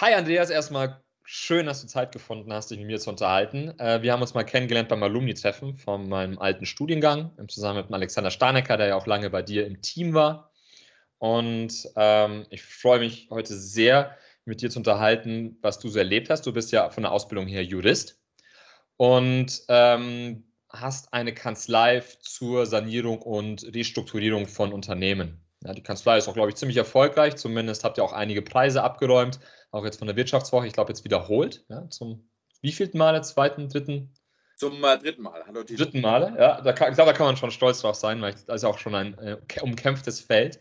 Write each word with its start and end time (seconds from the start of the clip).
Hi 0.00 0.12
Andreas, 0.12 0.50
erstmal 0.50 1.04
schön, 1.22 1.66
dass 1.66 1.80
du 1.80 1.86
Zeit 1.86 2.10
gefunden 2.10 2.52
hast, 2.52 2.68
dich 2.68 2.78
mit 2.78 2.88
mir 2.88 2.98
zu 2.98 3.10
unterhalten. 3.10 3.78
Äh, 3.78 4.02
wir 4.02 4.12
haben 4.12 4.22
uns 4.22 4.34
mal 4.34 4.42
kennengelernt 4.42 4.88
beim 4.88 5.04
Alumni-Treffen 5.04 5.76
von 5.76 6.08
meinem 6.08 6.36
alten 6.40 6.66
Studiengang, 6.66 7.30
im 7.38 7.48
Zusammen 7.48 7.84
mit 7.84 7.92
Alexander 7.92 8.32
Starnecker, 8.32 8.76
der 8.76 8.88
ja 8.88 8.96
auch 8.96 9.06
lange 9.06 9.30
bei 9.30 9.42
dir 9.42 9.64
im 9.64 9.80
Team 9.82 10.12
war. 10.12 10.50
Und 11.18 11.88
ähm, 11.94 12.44
ich 12.50 12.64
freue 12.64 12.98
mich 12.98 13.28
heute 13.30 13.54
sehr, 13.54 14.16
mit 14.44 14.62
dir 14.62 14.68
zu 14.68 14.80
unterhalten, 14.80 15.58
was 15.62 15.78
du 15.78 15.88
so 15.88 16.00
erlebt 16.00 16.28
hast. 16.28 16.44
Du 16.44 16.52
bist 16.52 16.72
ja 16.72 16.90
von 16.90 17.04
der 17.04 17.12
Ausbildung 17.12 17.46
her 17.46 17.62
Jurist 17.64 18.20
und 18.96 19.62
ähm, 19.68 20.44
hast 20.70 21.12
eine 21.14 21.32
Kanzlei 21.32 22.02
zur 22.20 22.66
Sanierung 22.66 23.22
und 23.22 23.62
Restrukturierung 23.72 24.48
von 24.48 24.72
Unternehmen. 24.72 25.43
Ja, 25.64 25.72
die 25.72 25.82
Kanzlei 25.82 26.18
ist 26.18 26.28
auch, 26.28 26.34
glaube 26.34 26.50
ich, 26.50 26.56
ziemlich 26.56 26.76
erfolgreich. 26.76 27.36
Zumindest 27.36 27.84
habt 27.84 27.98
ihr 27.98 28.04
auch 28.04 28.12
einige 28.12 28.42
Preise 28.42 28.82
abgeräumt, 28.82 29.40
auch 29.70 29.84
jetzt 29.84 29.98
von 29.98 30.06
der 30.06 30.16
Wirtschaftswoche. 30.16 30.66
Ich 30.66 30.74
glaube, 30.74 30.92
jetzt 30.92 31.04
wiederholt. 31.04 31.64
Ja, 31.68 31.88
zum 31.88 32.28
wievielten 32.60 32.98
Mal? 32.98 33.22
Zweiten, 33.24 33.68
dritten? 33.68 34.12
Zum 34.56 34.84
äh, 34.84 34.98
dritten 34.98 35.22
Mal. 35.22 35.42
Hallo, 35.46 35.64
Tito. 35.64 35.82
Dritten 35.82 36.00
Male, 36.00 36.34
ja. 36.38 36.60
Da 36.60 36.72
kann, 36.72 36.90
ich 36.90 36.94
glaube, 36.94 37.10
da 37.10 37.16
kann 37.16 37.26
man 37.26 37.36
schon 37.36 37.50
stolz 37.50 37.80
drauf 37.80 37.96
sein, 37.96 38.20
weil 38.22 38.34
das 38.46 38.56
ist 38.56 38.62
ja 38.62 38.68
auch 38.68 38.78
schon 38.78 38.94
ein 38.94 39.18
äh, 39.18 39.38
umkämpftes 39.62 40.20
Feld. 40.20 40.60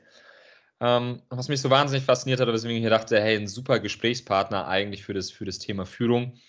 Ähm, 0.79 1.21
was 1.29 1.49
mich 1.49 1.61
so 1.61 1.69
wahnsinnig 1.69 2.03
fasziniert 2.03 2.39
hat, 2.39 2.47
weswegen 2.47 2.77
ich 2.77 2.81
hier 2.81 2.89
dachte, 2.89 3.21
hey, 3.21 3.35
ein 3.35 3.47
super 3.47 3.79
Gesprächspartner 3.79 4.67
eigentlich 4.67 5.03
für 5.03 5.13
das, 5.13 5.31
für 5.31 5.45
das 5.45 5.59
Thema 5.59 5.85
Führung, 5.85 6.39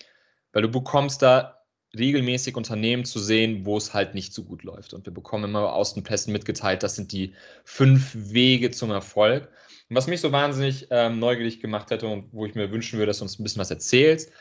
weil 0.52 0.62
du 0.62 0.70
bekommst 0.70 1.22
da 1.22 1.63
regelmäßig 1.96 2.56
Unternehmen 2.56 3.04
zu 3.04 3.18
sehen, 3.18 3.64
wo 3.64 3.76
es 3.76 3.94
halt 3.94 4.14
nicht 4.14 4.32
so 4.34 4.44
gut 4.44 4.62
läuft. 4.62 4.94
Und 4.94 5.06
wir 5.06 5.12
bekommen 5.12 5.44
immer 5.44 5.72
aus 5.72 5.94
den 5.94 6.02
Pressen 6.02 6.32
mitgeteilt, 6.32 6.82
das 6.82 6.96
sind 6.96 7.12
die 7.12 7.34
fünf 7.64 8.12
Wege 8.14 8.70
zum 8.70 8.90
Erfolg. 8.90 9.48
Und 9.88 9.96
was 9.96 10.06
mich 10.06 10.20
so 10.20 10.32
wahnsinnig 10.32 10.88
ähm, 10.90 11.18
neugierig 11.18 11.60
gemacht 11.60 11.90
hätte 11.90 12.06
und 12.06 12.32
wo 12.32 12.46
ich 12.46 12.54
mir 12.54 12.70
wünschen 12.70 12.98
würde, 12.98 13.10
dass 13.10 13.18
du 13.18 13.24
uns 13.24 13.38
ein 13.38 13.42
bisschen 13.42 13.60
was 13.60 13.70
erzählst, 13.70 14.32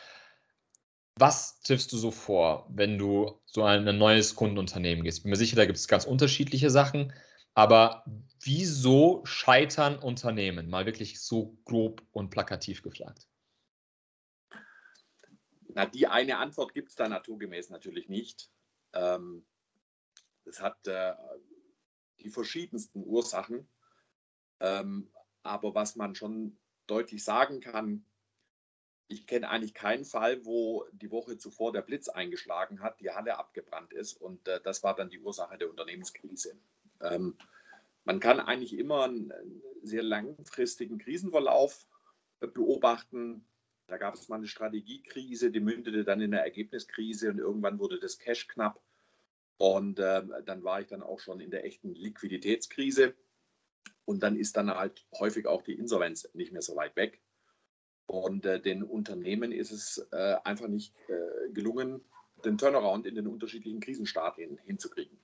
was 1.16 1.62
triffst 1.62 1.92
du 1.94 1.98
so 1.98 2.12
vor, 2.12 2.68
wenn 2.74 2.98
du 2.98 3.40
so 3.46 3.64
ein, 3.64 3.88
ein 3.88 3.98
neues 3.98 4.36
Kundenunternehmen 4.36 5.04
gehst? 5.04 5.24
Bin 5.24 5.30
mir 5.30 5.36
sicher, 5.36 5.56
da 5.56 5.66
gibt 5.66 5.78
es 5.78 5.88
ganz 5.88 6.06
unterschiedliche 6.06 6.70
Sachen, 6.70 7.14
aber 7.54 8.04
wieso 8.42 9.22
scheitern 9.26 9.98
Unternehmen? 10.00 10.70
Mal 10.70 10.86
wirklich 10.86 11.22
so 11.22 11.56
grob 11.66 12.02
und 12.12 12.32
plakativ 12.32 12.82
gefragt. 12.82 13.28
Na, 15.76 15.86
die 15.86 16.08
eine 16.08 16.38
Antwort 16.38 16.74
gibt 16.74 16.90
es 16.90 16.96
da 16.96 17.08
naturgemäß 17.08 17.70
natürlich 17.70 18.10
nicht. 18.10 18.52
Ähm, 18.94 19.46
es 20.46 20.62
hat 20.62 20.88
äh, 20.88 21.14
die 22.20 22.30
verschiedensten 22.30 23.04
Ursachen. 23.04 23.68
Ähm, 24.60 25.12
aber 25.42 25.76
was 25.76 25.96
man 25.96 26.16
schon 26.16 26.58
deutlich 26.88 27.24
sagen 27.24 27.60
kann, 27.60 28.06
ich 29.08 29.28
kenne 29.28 29.50
eigentlich 29.50 29.74
keinen 29.74 30.06
Fall, 30.06 30.46
wo 30.46 30.86
die 30.92 31.12
Woche 31.12 31.38
zuvor 31.38 31.74
der 31.74 31.82
Blitz 31.82 32.08
eingeschlagen 32.08 32.82
hat, 32.82 33.00
die 33.00 33.12
Halle 33.12 33.38
abgebrannt 33.38 33.94
ist 33.94 34.14
und 34.14 34.48
äh, 34.48 34.62
das 34.64 34.84
war 34.84 34.96
dann 34.96 35.10
die 35.10 35.20
Ursache 35.20 35.58
der 35.58 35.70
Unternehmenskrise. 35.70 36.58
Ähm, 37.02 37.38
man 38.06 38.20
kann 38.20 38.40
eigentlich 38.40 38.78
immer 38.78 39.04
einen 39.04 39.34
sehr 39.82 40.04
langfristigen 40.04 40.98
Krisenverlauf 40.98 41.86
äh, 42.40 42.48
beobachten. 42.48 43.46
Da 43.88 43.98
gab 43.98 44.16
es 44.16 44.30
mal 44.30 44.38
eine 44.38 44.48
Strategiekrise, 44.48 45.52
die 45.52 45.60
mündete 45.60 46.04
dann 46.04 46.22
in 46.22 46.34
eine 46.34 46.44
Ergebniskrise 46.44 47.30
und 47.30 47.40
irgendwann 47.40 47.80
wurde 47.80 48.00
das 48.00 48.18
Cash 48.18 48.48
knapp. 48.48 48.82
Und 49.58 50.00
äh, 50.00 50.24
dann 50.46 50.64
war 50.64 50.82
ich 50.82 50.88
dann 50.88 51.04
auch 51.04 51.20
schon 51.20 51.40
in 51.40 51.52
der 51.52 51.66
echten 51.66 51.94
Liquiditätskrise. 51.94 53.14
Und 54.06 54.24
dann 54.24 54.36
ist 54.36 54.58
dann 54.58 54.70
halt 54.70 55.06
häufig 55.18 55.48
auch 55.48 55.62
die 55.62 55.74
Insolvenz 55.74 56.30
nicht 56.34 56.52
mehr 56.52 56.62
so 56.62 56.76
weit 56.76 56.96
weg. 56.96 57.22
Und 58.06 58.46
äh, 58.46 58.60
den 58.60 58.84
Unternehmen 58.84 59.52
ist 59.52 59.72
es 59.72 60.06
äh, 60.12 60.36
einfach 60.44 60.68
nicht 60.68 60.94
äh, 61.08 61.52
gelungen, 61.52 62.04
den 62.44 62.58
Turnaround 62.58 63.06
in 63.06 63.16
den 63.16 63.28
unterschiedlichen 63.28 63.80
Krisenstadien 63.80 64.58
hinzukriegen. 64.58 65.18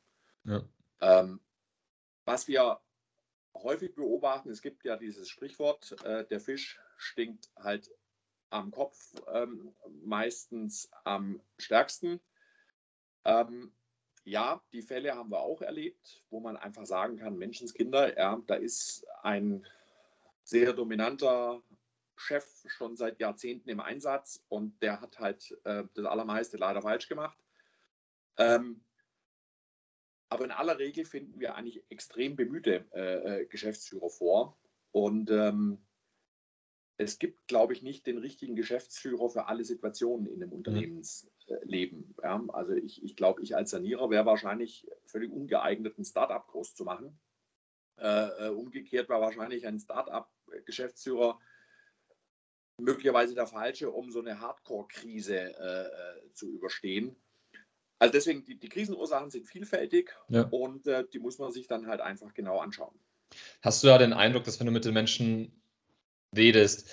Ja. 0.45 0.63
Ähm, 1.02 1.41
was 2.26 2.47
wir 2.47 2.80
häufig 3.55 3.95
beobachten, 3.95 4.49
es 4.49 4.61
gibt 4.61 4.86
ja 4.86 4.95
dieses 4.95 5.27
Sprichwort, 5.27 5.95
äh, 6.03 6.26
der 6.26 6.39
Fisch 6.39 6.80
stinkt 6.97 7.49
halt 7.58 7.89
am 8.49 8.71
Kopf, 8.71 9.14
ähm, 9.33 9.73
meistens 10.04 10.89
am 11.04 11.42
stärksten. 11.58 12.20
Ähm, 13.26 13.73
ja, 14.23 14.61
die 14.73 14.82
Fälle 14.82 15.15
haben 15.15 15.32
wir 15.32 15.39
auch 15.39 15.61
erlebt, 15.61 16.23
wo 16.30 16.39
man 16.39 16.58
einfach 16.58 16.86
sagen 16.86 17.17
kann, 17.17 17.38
Menschenskinder, 17.38 18.17
ja, 18.17 18.42
da 18.48 18.55
ist 18.55 19.05
ein 19.23 19.65
sehr 20.43 20.73
dominanter 20.73 21.61
Chef 22.15 22.45
schon 22.67 22.95
seit 22.95 23.20
Jahrzehnten 23.20 23.70
im 23.70 23.80
Einsatz 23.80 24.43
und 24.49 24.82
der 24.82 24.99
hat 24.99 25.20
halt 25.20 25.58
äh, 25.64 25.83
das 25.93 26.05
Allermeiste 26.05 26.58
leider 26.58 26.82
falsch 26.82 27.08
gemacht. 27.08 27.38
Ähm, 28.38 28.83
aber 30.30 30.45
in 30.45 30.52
aller 30.52 30.77
Regel 30.77 31.05
finden 31.05 31.39
wir 31.39 31.55
eigentlich 31.55 31.83
extrem 31.89 32.36
bemühte 32.36 32.86
äh, 32.93 33.42
äh 33.42 33.45
Geschäftsführer 33.48 34.09
vor. 34.09 34.58
Und 34.92 35.32
ähm, 35.32 35.82
es 36.99 37.17
gibt, 37.17 37.48
glaube 37.48 37.71
ich, 37.71 37.82
nicht 37.82 38.05
den 38.05 38.17
richtigen 38.17 38.58
Geschäftsführer 38.58 39.30
für 39.30 39.48
alle 39.48 39.64
Situationen 39.64 40.27
in 40.27 40.42
dem 40.42 40.49
mhm. 40.49 40.55
Unternehmensleben. 40.58 42.14
Ja, 42.21 42.43
also 42.49 42.73
ich, 42.73 43.02
ich 43.02 43.15
glaube, 43.15 43.42
ich 43.42 43.55
als 43.55 43.71
Sanierer 43.71 44.10
wäre 44.10 44.26
wahrscheinlich 44.26 44.86
völlig 45.05 45.32
ungeeignet, 45.32 45.98
ein 45.98 46.04
Startup 46.04 46.45
groß 46.45 46.76
zu 46.76 46.83
machen. 46.83 47.17
Äh, 47.98 48.48
äh, 48.48 48.49
umgekehrt 48.49 49.08
war 49.08 49.21
wahrscheinlich 49.21 49.65
ein 49.65 49.80
Startup-Geschäftsführer 49.80 51.39
möglicherweise 52.82 53.33
der 53.33 53.48
falsche, 53.48 53.92
um 53.92 54.11
so 54.11 54.20
eine 54.20 54.42
Hardcore-Krise 54.42 55.38
äh, 55.38 56.27
äh, 56.27 56.33
zu 56.33 56.52
überstehen. 56.52 57.15
Also 57.98 58.11
deswegen, 58.11 58.43
die, 58.43 58.59
die 58.59 58.70
Krisenursachen 58.70 59.30
sind 59.30 59.48
vielfältig 59.48 60.14
ja. 60.27 60.42
und 60.49 60.86
äh, 60.88 61.05
die 61.08 61.20
muss 61.20 61.39
man 61.39 61.54
sich 61.54 61.67
dann 61.67 61.88
halt 61.88 62.02
einfach 62.02 62.33
genau 62.33 62.59
anschauen. 62.59 62.99
Hast 63.61 63.83
du 63.83 63.88
da 63.88 63.98
den 63.98 64.11
Eindruck, 64.11 64.43
dass 64.43 64.59
wenn 64.59 64.67
du 64.67 64.73
mit 64.73 64.83
den 64.83 64.93
Menschen 64.93 65.58
redest. 66.35 66.89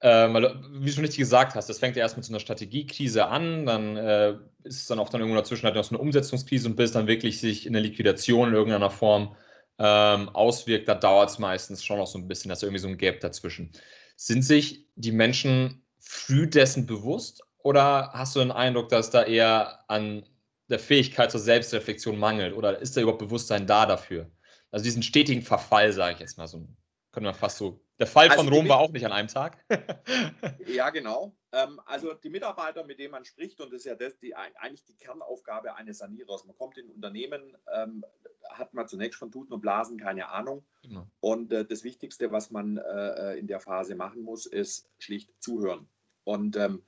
Äh, 0.00 0.28
wie 0.28 0.86
du 0.86 0.92
schon 0.92 1.04
richtig 1.04 1.18
gesagt 1.18 1.54
hast, 1.54 1.68
das 1.68 1.78
fängt 1.78 1.96
ja 1.96 2.02
erst 2.02 2.16
mit 2.16 2.26
so 2.26 2.32
einer 2.32 2.40
Strategiekrise 2.40 3.26
an, 3.26 3.64
dann 3.66 3.96
äh, 3.96 4.34
ist 4.64 4.82
es 4.82 4.86
dann 4.86 4.98
auch 4.98 5.08
dann 5.08 5.20
irgendwo 5.20 5.38
dazwischen 5.38 5.64
halt 5.64 5.76
noch 5.76 5.84
so 5.84 5.94
eine 5.94 6.02
Umsetzungskrise 6.02 6.68
und 6.68 6.76
bis 6.76 6.92
dann 6.92 7.06
wirklich 7.06 7.40
sich 7.40 7.66
in 7.66 7.72
der 7.72 7.82
Liquidation 7.82 8.48
in 8.48 8.54
irgendeiner 8.54 8.90
Form 8.90 9.34
ähm, 9.78 10.28
auswirkt, 10.30 10.88
da 10.88 10.94
dauert 10.94 11.30
es 11.30 11.38
meistens 11.38 11.84
schon 11.84 11.98
noch 11.98 12.06
so 12.06 12.18
ein 12.18 12.28
bisschen, 12.28 12.48
dass 12.48 12.62
irgendwie 12.62 12.80
so 12.80 12.88
ein 12.88 12.98
Gap 12.98 13.20
dazwischen. 13.20 13.72
Sind 14.16 14.42
sich 14.42 14.86
die 14.94 15.12
Menschen 15.12 15.82
früh 15.98 16.46
dessen 16.46 16.86
bewusst 16.86 17.42
oder 17.58 18.10
hast 18.12 18.36
du 18.36 18.40
den 18.40 18.52
Eindruck, 18.52 18.90
dass 18.90 19.10
da 19.10 19.24
eher 19.24 19.90
an 19.90 20.24
der 20.68 20.78
Fähigkeit 20.78 21.30
zur 21.30 21.40
Selbstreflexion 21.40 22.18
mangelt 22.18 22.54
oder 22.54 22.78
ist 22.78 22.96
da 22.96 23.00
überhaupt 23.00 23.20
Bewusstsein 23.20 23.66
da 23.66 23.86
dafür? 23.86 24.30
Also 24.70 24.84
diesen 24.84 25.02
stetigen 25.02 25.42
Verfall, 25.42 25.92
sage 25.92 26.14
ich 26.14 26.20
jetzt 26.20 26.38
mal 26.38 26.46
so, 26.46 26.68
können 27.12 27.26
wir 27.26 27.34
fast 27.34 27.58
so 27.58 27.83
der 27.98 28.06
Fall 28.06 28.28
also 28.28 28.42
von 28.42 28.52
Rom 28.52 28.68
war 28.68 28.78
auch 28.78 28.90
nicht 28.90 29.06
an 29.06 29.12
einem 29.12 29.28
Tag. 29.28 29.64
ja, 30.66 30.90
genau. 30.90 31.36
Ähm, 31.52 31.80
also 31.86 32.14
die 32.14 32.28
Mitarbeiter, 32.28 32.84
mit 32.84 32.98
denen 32.98 33.12
man 33.12 33.24
spricht, 33.24 33.60
und 33.60 33.72
das 33.72 33.80
ist 33.80 33.86
ja 33.86 33.94
das, 33.94 34.18
die, 34.18 34.34
eigentlich 34.34 34.84
die 34.84 34.96
Kernaufgabe 34.96 35.74
eines 35.76 35.98
Sanierers. 35.98 36.44
Man 36.44 36.56
kommt 36.56 36.76
in 36.76 36.86
ein 36.86 36.90
Unternehmen, 36.90 37.56
ähm, 37.72 38.04
hat 38.50 38.74
man 38.74 38.88
zunächst 38.88 39.18
von 39.18 39.30
Tuten 39.30 39.52
und 39.52 39.60
Blasen 39.60 39.98
keine 39.98 40.28
Ahnung. 40.28 40.64
Genau. 40.82 41.06
Und 41.20 41.52
äh, 41.52 41.64
das 41.64 41.84
Wichtigste, 41.84 42.32
was 42.32 42.50
man 42.50 42.78
äh, 42.78 43.36
in 43.36 43.46
der 43.46 43.60
Phase 43.60 43.94
machen 43.94 44.22
muss, 44.22 44.46
ist 44.46 44.90
schlicht 44.98 45.30
zuhören. 45.40 45.88
Und 46.24 46.56
ähm, 46.56 46.82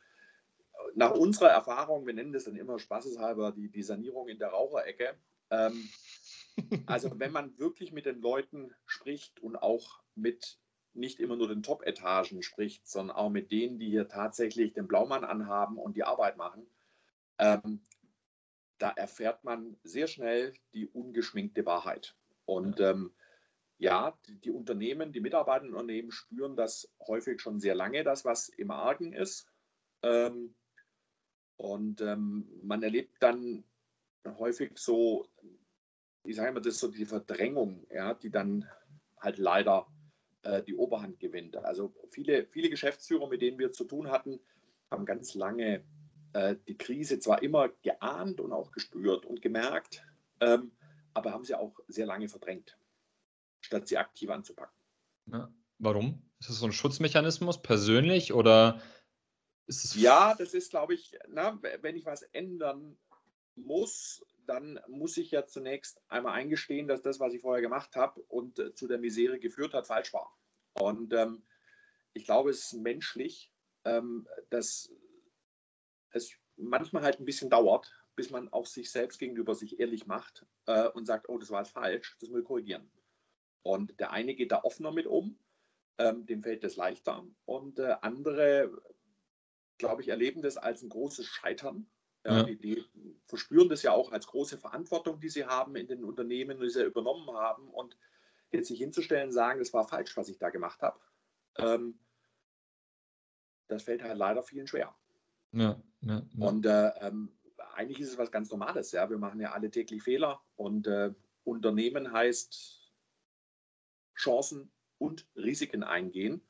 nach 0.94 1.12
unserer 1.12 1.50
Erfahrung, 1.50 2.06
wir 2.06 2.14
nennen 2.14 2.32
das 2.32 2.44
dann 2.44 2.56
immer 2.56 2.78
spaßeshalber 2.78 3.52
die, 3.52 3.70
die 3.70 3.82
Sanierung 3.82 4.28
in 4.28 4.38
der 4.38 4.48
Raucherecke. 4.48 5.14
Ähm, 5.50 5.88
also 6.86 7.18
wenn 7.18 7.32
man 7.32 7.56
wirklich 7.58 7.92
mit 7.92 8.06
den 8.06 8.20
Leuten 8.20 8.74
spricht 8.86 9.40
und 9.40 9.56
auch 9.56 10.00
mit 10.14 10.58
nicht 10.96 11.20
immer 11.20 11.36
nur 11.36 11.48
den 11.48 11.62
Top-Etagen 11.62 12.42
spricht, 12.42 12.86
sondern 12.88 13.16
auch 13.16 13.30
mit 13.30 13.50
denen, 13.50 13.78
die 13.78 13.90
hier 13.90 14.08
tatsächlich 14.08 14.72
den 14.72 14.86
Blaumann 14.86 15.24
anhaben 15.24 15.78
und 15.78 15.96
die 15.96 16.04
Arbeit 16.04 16.36
machen, 16.36 16.66
ähm, 17.38 17.86
da 18.78 18.90
erfährt 18.90 19.44
man 19.44 19.76
sehr 19.82 20.06
schnell 20.06 20.54
die 20.74 20.88
ungeschminkte 20.88 21.64
Wahrheit. 21.64 22.14
Und 22.44 22.78
ja, 22.78 22.90
ähm, 22.90 23.14
ja 23.78 24.18
die, 24.26 24.40
die, 24.40 24.50
Unternehmen, 24.50 25.12
die 25.12 25.20
Mitarbeitenden 25.20 25.74
Unternehmen 25.74 26.10
spüren 26.10 26.56
das 26.56 26.90
häufig 27.06 27.40
schon 27.40 27.60
sehr 27.60 27.74
lange, 27.74 28.04
das, 28.04 28.24
was 28.24 28.48
im 28.48 28.70
Argen 28.70 29.12
ist. 29.12 29.48
Ähm, 30.02 30.54
und 31.56 32.02
ähm, 32.02 32.48
man 32.62 32.82
erlebt 32.82 33.16
dann 33.20 33.64
häufig 34.26 34.76
so, 34.76 35.26
ich 36.24 36.36
sage 36.36 36.52
mal, 36.52 36.60
das 36.60 36.74
ist 36.74 36.80
so 36.80 36.88
die 36.88 37.06
Verdrängung, 37.06 37.86
ja, 37.90 38.14
die 38.14 38.30
dann 38.30 38.68
halt 39.18 39.38
leider 39.38 39.86
äh, 40.46 40.62
die 40.62 40.76
Oberhand 40.76 41.18
gewinnt. 41.18 41.56
Also 41.56 41.92
viele, 42.10 42.46
viele 42.46 42.70
Geschäftsführer, 42.70 43.28
mit 43.28 43.42
denen 43.42 43.58
wir 43.58 43.72
zu 43.72 43.84
tun 43.84 44.10
hatten, 44.10 44.40
haben 44.90 45.04
ganz 45.04 45.34
lange 45.34 45.84
äh, 46.34 46.54
die 46.68 46.78
Krise 46.78 47.18
zwar 47.18 47.42
immer 47.42 47.68
geahnt 47.82 48.40
und 48.40 48.52
auch 48.52 48.70
gespürt 48.70 49.26
und 49.26 49.42
gemerkt, 49.42 50.04
ähm, 50.40 50.70
aber 51.14 51.32
haben 51.32 51.44
sie 51.44 51.54
auch 51.54 51.74
sehr 51.88 52.06
lange 52.06 52.28
verdrängt, 52.28 52.78
statt 53.60 53.88
sie 53.88 53.98
aktiv 53.98 54.30
anzupacken. 54.30 54.78
Ja, 55.32 55.52
warum? 55.78 56.22
Ist 56.38 56.50
das 56.50 56.58
so 56.58 56.66
ein 56.66 56.72
Schutzmechanismus 56.72 57.60
persönlich 57.62 58.32
oder 58.32 58.80
ist 59.66 59.84
es. 59.84 59.96
Ja, 59.96 60.36
das 60.36 60.54
ist, 60.54 60.70
glaube 60.70 60.94
ich, 60.94 61.18
na, 61.28 61.58
wenn 61.80 61.96
ich 61.96 62.06
was 62.06 62.22
ändern 62.22 62.96
muss, 63.56 64.24
dann 64.46 64.80
muss 64.86 65.16
ich 65.16 65.30
ja 65.30 65.46
zunächst 65.46 66.00
einmal 66.08 66.34
eingestehen, 66.34 66.88
dass 66.88 67.02
das, 67.02 67.20
was 67.20 67.34
ich 67.34 67.40
vorher 67.40 67.62
gemacht 67.62 67.96
habe 67.96 68.22
und 68.22 68.58
äh, 68.58 68.74
zu 68.74 68.86
der 68.86 68.98
Misere 68.98 69.38
geführt 69.38 69.74
hat, 69.74 69.86
falsch 69.86 70.12
war. 70.12 70.36
Und 70.74 71.12
ähm, 71.12 71.44
ich 72.12 72.24
glaube, 72.24 72.50
es 72.50 72.72
ist 72.72 72.72
menschlich, 72.74 73.52
ähm, 73.84 74.28
dass 74.50 74.92
es 76.10 76.32
manchmal 76.56 77.02
halt 77.02 77.20
ein 77.20 77.24
bisschen 77.24 77.50
dauert, 77.50 77.92
bis 78.14 78.30
man 78.30 78.48
auch 78.52 78.66
sich 78.66 78.90
selbst 78.90 79.18
gegenüber 79.18 79.54
sich 79.54 79.78
ehrlich 79.78 80.06
macht 80.06 80.46
äh, 80.66 80.88
und 80.88 81.06
sagt, 81.06 81.28
oh, 81.28 81.38
das 81.38 81.50
war 81.50 81.64
falsch, 81.64 82.16
das 82.20 82.30
muss 82.30 82.40
ich 82.40 82.46
korrigieren. 82.46 82.90
Und 83.62 83.98
der 84.00 84.12
eine 84.12 84.34
geht 84.34 84.52
da 84.52 84.62
offener 84.62 84.92
mit 84.92 85.06
um, 85.06 85.38
ähm, 85.98 86.24
dem 86.26 86.42
fällt 86.42 86.64
das 86.64 86.76
leichter. 86.76 87.26
Und 87.44 87.78
äh, 87.78 87.96
andere, 88.00 88.70
glaube 89.78 90.02
ich, 90.02 90.08
erleben 90.08 90.40
das 90.40 90.56
als 90.56 90.82
ein 90.82 90.88
großes 90.88 91.26
Scheitern 91.26 91.90
ja, 92.26 92.36
ja. 92.38 92.42
Die, 92.44 92.56
die, 92.56 92.84
verspüren 93.26 93.68
das 93.68 93.82
ja 93.82 93.92
auch 93.92 94.12
als 94.12 94.26
große 94.26 94.58
Verantwortung, 94.58 95.20
die 95.20 95.28
sie 95.28 95.46
haben 95.46 95.76
in 95.76 95.88
den 95.88 96.04
Unternehmen, 96.04 96.60
die 96.60 96.70
sie 96.70 96.84
übernommen 96.84 97.28
haben. 97.30 97.68
Und 97.70 97.96
jetzt 98.52 98.68
sich 98.68 98.78
hinzustellen 98.78 99.26
und 99.26 99.32
sagen, 99.32 99.58
das 99.58 99.72
war 99.72 99.86
falsch, 99.86 100.16
was 100.16 100.28
ich 100.28 100.38
da 100.38 100.50
gemacht 100.50 100.82
habe, 100.82 100.98
ähm, 101.58 101.98
das 103.68 103.82
fällt 103.82 104.02
halt 104.02 104.16
leider 104.16 104.42
vielen 104.42 104.66
schwer. 104.66 104.94
Ja, 105.52 105.80
ja, 106.02 106.22
und 106.38 106.66
äh, 106.66 106.88
ähm, 107.00 107.32
eigentlich 107.74 108.00
ist 108.00 108.10
es 108.10 108.18
was 108.18 108.30
ganz 108.30 108.50
Normales. 108.50 108.92
Ja? 108.92 109.10
Wir 109.10 109.18
machen 109.18 109.40
ja 109.40 109.52
alle 109.52 109.70
täglich 109.70 110.02
Fehler 110.02 110.40
und 110.56 110.86
äh, 110.86 111.12
Unternehmen 111.44 112.12
heißt 112.12 112.92
Chancen 114.16 114.70
und 114.98 115.26
Risiken 115.36 115.82
eingehen. 115.82 116.42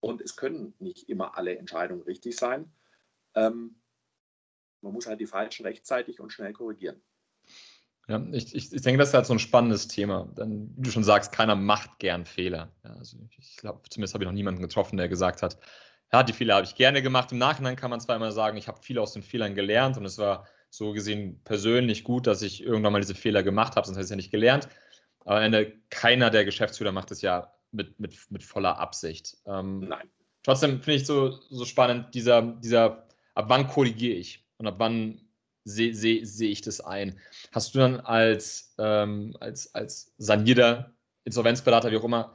Und 0.00 0.20
es 0.20 0.36
können 0.36 0.74
nicht 0.78 1.08
immer 1.08 1.36
alle 1.36 1.56
Entscheidungen 1.56 2.02
richtig 2.02 2.36
sein. 2.36 2.72
Ähm, 3.34 3.81
man 4.82 4.92
muss 4.92 5.06
halt 5.06 5.20
die 5.20 5.26
falschen 5.26 5.64
rechtzeitig 5.64 6.20
und 6.20 6.32
schnell 6.32 6.52
korrigieren. 6.52 7.00
Ja, 8.08 8.20
ich, 8.32 8.54
ich, 8.54 8.72
ich 8.72 8.82
denke, 8.82 8.98
das 8.98 9.08
ist 9.08 9.14
halt 9.14 9.26
so 9.26 9.32
ein 9.32 9.38
spannendes 9.38 9.88
Thema. 9.88 10.28
Denn, 10.36 10.72
wie 10.76 10.82
du 10.82 10.90
schon 10.90 11.04
sagst, 11.04 11.32
keiner 11.32 11.54
macht 11.54 11.98
gern 11.98 12.26
Fehler. 12.26 12.72
Ja, 12.84 12.94
also 12.94 13.16
ich 13.38 13.56
glaube, 13.56 13.88
zumindest 13.88 14.14
habe 14.14 14.24
ich 14.24 14.28
noch 14.28 14.34
niemanden 14.34 14.60
getroffen, 14.60 14.96
der 14.96 15.08
gesagt 15.08 15.42
hat, 15.42 15.58
ja, 16.12 16.22
die 16.22 16.32
Fehler 16.32 16.56
habe 16.56 16.66
ich 16.66 16.74
gerne 16.74 17.00
gemacht. 17.00 17.32
Im 17.32 17.38
Nachhinein 17.38 17.76
kann 17.76 17.90
man 17.90 18.00
zwar 18.00 18.16
immer 18.16 18.32
sagen, 18.32 18.56
ich 18.56 18.68
habe 18.68 18.82
viel 18.82 18.98
aus 18.98 19.12
den 19.12 19.22
Fehlern 19.22 19.54
gelernt 19.54 19.96
und 19.96 20.04
es 20.04 20.18
war 20.18 20.46
so 20.68 20.92
gesehen 20.92 21.40
persönlich 21.44 22.04
gut, 22.04 22.26
dass 22.26 22.42
ich 22.42 22.62
irgendwann 22.62 22.92
mal 22.92 23.00
diese 23.00 23.14
Fehler 23.14 23.42
gemacht 23.42 23.76
habe, 23.76 23.86
sonst 23.86 23.96
hätte 23.96 24.02
ich 24.02 24.06
es 24.06 24.10
ja 24.10 24.16
nicht 24.16 24.30
gelernt. 24.30 24.68
Aber 25.20 25.36
am 25.36 25.42
Ende, 25.42 25.72
keiner 25.90 26.30
der 26.30 26.44
Geschäftsführer 26.44 26.92
macht 26.92 27.12
es 27.12 27.22
ja 27.22 27.52
mit, 27.70 27.98
mit, 28.00 28.18
mit 28.30 28.42
voller 28.42 28.78
Absicht. 28.78 29.36
Ähm, 29.46 29.80
Nein. 29.80 30.10
Trotzdem 30.42 30.82
finde 30.82 30.94
ich 30.94 31.06
so, 31.06 31.30
so 31.30 31.64
spannend, 31.64 32.14
dieser, 32.14 32.42
dieser, 32.42 33.06
ab 33.34 33.44
wann 33.48 33.68
korrigiere 33.68 34.16
ich? 34.16 34.44
Und 34.62 34.68
ab 34.68 34.76
wann 34.78 35.20
sehe 35.64 35.94
seh, 35.94 36.24
seh 36.24 36.48
ich 36.48 36.62
das 36.62 36.80
ein? 36.80 37.18
Hast 37.52 37.74
du 37.74 37.80
dann 37.80 38.00
als, 38.00 38.74
ähm, 38.78 39.36
als, 39.40 39.74
als 39.74 40.14
Sanierer, 40.18 40.94
Insolvenzberater, 41.24 41.90
wie 41.90 41.96
auch 41.96 42.04
immer, 42.04 42.34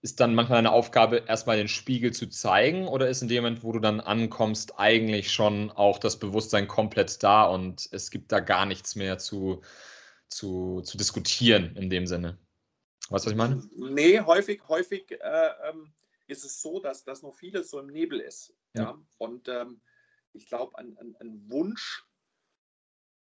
ist 0.00 0.20
dann 0.20 0.34
manchmal 0.34 0.58
deine 0.58 0.72
Aufgabe, 0.72 1.24
erstmal 1.26 1.56
den 1.56 1.68
Spiegel 1.68 2.12
zu 2.12 2.28
zeigen 2.28 2.86
oder 2.86 3.08
ist 3.08 3.22
in 3.22 3.28
dem 3.28 3.42
Moment, 3.42 3.64
wo 3.64 3.72
du 3.72 3.80
dann 3.80 4.00
ankommst, 4.00 4.78
eigentlich 4.78 5.32
schon 5.32 5.70
auch 5.70 5.98
das 5.98 6.18
Bewusstsein 6.18 6.68
komplett 6.68 7.22
da 7.22 7.44
und 7.44 7.88
es 7.92 8.10
gibt 8.10 8.30
da 8.30 8.40
gar 8.40 8.66
nichts 8.66 8.94
mehr 8.96 9.18
zu, 9.18 9.62
zu, 10.28 10.82
zu 10.82 10.96
diskutieren 10.98 11.76
in 11.76 11.90
dem 11.90 12.06
Sinne? 12.06 12.38
Weißt 13.10 13.24
du, 13.24 13.26
was 13.26 13.32
ich 13.32 13.36
meine? 13.36 13.62
Nee, 13.76 14.20
häufig, 14.20 14.60
häufig 14.68 15.10
äh, 15.10 15.50
ähm, 15.68 15.92
ist 16.26 16.44
es 16.44 16.60
so, 16.60 16.80
dass, 16.80 17.04
dass 17.04 17.22
noch 17.22 17.34
vieles 17.34 17.70
so 17.70 17.80
im 17.80 17.86
Nebel 17.88 18.20
ist. 18.20 18.54
Ja. 18.74 18.82
ja? 18.82 18.98
Und 19.16 19.48
ähm, 19.48 19.80
ich 20.32 20.46
glaube, 20.46 20.76
ein, 20.78 20.96
ein, 20.98 21.16
ein 21.20 21.50
Wunsch 21.50 22.04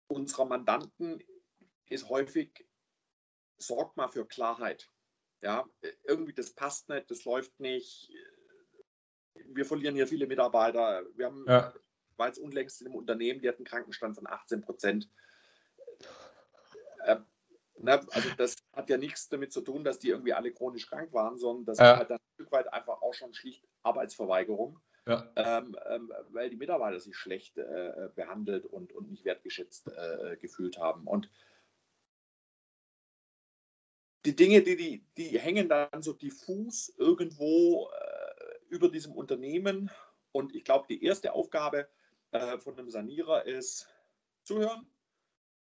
unserer 0.08 0.44
Mandanten 0.44 1.22
ist 1.88 2.08
häufig, 2.08 2.66
sorgt 3.58 3.96
mal 3.96 4.08
für 4.08 4.26
Klarheit. 4.26 4.90
Ja, 5.42 5.64
irgendwie 6.04 6.32
das 6.32 6.54
passt 6.54 6.88
nicht, 6.88 7.10
das 7.10 7.24
läuft 7.24 7.58
nicht. 7.60 8.10
Wir 9.34 9.64
verlieren 9.64 9.94
hier 9.94 10.06
viele 10.06 10.26
Mitarbeiter. 10.26 11.04
Wir 11.14 11.26
haben, 11.26 11.44
ja. 11.46 11.74
war 12.16 12.28
jetzt 12.28 12.38
unlängst 12.38 12.80
in 12.80 12.88
einem 12.88 12.96
Unternehmen, 12.96 13.40
die 13.40 13.48
hat 13.48 13.56
einen 13.56 13.66
Krankenstand 13.66 14.16
von 14.16 14.26
18 14.26 14.62
Prozent. 14.62 15.10
Äh, 17.04 17.18
ne, 17.76 18.00
also 18.10 18.30
das 18.36 18.56
hat 18.72 18.90
ja 18.90 18.96
nichts 18.96 19.28
damit 19.28 19.52
zu 19.52 19.60
tun, 19.60 19.84
dass 19.84 19.98
die 19.98 20.08
irgendwie 20.08 20.32
alle 20.32 20.52
chronisch 20.52 20.88
krank 20.88 21.12
waren, 21.12 21.38
sondern 21.38 21.66
das 21.66 21.78
ja. 21.78 21.92
ist 21.92 21.98
halt 21.98 22.10
ein 22.12 22.18
Stück 22.34 22.50
weit 22.50 22.72
einfach 22.72 23.02
auch 23.02 23.14
schon 23.14 23.34
schlicht 23.34 23.64
Arbeitsverweigerung 23.82 24.80
ja. 25.06 25.30
ähm, 25.36 25.76
ähm, 25.88 26.12
weil 26.30 26.50
die 26.50 26.56
Mitarbeiter 26.56 26.98
sich 26.98 27.16
schlecht 27.16 27.56
äh, 27.58 28.10
behandelt 28.14 28.66
und, 28.66 28.92
und 28.92 29.10
nicht 29.10 29.24
wertgeschätzt 29.24 29.88
äh, 29.88 30.36
gefühlt 30.36 30.78
haben. 30.78 31.06
Und 31.06 31.30
die 34.24 34.34
Dinge, 34.34 34.62
die, 34.62 34.76
die, 34.76 35.06
die 35.16 35.38
hängen 35.38 35.68
dann 35.68 36.02
so 36.02 36.12
diffus 36.12 36.92
irgendwo 36.98 37.88
äh, 37.88 38.58
über 38.68 38.88
diesem 38.88 39.12
Unternehmen. 39.12 39.90
Und 40.32 40.54
ich 40.54 40.64
glaube, 40.64 40.86
die 40.88 41.04
erste 41.04 41.32
Aufgabe 41.32 41.88
äh, 42.32 42.58
von 42.58 42.76
einem 42.76 42.90
Sanierer 42.90 43.46
ist 43.46 43.88
zuhören 44.42 44.90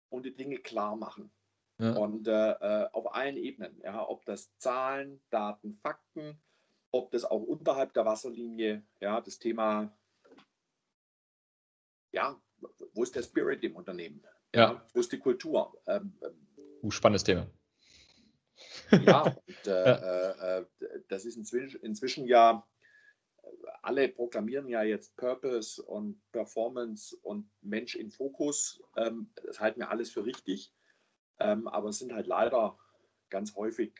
und 0.09 0.25
die 0.25 0.35
Dinge 0.35 0.59
klar 0.59 0.95
machen. 0.95 1.31
Ja. 1.79 1.93
Und 1.93 2.27
äh, 2.27 2.51
äh, 2.51 2.89
auf 2.91 3.15
allen 3.15 3.37
Ebenen, 3.37 3.81
ja, 3.83 4.07
ob 4.07 4.23
das 4.25 4.55
Zahlen, 4.59 5.19
Daten, 5.31 5.73
Fakten, 5.81 6.39
ob 6.91 7.11
das 7.11 7.25
auch 7.25 7.41
unterhalb 7.41 7.93
der 7.93 8.05
Wasserlinie, 8.05 8.85
ja, 8.99 9.21
das 9.21 9.39
Thema, 9.39 9.95
ja, 12.11 12.41
wo 12.93 13.03
ist 13.03 13.15
der 13.15 13.23
Spirit 13.23 13.63
im 13.63 13.75
Unternehmen? 13.75 14.21
Ja. 14.53 14.73
ja 14.73 14.87
wo 14.93 14.99
ist 14.99 15.11
die 15.11 15.19
Kultur? 15.19 15.73
Ähm, 15.87 16.17
uh, 16.83 16.91
spannendes 16.91 17.23
Thema. 17.23 17.49
Ja, 18.91 19.21
und, 19.47 19.67
äh, 19.67 19.85
ja. 19.85 20.57
Äh, 20.59 20.65
das 21.07 21.25
ist 21.25 21.37
inzwischen, 21.37 21.79
inzwischen 21.81 22.25
ja, 22.25 22.67
alle 23.81 24.09
proklamieren 24.09 24.67
ja 24.67 24.83
jetzt 24.83 25.15
Purpose 25.15 25.81
und 25.81 26.21
Performance 26.31 27.15
und 27.23 27.49
Mensch 27.61 27.95
in 27.95 28.09
Fokus. 28.09 28.81
Ähm, 28.97 29.31
das 29.43 29.59
halten 29.59 29.79
wir 29.79 29.89
alles 29.89 30.11
für 30.11 30.25
richtig. 30.25 30.73
Ähm, 31.39 31.67
aber 31.67 31.89
es 31.89 31.99
sind 31.99 32.13
halt 32.13 32.27
leider 32.27 32.77
ganz 33.29 33.55
häufig 33.55 33.93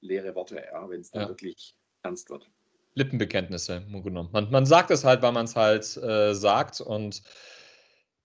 leere 0.00 0.34
Worte, 0.34 0.56
ja, 0.56 0.88
wenn 0.88 1.00
es 1.00 1.10
dann 1.10 1.22
ja. 1.22 1.28
wirklich 1.28 1.77
ernst 2.08 2.30
wird. 2.30 2.48
Lippenbekenntnisse, 2.94 3.82
genommen. 4.02 4.30
Man, 4.32 4.50
man 4.50 4.66
sagt 4.66 4.90
es 4.90 5.04
halt, 5.04 5.22
weil 5.22 5.32
man 5.32 5.44
es 5.44 5.54
halt 5.54 5.96
äh, 5.98 6.34
sagt 6.34 6.80
und 6.80 7.22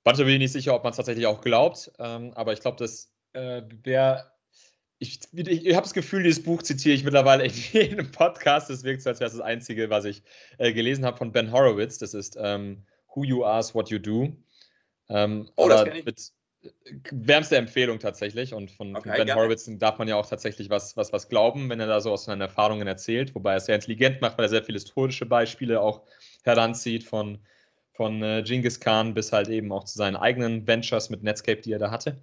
manchmal 0.04 0.26
bin 0.26 0.36
ich 0.36 0.40
nicht 0.40 0.52
sicher, 0.54 0.74
ob 0.74 0.84
man 0.84 0.92
es 0.92 0.98
tatsächlich 0.98 1.28
auch 1.28 1.42
glaubt, 1.42 1.92
ähm, 2.00 2.34
aber 2.34 2.54
ich 2.54 2.62
glaube, 2.62 2.78
dass 2.78 3.12
äh, 3.34 3.62
wer 3.84 4.34
ich, 5.04 5.20
ich, 5.34 5.66
ich 5.66 5.76
habe 5.76 5.84
das 5.84 5.94
Gefühl, 5.94 6.24
dieses 6.24 6.42
Buch 6.42 6.64
zitiere 6.64 6.96
ich 6.96 7.04
mittlerweile 7.04 7.44
in 7.44 7.52
jedem 7.52 8.10
Podcast. 8.12 8.70
Das 8.70 8.84
wirkt 8.84 9.02
so, 9.02 9.10
als 9.10 9.20
wäre 9.20 9.28
es 9.28 9.36
das 9.36 9.46
einzige, 9.46 9.90
was 9.90 10.06
ich 10.06 10.24
äh, 10.58 10.72
gelesen 10.72 11.06
habe 11.06 11.18
von 11.18 11.32
Ben 11.32 11.52
Horowitz. 11.52 11.98
Das 11.98 12.14
ist 12.14 12.38
ähm, 12.40 12.86
Who 13.14 13.26
You 13.26 13.44
Are, 13.44 13.64
What 13.74 13.90
You 13.90 14.00
Do. 14.00 14.34
Ähm, 15.10 15.50
oh, 15.58 15.68
das 15.68 15.84
kenne 15.84 16.00
ich. 16.00 16.06
Mit, 16.06 16.32
wärmste 17.12 17.58
Empfehlung 17.58 18.00
tatsächlich. 18.00 18.54
Und 18.54 18.72
von, 18.72 18.96
okay, 18.96 19.18
von 19.18 19.26
Ben. 19.26 19.36
Horowitz 19.36 19.70
darf 19.78 19.98
man 19.98 20.08
ja 20.08 20.16
auch 20.16 20.28
tatsächlich 20.28 20.70
was, 20.70 20.96
was, 20.98 21.14
was 21.14 21.30
glauben, 21.30 21.70
wenn 21.70 21.80
er 21.80 21.88
da 21.88 22.02
so 22.02 22.12
aus 22.12 22.26
seinen 22.26 22.42
Erfahrungen 22.42 22.88
erzählt. 22.88 23.36
Wobei 23.36 23.52
er 23.52 23.58
es 23.58 23.66
sehr 23.66 23.76
intelligent 23.76 24.22
macht, 24.22 24.38
weil 24.38 24.46
er 24.46 24.50
sehr 24.50 24.64
viele 24.64 24.78
historische 24.78 25.26
Beispiele 25.26 25.82
auch 25.82 26.04
heranzieht, 26.44 27.04
von, 27.04 27.40
von 27.94 28.22
äh, 28.24 28.44
Genghis 28.44 28.80
Khan 28.80 29.14
bis 29.14 29.32
halt 29.32 29.50
eben 29.50 29.72
auch 29.72 29.84
zu 29.84 29.98
seinen 29.98 30.16
eigenen 30.16 30.68
Ventures 30.68 31.10
mit 31.10 31.24
Netscape, 31.24 31.62
die 31.62 31.74
er 31.74 31.80
da 31.80 31.92
hatte. 31.92 32.22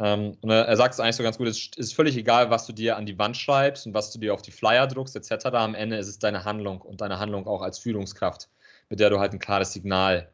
Ähm, 0.00 0.36
und 0.40 0.50
er, 0.50 0.66
er 0.66 0.76
sagt 0.76 0.94
es 0.94 1.00
eigentlich 1.00 1.16
so 1.16 1.22
ganz 1.22 1.38
gut: 1.38 1.48
Es 1.48 1.70
ist 1.76 1.94
völlig 1.94 2.16
egal, 2.16 2.50
was 2.50 2.66
du 2.66 2.72
dir 2.72 2.96
an 2.96 3.06
die 3.06 3.18
Wand 3.18 3.36
schreibst 3.36 3.86
und 3.86 3.94
was 3.94 4.12
du 4.12 4.18
dir 4.18 4.34
auf 4.34 4.42
die 4.42 4.52
Flyer 4.52 4.86
druckst, 4.86 5.16
etc. 5.16 5.46
Am 5.46 5.74
Ende 5.74 5.96
ist 5.96 6.08
es 6.08 6.18
deine 6.18 6.44
Handlung 6.44 6.80
und 6.80 7.00
deine 7.00 7.18
Handlung 7.18 7.46
auch 7.46 7.62
als 7.62 7.78
Führungskraft, 7.78 8.48
mit 8.88 9.00
der 9.00 9.10
du 9.10 9.18
halt 9.18 9.32
ein 9.32 9.38
klares 9.38 9.72
Signal 9.72 10.32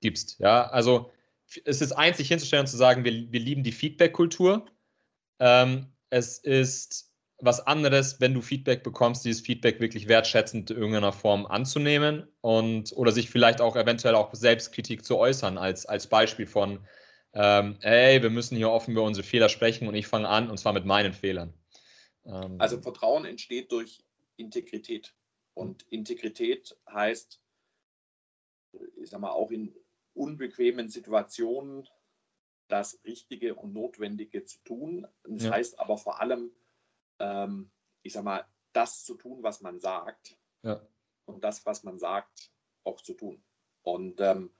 gibst. 0.00 0.38
Ja, 0.38 0.68
also 0.68 1.10
es 1.64 1.80
ist 1.80 1.92
einzig 1.92 2.28
hinzustellen 2.28 2.62
und 2.62 2.68
zu 2.68 2.76
sagen, 2.76 3.04
wir, 3.04 3.32
wir 3.32 3.40
lieben 3.40 3.62
die 3.62 3.72
Feedback-Kultur. 3.72 4.66
Ähm, 5.38 5.92
es 6.10 6.38
ist 6.38 7.12
was 7.38 7.66
anderes, 7.66 8.20
wenn 8.20 8.32
du 8.32 8.40
Feedback 8.40 8.82
bekommst, 8.82 9.24
dieses 9.24 9.42
Feedback 9.42 9.80
wirklich 9.80 10.08
wertschätzend 10.08 10.70
in 10.70 10.76
irgendeiner 10.76 11.12
Form 11.12 11.46
anzunehmen 11.46 12.26
und 12.40 12.92
oder 12.96 13.12
sich 13.12 13.28
vielleicht 13.28 13.60
auch 13.60 13.76
eventuell 13.76 14.14
auch 14.14 14.32
Selbstkritik 14.34 15.04
zu 15.04 15.18
äußern, 15.18 15.58
als, 15.58 15.84
als 15.84 16.06
Beispiel 16.06 16.46
von, 16.46 16.86
ähm, 17.34 17.76
hey, 17.80 18.22
wir 18.22 18.30
müssen 18.30 18.56
hier 18.56 18.70
offen 18.70 18.92
über 18.92 19.02
unsere 19.02 19.26
Fehler 19.26 19.50
sprechen 19.50 19.86
und 19.86 19.94
ich 19.94 20.06
fange 20.06 20.28
an 20.28 20.50
und 20.50 20.58
zwar 20.58 20.72
mit 20.72 20.86
meinen 20.86 21.12
Fehlern. 21.12 21.52
Ähm, 22.24 22.56
also 22.58 22.80
Vertrauen 22.80 23.26
entsteht 23.26 23.70
durch 23.70 24.02
Integrität. 24.36 25.14
Und 25.52 25.82
Integrität 25.90 26.76
heißt, 26.90 27.40
ich 28.96 29.10
sag 29.10 29.20
mal, 29.20 29.30
auch 29.30 29.50
in 29.50 29.74
unbequemen 30.16 30.88
Situationen 30.88 31.88
das 32.68 33.00
Richtige 33.04 33.54
und 33.54 33.72
Notwendige 33.72 34.44
zu 34.44 34.58
tun. 34.64 35.06
Das 35.24 35.44
ja. 35.44 35.50
heißt 35.52 35.78
aber 35.78 35.98
vor 35.98 36.20
allem, 36.20 36.50
ähm, 37.18 37.70
ich 38.02 38.12
sag 38.12 38.24
mal, 38.24 38.46
das 38.72 39.04
zu 39.04 39.14
tun, 39.14 39.42
was 39.42 39.60
man 39.60 39.80
sagt 39.80 40.36
ja. 40.62 40.80
und 41.26 41.44
das, 41.44 41.64
was 41.64 41.84
man 41.84 41.98
sagt, 41.98 42.50
auch 42.84 43.00
zu 43.00 43.14
tun. 43.14 43.42
Und 43.82 44.20
ähm, 44.20 44.52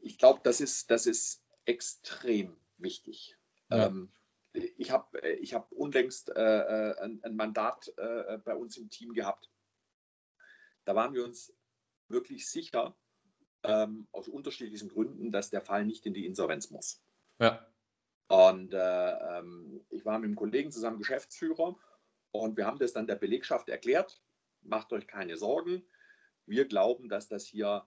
ich 0.00 0.18
glaube, 0.18 0.40
das 0.42 0.60
ist, 0.60 0.90
das 0.90 1.06
ist 1.06 1.44
extrem 1.64 2.56
wichtig. 2.76 3.36
Ja. 3.70 3.86
Ähm, 3.86 4.12
ich 4.52 4.90
habe 4.90 5.20
ich 5.20 5.54
hab 5.54 5.70
unlängst 5.72 6.30
äh, 6.30 6.32
äh, 6.32 6.98
ein, 7.00 7.22
ein, 7.22 7.36
Mandat 7.36 7.92
äh, 7.98 8.38
bei 8.38 8.54
uns 8.54 8.76
im 8.76 8.90
Team 8.90 9.12
gehabt. 9.12 9.50
Da 10.84 10.94
waren 10.94 11.14
wir 11.14 11.24
uns 11.24 11.54
wirklich 12.08 12.48
sicher, 12.48 12.96
ähm, 13.66 14.06
aus 14.12 14.28
unterschiedlichen 14.28 14.88
Gründen, 14.88 15.30
dass 15.30 15.50
der 15.50 15.62
Fall 15.62 15.84
nicht 15.84 16.06
in 16.06 16.14
die 16.14 16.26
Insolvenz 16.26 16.70
muss. 16.70 17.02
Ja. 17.38 17.66
Und 18.28 18.74
äh, 18.74 19.38
ähm, 19.38 19.84
ich 19.90 20.04
war 20.04 20.18
mit 20.18 20.26
einem 20.26 20.36
Kollegen 20.36 20.72
zusammen 20.72 20.98
Geschäftsführer 20.98 21.76
und 22.32 22.56
wir 22.56 22.66
haben 22.66 22.78
das 22.78 22.92
dann 22.92 23.06
der 23.06 23.16
Belegschaft 23.16 23.68
erklärt. 23.68 24.20
Macht 24.62 24.92
euch 24.92 25.06
keine 25.06 25.36
Sorgen. 25.36 25.86
Wir 26.44 26.66
glauben, 26.66 27.08
dass 27.08 27.28
das 27.28 27.46
hier 27.46 27.86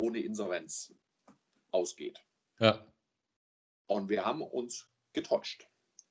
ohne 0.00 0.20
Insolvenz 0.20 0.94
ausgeht. 1.70 2.24
Ja. 2.58 2.84
Und 3.86 4.08
wir 4.08 4.24
haben 4.24 4.42
uns 4.42 4.88
getäuscht. 5.12 5.68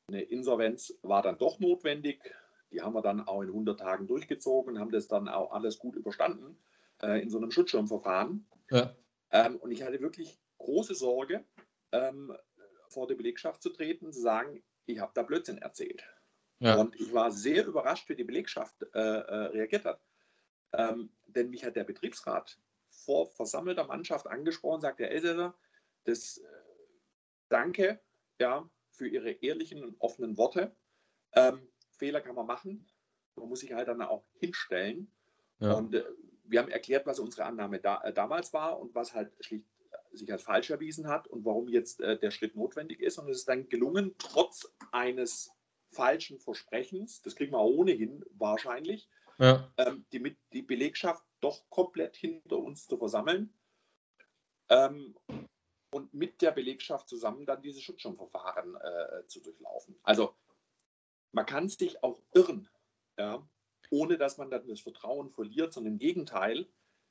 Eine 0.08 0.22
Insolvenz 0.22 0.94
war 1.02 1.22
dann 1.22 1.38
doch 1.38 1.60
notwendig. 1.60 2.34
Die 2.72 2.82
haben 2.82 2.94
wir 2.94 3.02
dann 3.02 3.22
auch 3.22 3.42
in 3.42 3.50
100 3.50 3.80
Tagen 3.80 4.08
durchgezogen, 4.08 4.80
haben 4.80 4.92
das 4.92 5.08
dann 5.08 5.28
auch 5.28 5.52
alles 5.52 5.80
gut 5.80 5.96
überstanden 5.96 6.58
äh, 7.02 7.22
in 7.22 7.30
so 7.30 7.38
einem 7.38 7.52
Schutzschirmverfahren. 7.52 8.48
Ja. 8.70 8.96
Ähm, 9.32 9.58
und 9.58 9.72
ich 9.72 9.84
hatte 9.84 10.00
wirklich 10.02 10.40
große 10.58 10.96
Sorge, 10.96 11.46
ähm, 11.92 12.36
vor 12.90 13.08
der 13.08 13.16
Belegschaft 13.16 13.62
zu 13.62 13.70
treten, 13.70 14.12
zu 14.12 14.22
sagen, 14.22 14.64
ich 14.86 15.00
habe 15.00 15.12
da 15.16 15.24
Blödsinn 15.24 15.58
erzählt. 15.58 16.04
Ja. 16.60 16.76
Und 16.76 17.00
ich 17.00 17.14
war 17.14 17.32
sehr 17.32 17.66
überrascht, 17.66 18.08
wie 18.10 18.16
die 18.16 18.24
Belegschaft 18.24 18.84
äh, 18.94 19.00
äh, 19.00 19.36
reagiert 19.48 19.86
hat. 19.86 20.02
Ähm, 20.74 21.12
denn 21.28 21.50
mich 21.50 21.66
hat 21.66 21.76
der 21.76 21.84
Betriebsrat 21.84 22.60
vor 22.90 23.32
versammelter 23.32 23.86
Mannschaft 23.86 24.28
angesprochen, 24.28 24.82
sagt 24.82 25.00
der 25.00 25.12
Elsässer, 25.12 25.58
das 26.04 26.38
äh, 26.38 26.48
danke 27.50 28.00
ja, 28.40 28.70
für 28.92 29.08
Ihre 29.08 29.32
ehrlichen 29.32 29.84
und 29.84 30.00
offenen 30.00 30.38
Worte. 30.38 30.76
Ähm, 31.34 31.68
Fehler 31.98 32.22
kann 32.22 32.36
man 32.36 32.48
machen. 32.48 32.88
Man 33.36 33.50
muss 33.50 33.62
sich 33.62 33.74
halt 33.74 33.88
dann 33.88 34.02
auch 34.02 34.26
hinstellen. 34.34 35.12
Ja. 35.60 35.74
Und 35.74 35.96
äh, 35.96 36.04
wir 36.52 36.60
haben 36.60 36.70
erklärt, 36.70 37.06
was 37.06 37.20
unsere 37.20 37.46
Annahme 37.46 37.80
da, 37.80 38.02
äh, 38.02 38.14
damals 38.14 38.54
war 38.54 38.80
und 38.80 38.94
was 38.94 39.14
halt 39.14 39.32
schlicht 39.40 39.66
äh, 39.92 40.18
sich 40.18 40.32
als 40.32 40.44
falsch 40.44 40.70
erwiesen 40.70 41.08
hat 41.08 41.28
und 41.28 41.46
warum 41.46 41.70
jetzt 41.70 42.02
äh, 42.02 42.20
der 42.20 42.32
Schritt 42.32 42.56
notwendig 42.56 43.00
ist. 43.00 43.18
Und 43.18 43.30
es 43.30 43.40
ist 43.40 43.50
dann 43.50 43.70
gelungen, 43.70 44.16
trotz 44.18 44.72
eines 44.92 45.52
falschen 45.90 46.40
Versprechens, 46.40 47.22
das 47.22 47.36
kriegen 47.36 47.54
wir 47.54 47.62
ohnehin 47.62 48.24
wahrscheinlich, 48.34 49.10
ja. 49.40 49.72
ähm, 49.78 50.06
die, 50.12 50.38
die 50.54 50.62
Belegschaft 50.62 51.24
doch 51.40 51.70
komplett 51.70 52.16
hinter 52.16 52.58
uns 52.58 52.88
zu 52.88 52.98
versammeln 52.98 53.54
ähm, 54.70 55.16
und 55.94 56.14
mit 56.14 56.42
der 56.42 56.52
Belegschaft 56.52 57.10
zusammen 57.10 57.46
dann 57.46 57.62
diese 57.62 57.82
Schutzschirmverfahren 57.82 58.76
äh, 58.76 59.28
zu 59.28 59.42
durchlaufen. 59.42 59.98
Also 60.04 60.36
man 61.32 61.46
kann 61.46 61.70
sich 61.70 62.04
auch 62.04 62.22
irren. 62.34 62.70
Ja? 63.18 63.46
Ohne 63.92 64.18
dass 64.18 64.38
man 64.38 64.50
dann 64.50 64.68
das 64.68 64.80
Vertrauen 64.80 65.30
verliert, 65.30 65.74
sondern 65.74 65.94
im 65.94 66.00
Gegenteil, 66.00 66.68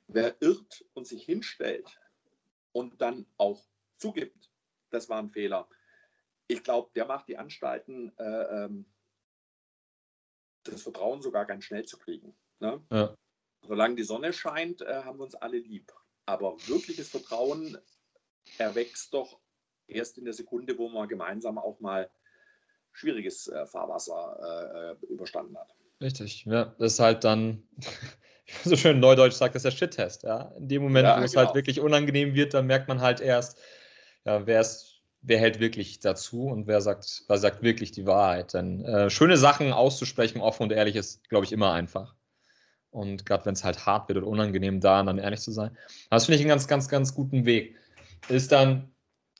wer 0.07 0.35
irrt 0.41 0.83
und 0.93 1.07
sich 1.07 1.23
hinstellt 1.23 2.01
und 2.73 3.01
dann 3.01 3.25
auch 3.37 3.63
zugibt, 3.97 4.51
das 4.89 5.07
war 5.07 5.19
ein 5.19 5.29
Fehler, 5.29 5.69
ich 6.47 6.63
glaube, 6.63 6.91
der 6.95 7.05
macht 7.05 7.29
die 7.29 7.37
Anstalten, 7.37 8.11
äh, 8.17 8.65
ähm, 8.65 8.85
das 10.63 10.83
Vertrauen 10.83 11.21
sogar 11.21 11.45
ganz 11.45 11.63
schnell 11.63 11.85
zu 11.85 11.97
kriegen. 11.97 12.35
Ne? 12.59 12.83
Ja. 12.91 13.15
Solange 13.65 13.95
die 13.95 14.03
Sonne 14.03 14.33
scheint, 14.33 14.81
äh, 14.81 15.03
haben 15.03 15.19
wir 15.19 15.23
uns 15.23 15.35
alle 15.35 15.59
lieb. 15.59 15.93
Aber 16.25 16.55
wirkliches 16.67 17.09
Vertrauen 17.09 17.77
erwächst 18.57 19.13
doch 19.13 19.39
erst 19.87 20.17
in 20.17 20.25
der 20.25 20.33
Sekunde, 20.33 20.77
wo 20.77 20.89
man 20.89 21.07
gemeinsam 21.07 21.57
auch 21.57 21.79
mal 21.79 22.11
schwieriges 22.91 23.47
äh, 23.47 23.65
Fahrwasser 23.65 24.97
äh, 24.99 25.05
äh, 25.05 25.11
überstanden 25.11 25.57
hat. 25.57 25.73
Richtig, 26.01 26.45
ja. 26.45 26.73
Das 26.79 26.93
ist 26.93 26.99
halt 26.99 27.23
dann, 27.23 27.63
wie 27.77 28.53
man 28.53 28.63
so 28.65 28.75
schön 28.75 28.99
neudeutsch 28.99 29.33
sagt, 29.33 29.55
das 29.55 29.63
ist 29.63 29.73
der 29.73 29.77
Shit-Test. 29.77 30.23
Ja? 30.23 30.53
In 30.57 30.67
dem 30.67 30.81
Moment, 30.81 31.07
ja, 31.07 31.19
wo 31.19 31.23
es 31.23 31.35
halt 31.35 31.49
genau. 31.49 31.55
wirklich 31.55 31.79
unangenehm 31.79 32.33
wird, 32.33 32.53
dann 32.53 32.67
merkt 32.67 32.87
man 32.87 33.01
halt 33.01 33.21
erst, 33.21 33.57
ja, 34.25 34.45
wer 34.45 34.61
ist, 34.61 35.01
wer 35.21 35.39
hält 35.39 35.59
wirklich 35.59 35.99
dazu 35.99 36.47
und 36.47 36.67
wer 36.67 36.81
sagt, 36.81 37.23
wer 37.27 37.37
sagt 37.37 37.61
wirklich 37.61 37.91
die 37.91 38.05
Wahrheit. 38.07 38.53
Denn 38.53 38.83
äh, 38.85 39.09
schöne 39.09 39.37
Sachen 39.37 39.71
auszusprechen, 39.71 40.41
offen 40.41 40.63
und 40.63 40.71
ehrlich, 40.71 40.95
ist, 40.95 41.27
glaube 41.29 41.45
ich, 41.45 41.51
immer 41.51 41.71
einfach. 41.71 42.15
Und 42.89 43.25
gerade 43.25 43.45
wenn 43.45 43.53
es 43.53 43.63
halt 43.63 43.85
hart 43.85 44.09
wird 44.09 44.17
oder 44.17 44.27
unangenehm, 44.27 44.81
da 44.81 45.01
dann 45.01 45.17
ehrlich 45.17 45.39
zu 45.39 45.51
sein. 45.51 45.77
Das 46.09 46.25
finde 46.25 46.37
ich 46.37 46.41
einen 46.41 46.49
ganz, 46.49 46.67
ganz, 46.67 46.89
ganz 46.89 47.13
guten 47.15 47.45
Weg. 47.45 47.77
Ist 48.27 48.51
dann, 48.51 48.91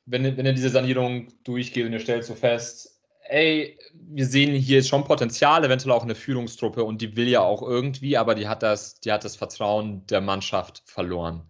wenn, 0.05 0.37
wenn 0.37 0.45
ihr 0.45 0.53
diese 0.53 0.69
Sanierung 0.69 1.27
durchgeht 1.43 1.85
und 1.85 1.91
ihr 1.91 1.99
stellt 1.99 2.23
so 2.23 2.33
fest, 2.33 3.00
ey, 3.31 3.79
wir 3.93 4.25
sehen 4.25 4.53
hier 4.53 4.83
schon 4.83 5.05
Potenzial, 5.05 5.63
eventuell 5.63 5.93
auch 5.93 6.03
eine 6.03 6.15
Führungstruppe 6.15 6.83
und 6.83 7.01
die 7.01 7.15
will 7.15 7.29
ja 7.29 7.41
auch 7.41 7.61
irgendwie, 7.61 8.17
aber 8.17 8.35
die 8.35 8.47
hat 8.47 8.61
das, 8.61 8.99
die 8.99 9.11
hat 9.11 9.23
das 9.23 9.37
Vertrauen 9.37 10.05
der 10.07 10.21
Mannschaft 10.21 10.83
verloren. 10.85 11.49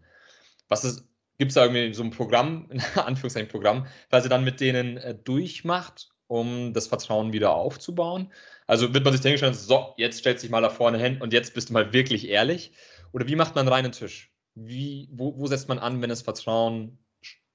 Was 0.70 0.84
ist, 0.84 1.08
gibt 1.40 1.50
es 1.50 1.56
da 1.56 1.64
irgendwie 1.66 1.94
so 1.94 2.04
ein 2.04 2.12
Programm, 2.12 2.68
in 2.72 2.82
Anführungszeichen 2.96 3.50
Programm, 3.50 3.88
was 4.12 4.24
ihr 4.24 4.30
dann 4.30 4.44
mit 4.44 4.60
denen 4.60 4.98
äh, 4.98 5.16
durchmacht, 5.16 6.12
um 6.28 6.74
das 6.74 6.88
Vertrauen 6.88 7.34
wieder 7.34 7.52
aufzubauen? 7.56 8.32
Also 8.68 8.94
wird 8.94 9.04
man 9.04 9.14
sich 9.14 9.22
denken, 9.22 9.54
so, 9.54 9.94
jetzt 9.98 10.20
stellt 10.20 10.40
sich 10.40 10.52
mal 10.52 10.62
da 10.62 10.70
vorne 10.70 11.00
hin 11.00 11.20
und 11.22 11.34
jetzt 11.34 11.56
bist 11.56 11.70
du 11.70 11.74
mal 11.74 11.94
wirklich 11.94 12.30
ehrlich? 12.30 12.74
Oder 13.12 13.28
wie 13.28 13.36
macht 13.36 13.56
man 13.56 13.68
reinen 13.68 13.92
Tisch? 13.92 14.32
Wie, 14.54 15.10
wo, 15.12 15.38
wo 15.38 15.48
setzt 15.48 15.68
man 15.68 15.80
an, 15.80 16.02
wenn 16.02 16.10
das 16.10 16.22
Vertrauen 16.22 17.00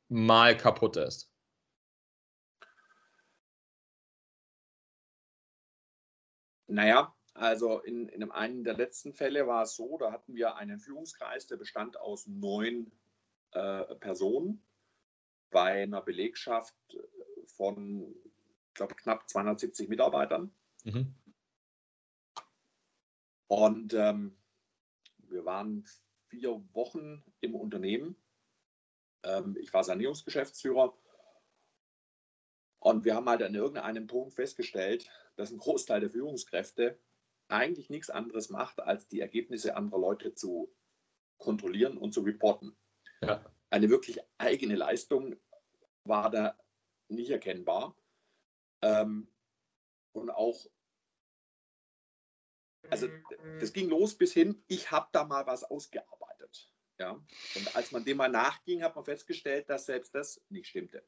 mal 0.09 0.56
kaputt 0.56 0.97
ist? 0.97 1.30
Naja, 6.66 7.14
also 7.35 7.80
in, 7.80 8.08
in 8.08 8.30
einem 8.30 8.64
der 8.64 8.75
letzten 8.75 9.12
Fälle 9.12 9.46
war 9.46 9.62
es 9.62 9.76
so, 9.76 9.99
da 9.99 10.11
hatten 10.11 10.35
wir 10.35 10.56
einen 10.56 10.80
Führungskreis, 10.80 11.46
der 11.46 11.56
bestand 11.56 11.99
aus 12.00 12.26
neun 12.26 12.90
äh, 13.52 13.94
Personen 13.96 14.62
bei 15.50 15.82
einer 15.82 16.02
Belegschaft 16.02 16.75
von, 17.46 18.14
ich 18.68 18.75
glaube, 18.75 18.94
knapp 18.94 19.28
270 19.28 19.88
Mitarbeitern. 19.88 20.52
Mhm. 20.85 21.14
Und 23.49 23.94
ähm, 23.94 24.37
wir 25.18 25.44
waren 25.44 25.85
vier 26.28 26.62
Wochen 26.73 27.23
im 27.40 27.54
Unternehmen. 27.54 28.16
Ähm, 29.23 29.56
ich 29.61 29.73
war 29.73 29.85
Sanierungsgeschäftsführer. 29.85 30.96
Und 32.78 33.04
wir 33.04 33.14
haben 33.14 33.28
halt 33.28 33.42
an 33.42 33.54
irgendeinem 33.54 34.06
Punkt 34.06 34.35
festgestellt, 34.35 35.08
dass 35.36 35.50
ein 35.50 35.58
Großteil 35.58 36.00
der 36.00 36.10
Führungskräfte 36.10 36.98
eigentlich 37.48 37.90
nichts 37.90 38.10
anderes 38.10 38.50
macht, 38.50 38.80
als 38.80 39.06
die 39.08 39.20
Ergebnisse 39.20 39.76
anderer 39.76 40.00
Leute 40.00 40.34
zu 40.34 40.74
kontrollieren 41.38 41.96
und 41.98 42.12
zu 42.12 42.22
reporten. 42.22 42.76
Ja. 43.22 43.44
Eine 43.70 43.88
wirklich 43.88 44.20
eigene 44.38 44.74
Leistung 44.74 45.36
war 46.04 46.30
da 46.30 46.58
nicht 47.08 47.30
erkennbar. 47.30 47.96
Ähm, 48.82 49.30
und 50.12 50.30
auch, 50.30 50.66
also 52.88 53.08
das 53.60 53.72
ging 53.72 53.88
los 53.88 54.16
bis 54.16 54.32
hin, 54.32 54.62
ich 54.66 54.90
habe 54.90 55.08
da 55.12 55.24
mal 55.24 55.46
was 55.46 55.64
ausgearbeitet. 55.64 56.72
Ja? 56.98 57.12
Und 57.54 57.76
als 57.76 57.92
man 57.92 58.04
dem 58.04 58.16
mal 58.16 58.28
nachging, 58.28 58.82
hat 58.82 58.96
man 58.96 59.04
festgestellt, 59.04 59.68
dass 59.68 59.86
selbst 59.86 60.14
das 60.14 60.40
nicht 60.48 60.68
stimmte. 60.68 61.04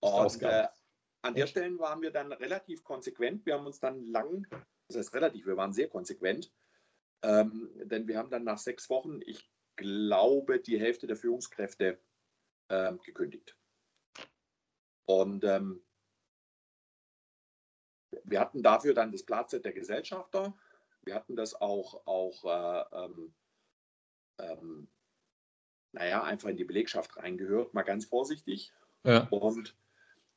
Und 0.00 0.42
äh, 0.42 0.68
an 1.26 1.34
der 1.34 1.46
Stelle 1.46 1.78
waren 1.78 2.02
wir 2.02 2.10
dann 2.10 2.32
relativ 2.32 2.84
konsequent. 2.84 3.44
Wir 3.46 3.54
haben 3.54 3.66
uns 3.66 3.80
dann 3.80 4.04
lang, 4.06 4.46
das 4.88 4.96
heißt 4.96 5.14
relativ, 5.14 5.46
wir 5.46 5.56
waren 5.56 5.72
sehr 5.72 5.88
konsequent, 5.88 6.52
ähm, 7.22 7.70
denn 7.84 8.06
wir 8.08 8.18
haben 8.18 8.30
dann 8.30 8.44
nach 8.44 8.58
sechs 8.58 8.88
Wochen, 8.88 9.20
ich 9.24 9.50
glaube, 9.76 10.60
die 10.60 10.80
Hälfte 10.80 11.06
der 11.06 11.16
Führungskräfte 11.16 12.00
ähm, 12.70 13.00
gekündigt. 13.02 13.56
Und 15.06 15.44
ähm, 15.44 15.84
wir 18.24 18.40
hatten 18.40 18.62
dafür 18.62 18.94
dann 18.94 19.12
das 19.12 19.24
Platz 19.24 19.50
der 19.50 19.72
Gesellschafter. 19.72 20.56
Wir 21.02 21.14
hatten 21.14 21.36
das 21.36 21.54
auch, 21.54 22.06
auch 22.06 22.44
äh, 22.44 23.04
ähm, 23.04 23.34
ähm, 24.38 24.88
naja, 25.92 26.22
einfach 26.22 26.48
in 26.48 26.56
die 26.56 26.64
Belegschaft 26.64 27.16
reingehört, 27.16 27.74
mal 27.74 27.82
ganz 27.82 28.06
vorsichtig. 28.06 28.72
Ja. 29.04 29.28
Und 29.28 29.76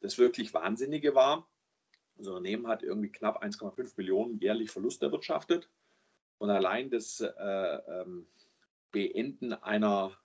das 0.02 0.18
wirklich 0.18 0.54
Wahnsinnige 0.54 1.16
war, 1.16 1.48
unser 2.20 2.32
Unternehmen 2.32 2.68
hat 2.68 2.84
irgendwie 2.84 3.12
knapp 3.12 3.42
1,5 3.42 3.94
Millionen 3.96 4.40
jährlich 4.40 4.72
Verlust 4.72 5.02
erwirtschaftet. 5.02 5.70
Und 6.38 6.50
allein 6.50 6.90
das 6.90 7.22
äh, 7.22 7.28
ähm, 7.28 8.28
Beenden 8.92 9.54
einer 9.54 10.18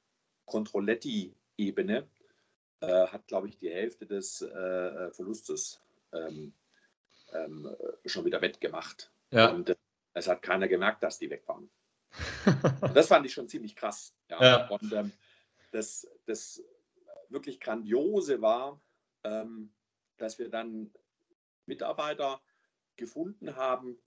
Controletti-Ebene 0.47 2.09
äh, 2.81 3.07
hat, 3.07 3.29
glaube 3.29 3.49
ich, 3.49 3.59
die 3.59 3.71
Hälfte 3.71 4.07
des 4.07 4.43
äh, 4.43 5.11
Verlustes 5.13 5.81
ähm, 6.13 6.53
ähm, 7.33 7.77
schon 8.05 8.25
wieder 8.25 8.43
wettgemacht. 8.43 9.13
Ja. 9.31 9.51
Und 9.51 9.77
Es 10.15 10.29
hat 10.29 10.43
keiner 10.43 10.69
gemerkt, 10.69 11.03
dass 11.03 11.19
die 11.19 11.31
weg 11.31 11.47
waren. 11.47 11.71
das 12.95 13.09
fand 13.09 13.27
ich 13.27 13.33
schon 13.33 13.49
ziemlich 13.49 13.75
krass. 13.75 14.15
Ja. 14.31 14.43
ja. 14.43 14.69
Und 14.69 14.93
ähm, 14.93 15.13
das, 15.73 16.09
das 16.27 16.63
wirklich 17.29 17.61
Grandiose 17.61 18.41
war, 18.41 18.81
ähm, 19.25 19.73
dass 20.17 20.39
wir 20.39 20.49
dann 20.49 20.93
Mitarbeiter 21.67 22.41
gefunden 22.97 23.57
haben, 23.57 23.99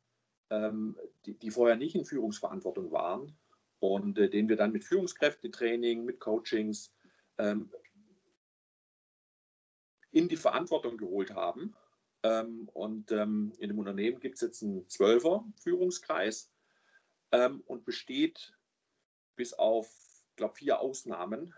ähm, 0.50 0.98
die, 1.26 1.38
die, 1.38 1.52
vorher 1.52 1.76
nicht 1.76 1.96
in 1.96 2.06
Führungsverantwortung 2.06 2.92
waren 2.92 3.38
und 3.80 4.18
äh, 4.18 4.30
denen 4.30 4.50
wir 4.50 4.56
dann 4.56 4.72
mit 4.72 4.86
Führungskräftetraining, 4.86 6.06
mit 6.06 6.20
Coachings 6.20 6.94
ähm, 7.38 7.72
in 10.12 10.30
die 10.30 10.38
Verantwortung 10.38 10.98
geholt 10.98 11.34
haben. 11.34 11.76
Ähm, 12.24 12.70
und 12.74 13.12
ähm, 13.12 13.54
in 13.60 13.70
dem 13.70 13.80
Unternehmen 13.80 14.20
gibt 14.20 14.36
es 14.36 14.42
jetzt 14.42 14.64
einen 14.64 14.88
Zwölfer 14.90 15.46
Führungskreis 15.62 16.52
ähm, 17.32 17.62
und 17.66 17.86
besteht 17.86 18.54
bis 19.36 19.54
auf, 19.54 19.94
glaube 20.36 20.56
vier 20.56 20.80
Ausnahmen 20.80 21.54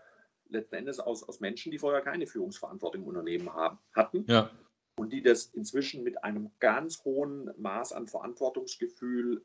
letzten 0.50 0.76
Endes 0.76 1.00
aus, 1.00 1.22
aus 1.22 1.40
Menschen, 1.40 1.72
die 1.72 1.78
vorher 1.78 2.02
keine 2.02 2.26
Führungsverantwortung 2.26 3.02
im 3.02 3.08
Unternehmen 3.08 3.52
haben, 3.52 3.78
hatten. 3.94 4.24
Ja. 4.28 4.50
Und 4.96 5.12
die 5.12 5.22
das 5.22 5.46
inzwischen 5.46 6.02
mit 6.02 6.22
einem 6.24 6.50
ganz 6.58 7.04
hohen 7.04 7.50
Maß 7.56 7.92
an 7.92 8.06
Verantwortungsgefühl 8.06 9.44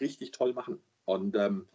richtig 0.00 0.30
toll 0.30 0.52
machen. 0.52 0.80
Und 1.04 1.36
ähm, 1.36 1.68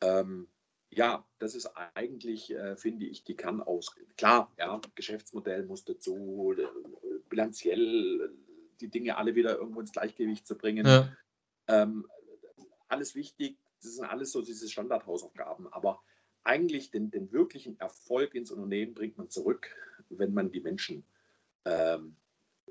ähm, 0.00 0.48
ja, 0.90 1.26
das 1.38 1.54
ist 1.54 1.66
eigentlich, 1.94 2.54
äh, 2.54 2.76
finde 2.76 3.06
ich, 3.06 3.24
die 3.24 3.36
Kernausrede. 3.36 4.14
Klar, 4.16 4.52
ja, 4.58 4.80
Geschäftsmodell 4.94 5.64
muss 5.64 5.84
dazu, 5.84 6.54
äh, 6.56 6.66
bilanziell 7.28 8.20
äh, 8.20 8.28
die 8.80 8.88
Dinge 8.88 9.16
alle 9.16 9.34
wieder 9.34 9.58
irgendwo 9.58 9.80
ins 9.80 9.92
Gleichgewicht 9.92 10.46
zu 10.46 10.56
bringen. 10.56 10.86
Ja. 10.86 11.12
Ähm, 11.68 12.06
alles 12.88 13.14
wichtig, 13.14 13.58
das 13.82 13.96
sind 13.96 14.04
alles 14.04 14.32
so 14.32 14.42
diese 14.42 14.68
Standardhausaufgaben. 14.68 15.72
Aber 15.72 16.02
eigentlich 16.46 16.90
den, 16.90 17.10
den 17.10 17.32
wirklichen 17.32 17.78
Erfolg 17.80 18.34
ins 18.34 18.50
Unternehmen 18.50 18.94
bringt 18.94 19.18
man 19.18 19.30
zurück, 19.30 19.68
wenn 20.08 20.32
man 20.32 20.50
die 20.50 20.60
Menschen 20.60 21.04
ähm, 21.64 22.16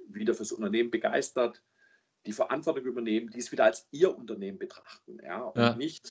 wieder 0.08 0.34
fürs 0.34 0.52
Unternehmen 0.52 0.92
begeistert, 0.92 1.64
die 2.26 2.34
Verantwortung 2.34 2.86
übernehmen, 2.86 3.30
die 3.30 3.40
es 3.40 3.52
wieder 3.52 3.66
als 3.66 3.88
ihr 3.92 4.18
Unternehmen 4.18 4.58
betrachten. 4.58 5.20
Ja? 5.24 5.44
Und 5.44 5.62
ja. 5.62 5.76
nicht 5.76 6.10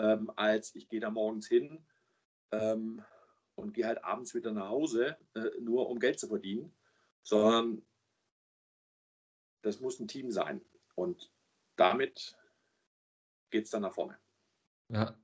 ähm, 0.00 0.30
als 0.36 0.74
ich 0.74 0.88
gehe 0.88 1.00
da 1.00 1.10
morgens 1.10 1.46
hin 1.46 1.84
ähm, 2.52 3.04
und 3.54 3.74
gehe 3.74 3.86
halt 3.86 4.02
abends 4.04 4.34
wieder 4.34 4.52
nach 4.52 4.68
Hause, 4.68 5.16
äh, 5.34 5.50
nur 5.60 5.88
um 5.88 5.98
Geld 5.98 6.18
zu 6.18 6.28
verdienen, 6.28 6.74
sondern 7.22 7.82
das 9.62 9.80
muss 9.80 10.00
ein 10.00 10.08
Team 10.08 10.30
sein. 10.30 10.62
Und 10.94 11.30
damit 11.76 12.36
geht 13.50 13.64
es 13.64 13.70
dann 13.70 13.82
nach 13.82 13.94
vorne. 13.94 14.18
Ja. 14.88 15.14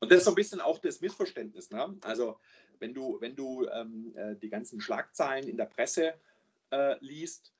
Und 0.00 0.10
das 0.10 0.18
ist 0.18 0.24
so 0.24 0.32
ein 0.32 0.36
bisschen 0.36 0.60
auch 0.60 0.78
das 0.78 1.00
Missverständnis. 1.00 1.70
Ne? 1.70 1.96
Also 2.02 2.38
wenn 2.78 2.94
du, 2.94 3.20
wenn 3.20 3.36
du 3.36 3.66
ähm, 3.68 4.12
äh, 4.16 4.36
die 4.36 4.48
ganzen 4.48 4.80
Schlagzeilen 4.80 5.48
in 5.48 5.56
der 5.56 5.66
Presse 5.66 6.14
äh, 6.70 6.96
liest, 7.00 7.52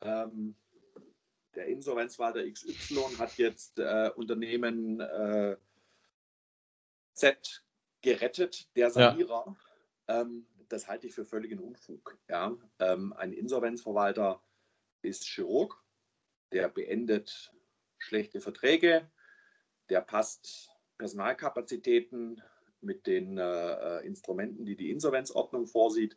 ähm, 0.00 0.56
der 1.54 1.66
Insolvenzwalter 1.66 2.50
XY 2.50 3.16
hat 3.18 3.36
jetzt 3.36 3.78
äh, 3.78 4.10
Unternehmen 4.16 5.00
äh, 5.00 5.56
Z 7.12 7.64
gerettet, 8.00 8.74
der 8.76 8.90
Sanierer. 8.90 9.56
Ja. 10.08 10.20
Ähm, 10.20 10.46
das 10.68 10.88
halte 10.88 11.06
ich 11.06 11.14
für 11.14 11.26
völligen 11.26 11.58
Unfug. 11.58 12.18
Ja? 12.28 12.56
Ähm, 12.78 13.12
ein 13.12 13.32
Insolvenzverwalter 13.32 14.42
ist 15.02 15.24
Chirurg, 15.24 15.82
der 16.52 16.68
beendet 16.68 17.52
schlechte 17.98 18.40
Verträge, 18.40 19.10
der 19.90 20.00
passt 20.00 20.71
Personalkapazitäten 21.02 22.40
mit 22.80 23.08
den 23.08 23.36
äh, 23.36 23.42
äh 23.42 24.06
Instrumenten, 24.06 24.64
die 24.64 24.76
die 24.76 24.92
Insolvenzordnung 24.92 25.66
vorsieht, 25.66 26.16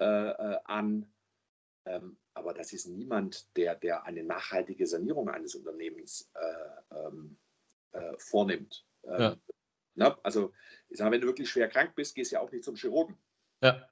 äh, 0.00 0.04
äh, 0.04 0.58
an. 0.64 1.06
Ähm, 1.84 2.18
aber 2.34 2.52
das 2.52 2.72
ist 2.72 2.86
niemand, 2.86 3.56
der, 3.56 3.76
der 3.76 4.02
eine 4.02 4.24
nachhaltige 4.24 4.88
Sanierung 4.88 5.28
eines 5.28 5.54
Unternehmens 5.54 6.28
äh, 6.34 6.96
ähm, 6.96 7.38
äh, 7.92 8.14
vornimmt. 8.18 8.84
Ähm, 9.04 9.20
ja. 9.20 9.36
na, 9.94 10.18
also, 10.24 10.52
ich 10.88 10.98
sage, 10.98 11.12
wenn 11.12 11.20
du 11.20 11.28
wirklich 11.28 11.48
schwer 11.48 11.68
krank 11.68 11.94
bist, 11.94 12.16
gehst 12.16 12.32
du 12.32 12.34
ja 12.34 12.40
auch 12.40 12.50
nicht 12.50 12.64
zum 12.64 12.74
Chirurgen. 12.74 13.16
Ja. 13.60 13.88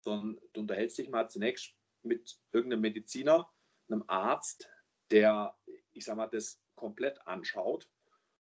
Sondern 0.00 0.40
du 0.54 0.62
unterhältst 0.62 0.98
dich 0.98 1.08
mal 1.08 1.30
zunächst 1.30 1.72
mit 2.02 2.36
irgendeinem 2.50 2.80
Mediziner, 2.80 3.48
einem 3.88 4.02
Arzt, 4.08 4.68
der, 5.12 5.56
ich 5.92 6.04
sage 6.04 6.16
mal, 6.16 6.26
das 6.26 6.60
komplett 6.74 7.24
anschaut. 7.28 7.88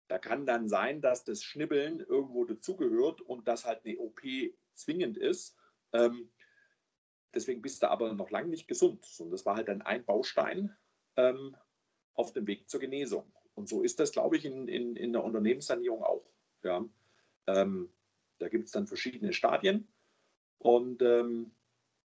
Da 0.08 0.18
kann 0.20 0.46
dann 0.46 0.68
sein, 0.68 1.02
dass 1.02 1.24
das 1.24 1.44
Schnibbeln 1.44 2.00
irgendwo 2.00 2.46
dazugehört 2.46 3.22
und 3.22 3.48
dass 3.48 3.66
halt 3.66 3.86
eine 3.86 3.98
OP 3.98 4.22
zwingend 4.74 5.18
ist. 5.18 5.56
Ähm, 5.94 6.30
Deswegen 7.34 7.62
bist 7.62 7.82
du 7.82 7.90
aber 7.90 8.14
noch 8.14 8.30
lange 8.30 8.50
nicht 8.50 8.68
gesund. 8.68 9.06
Und 9.20 9.32
das 9.32 9.46
war 9.46 9.56
halt 9.56 9.68
dann 9.68 9.82
ein 9.82 10.06
Baustein 10.06 10.76
ähm, 11.18 11.56
auf 12.14 12.32
dem 12.34 12.46
Weg 12.48 12.70
zur 12.70 12.80
Genesung. 12.80 13.32
Und 13.56 13.68
so 13.68 13.82
ist 13.82 14.00
das, 14.00 14.12
glaube 14.12 14.38
ich, 14.38 14.46
in, 14.46 14.68
in, 14.68 14.96
in 14.96 15.14
der 15.14 15.24
Unternehmenssanierung 15.24 16.04
auch. 16.04 16.26
Ja. 16.64 16.86
Ähm, 17.48 17.90
da 18.40 18.50
gibt 18.50 18.66
es 18.66 18.72
dann 18.72 18.88
verschiedene 18.88 19.34
Stadien. 19.34 19.88
Und 20.60 21.02
ähm, 21.02 21.56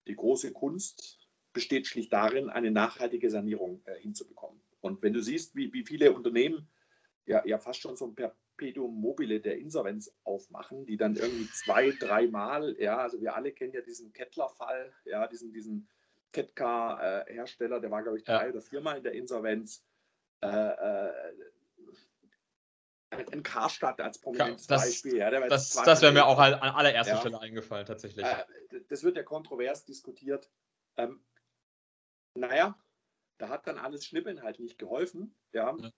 die 0.07 0.15
große 0.15 0.51
Kunst 0.51 1.19
besteht 1.53 1.87
schlicht 1.87 2.11
darin, 2.11 2.49
eine 2.49 2.71
nachhaltige 2.71 3.29
Sanierung 3.29 3.81
äh, 3.85 3.99
hinzubekommen. 3.99 4.61
Und 4.81 5.01
wenn 5.01 5.13
du 5.13 5.21
siehst, 5.21 5.55
wie, 5.55 5.71
wie 5.71 5.85
viele 5.85 6.11
Unternehmen 6.11 6.67
ja, 7.25 7.45
ja 7.45 7.57
fast 7.57 7.81
schon 7.81 7.95
so 7.95 8.05
ein 8.05 8.15
Perpetuum 8.15 8.99
mobile 8.99 9.39
der 9.39 9.57
Insolvenz 9.57 10.13
aufmachen, 10.23 10.85
die 10.85 10.97
dann 10.97 11.15
irgendwie 11.15 11.49
zwei, 11.49 11.91
dreimal, 11.91 12.75
ja, 12.79 12.97
also 12.97 13.21
wir 13.21 13.35
alle 13.35 13.51
kennen 13.51 13.73
ja 13.73 13.81
diesen 13.81 14.13
Kettler-Fall, 14.13 14.93
ja, 15.05 15.27
diesen, 15.27 15.53
diesen 15.53 15.89
Ketka-Hersteller, 16.31 17.79
der 17.79 17.91
war, 17.91 18.03
glaube 18.03 18.17
ich, 18.17 18.23
drei 18.23 18.45
ja. 18.45 18.49
oder 18.49 18.61
viermal 18.61 18.97
in 18.97 19.03
der 19.03 19.13
Insolvenz. 19.13 19.85
Äh, 20.41 20.47
äh, 20.47 21.11
ein 23.31 23.43
Karstadt 23.43 24.01
als 24.01 24.19
prominentes 24.19 24.65
das, 24.65 24.81
Beispiel. 24.81 25.17
Ja, 25.17 25.29
das, 25.29 25.69
das 25.69 26.01
wäre 26.01 26.11
mir 26.11 26.25
auch 26.25 26.39
an 26.39 26.55
allererster 26.55 27.13
ja. 27.13 27.19
Stelle 27.19 27.39
eingefallen, 27.39 27.85
tatsächlich. 27.85 28.25
Äh, 28.25 28.43
das 28.89 29.03
wird 29.03 29.17
ja 29.17 29.23
kontrovers 29.23 29.85
diskutiert. 29.85 30.49
Ähm, 30.97 31.23
naja, 32.33 32.75
da 33.37 33.49
hat 33.49 33.67
dann 33.67 33.77
alles 33.77 34.05
Schnippeln 34.05 34.41
halt 34.41 34.59
nicht 34.59 34.79
geholfen. 34.79 35.35
Ja. 35.51 35.77
ja 35.79 35.91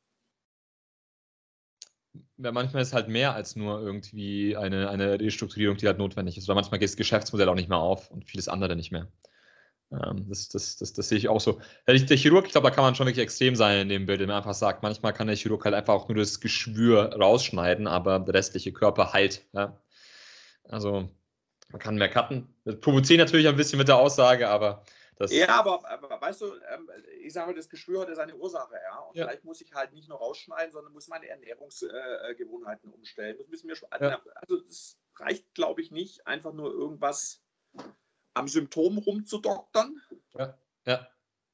ja, 2.37 2.51
manchmal 2.51 2.81
ist 2.81 2.93
halt 2.93 3.07
mehr 3.07 3.33
als 3.33 3.55
nur 3.55 3.81
irgendwie 3.81 4.57
eine, 4.57 4.89
eine 4.89 5.19
Restrukturierung, 5.19 5.77
die 5.77 5.87
halt 5.87 5.97
notwendig 5.97 6.37
ist. 6.37 6.47
Oder 6.49 6.55
manchmal 6.55 6.79
geht 6.79 6.89
das 6.89 6.97
Geschäftsmodell 6.97 7.49
auch 7.49 7.55
nicht 7.55 7.69
mehr 7.69 7.77
auf 7.77 8.11
und 8.11 8.25
vieles 8.25 8.47
andere 8.47 8.75
nicht 8.75 8.91
mehr. 8.91 9.07
Ähm, 9.91 10.25
das, 10.27 10.49
das, 10.49 10.77
das, 10.77 10.93
das 10.93 11.09
sehe 11.09 11.17
ich 11.17 11.29
auch 11.29 11.39
so. 11.39 11.61
Der 11.87 11.95
Chirurg, 12.17 12.45
ich 12.45 12.51
glaube, 12.51 12.67
da 12.69 12.75
kann 12.75 12.83
man 12.83 12.95
schon 12.95 13.07
wirklich 13.07 13.23
extrem 13.23 13.55
sein 13.55 13.79
in 13.79 13.89
dem 13.89 14.05
Bild, 14.05 14.19
wenn 14.19 14.27
man 14.27 14.37
einfach 14.37 14.53
sagt, 14.53 14.83
manchmal 14.83 15.13
kann 15.13 15.27
der 15.27 15.35
Chirurg 15.35 15.63
halt 15.63 15.75
einfach 15.75 15.93
auch 15.93 16.07
nur 16.09 16.17
das 16.17 16.39
Geschwür 16.39 17.13
rausschneiden, 17.13 17.87
aber 17.87 18.19
der 18.19 18.33
restliche 18.33 18.73
Körper 18.73 19.13
heilt. 19.13 19.45
Ja? 19.53 19.79
Also 20.63 21.09
man 21.69 21.79
kann 21.79 21.95
mehr 21.95 22.09
cutten. 22.09 22.53
Das 22.65 22.79
provoziert 22.79 23.19
natürlich 23.19 23.47
ein 23.47 23.55
bisschen 23.55 23.79
mit 23.79 23.87
der 23.87 23.97
Aussage, 23.97 24.49
aber 24.49 24.83
das 25.17 25.31
ja, 25.31 25.47
aber, 25.49 25.87
aber, 25.89 26.21
weißt 26.21 26.41
du, 26.41 26.53
ähm, 26.69 26.89
ich 27.21 27.33
sage, 27.33 27.53
das 27.53 27.69
Geschwür 27.69 28.01
hat 28.01 28.09
ja 28.09 28.15
seine 28.15 28.35
Ursache, 28.35 28.75
ja. 28.75 28.99
Und 28.99 29.15
ja. 29.15 29.25
vielleicht 29.25 29.43
muss 29.43 29.61
ich 29.61 29.73
halt 29.73 29.93
nicht 29.93 30.09
nur 30.09 30.17
rausschneiden, 30.17 30.71
sondern 30.71 30.93
muss 30.93 31.07
meine 31.07 31.27
Ernährungsgewohnheiten 31.27 32.91
umstellen. 32.91 33.37
Das 33.37 33.47
müssen 33.47 33.67
wir 33.67 33.75
schon, 33.75 33.89
ja. 33.99 34.21
Also 34.35 34.63
es 34.67 34.99
reicht, 35.15 35.53
glaube 35.53 35.81
ich, 35.81 35.91
nicht, 35.91 36.27
einfach 36.27 36.53
nur 36.53 36.71
irgendwas 36.71 37.41
am 38.33 38.47
Symptom 38.47 38.97
rumzudoktern. 38.97 40.01
Ja. 40.33 40.57
ja. 40.85 41.07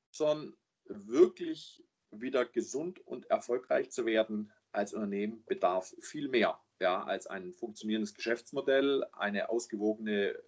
Sondern 0.09 0.57
wirklich 0.85 1.83
wieder 2.09 2.45
gesund 2.45 2.99
und 3.05 3.29
erfolgreich 3.29 3.91
zu 3.91 4.05
werden 4.05 4.51
als 4.71 4.93
Unternehmen 4.93 5.45
bedarf 5.45 5.93
viel 6.01 6.27
mehr 6.27 6.59
ja, 6.81 7.03
als 7.03 7.27
ein 7.27 7.53
funktionierendes 7.53 8.15
Geschäftsmodell, 8.15 9.05
eine 9.13 9.49
ausgewogene 9.49 10.29
äh, 10.29 10.39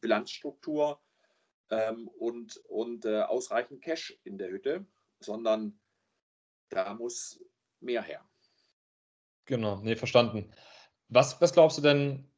Bilanzstruktur 0.00 1.00
ähm, 1.72 2.06
und, 2.18 2.58
und 2.68 3.06
äh, 3.06 3.22
ausreichend 3.22 3.82
Cash 3.82 4.16
in 4.24 4.36
der 4.36 4.50
Hütte, 4.50 4.86
sondern 5.20 5.80
da 6.68 6.92
muss 6.94 7.42
mehr 7.80 8.02
her. 8.02 8.24
Genau, 9.46 9.80
nee, 9.82 9.96
verstanden. 9.96 10.52
Was, 11.08 11.40
was 11.40 11.52
glaubst 11.52 11.78
du 11.78 11.82
denn, 11.82 12.30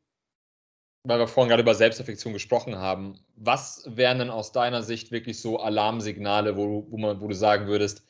weil 1.03 1.18
wir 1.18 1.27
vorhin 1.27 1.49
gerade 1.49 1.62
über 1.62 1.75
Selbstreflexion 1.75 2.33
gesprochen 2.33 2.79
haben, 2.79 3.18
was 3.35 3.85
wären 3.97 4.20
denn 4.20 4.31
aus 4.31 4.53
deiner 4.53 4.83
Sicht 4.83 5.11
wirklich 5.11 5.40
so 5.40 5.59
Alarmsignale, 5.59 6.57
wo, 6.57 6.87
wo, 6.90 6.97
man, 6.97 7.20
wo 7.20 7.29
du 7.29 7.35
sagen 7.35 7.66
würdest, 7.66 8.07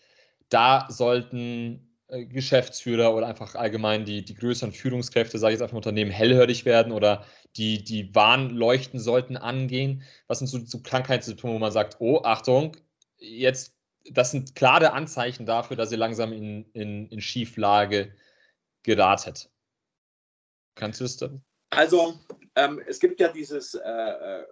da 0.51 0.87
sollten 0.91 1.94
Geschäftsführer 2.09 3.15
oder 3.15 3.27
einfach 3.27 3.55
allgemein 3.55 4.05
die, 4.05 4.25
die 4.25 4.35
größeren 4.35 4.73
Führungskräfte, 4.73 5.39
sage 5.39 5.53
ich 5.53 5.55
jetzt 5.55 5.63
einfach 5.63 5.73
im 5.73 5.79
Unternehmen, 5.79 6.11
hellhörig 6.11 6.65
werden 6.65 6.93
oder 6.93 7.25
die, 7.57 7.83
die 7.83 8.15
Warnleuchten 8.15 9.01
sollten 9.01 9.37
angehen? 9.37 10.03
Was 10.27 10.39
sind 10.39 10.49
so, 10.49 10.59
so 10.65 10.81
Krankheitssymptome, 10.83 11.55
wo 11.55 11.59
man 11.59 11.73
sagt, 11.73 11.97
oh, 12.01 12.23
Achtung, 12.23 12.77
jetzt 13.19 13.75
das 14.11 14.31
sind 14.31 14.55
klare 14.55 14.93
Anzeichen 14.93 15.47
dafür, 15.47 15.77
dass 15.77 15.93
ihr 15.93 15.99
langsam 15.99 16.33
in, 16.33 16.71
in, 16.73 17.09
in 17.09 17.21
Schieflage 17.21 18.15
geratet. 18.83 19.51
Kannst 20.75 21.01
du 21.01 21.05
es 21.05 21.17
dann? 21.17 21.43
Also, 21.71 22.21
ähm, 22.57 22.83
es 22.87 23.01
gibt 23.01 23.21
ja 23.21 23.29
dieses 23.29 23.75
äh, 23.75 23.81
äh 23.81 24.45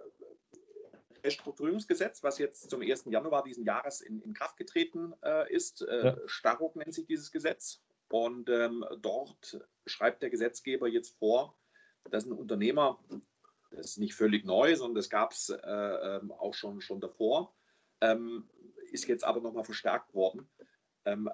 Restrukturierungsgesetz, 1.23 2.23
was 2.23 2.37
jetzt 2.37 2.69
zum 2.69 2.81
1. 2.81 3.05
Januar 3.05 3.43
diesen 3.43 3.65
Jahres 3.65 4.01
in, 4.01 4.21
in 4.21 4.33
Kraft 4.33 4.57
getreten 4.57 5.13
äh, 5.23 5.51
ist. 5.53 5.81
Äh, 5.81 6.05
ja. 6.05 6.17
Staruk 6.25 6.75
nennt 6.75 6.93
sich 6.93 7.05
dieses 7.05 7.31
Gesetz. 7.31 7.81
Und 8.09 8.49
ähm, 8.49 8.85
dort 9.01 9.65
schreibt 9.85 10.21
der 10.21 10.29
Gesetzgeber 10.29 10.87
jetzt 10.87 11.17
vor, 11.17 11.57
dass 12.11 12.25
ein 12.25 12.33
Unternehmer, 12.33 13.03
das 13.71 13.91
ist 13.91 13.97
nicht 13.97 14.13
völlig 14.13 14.45
neu, 14.45 14.75
sondern 14.75 14.95
das 14.95 15.09
gab 15.09 15.31
es 15.31 15.49
äh, 15.49 15.57
ähm, 15.57 16.31
auch 16.31 16.53
schon, 16.53 16.81
schon 16.81 16.99
davor, 16.99 17.55
ähm, 18.01 18.49
ist 18.91 19.07
jetzt 19.07 19.23
aber 19.23 19.41
nochmal 19.41 19.63
verstärkt 19.63 20.13
worden, 20.13 20.47
ähm, 21.05 21.29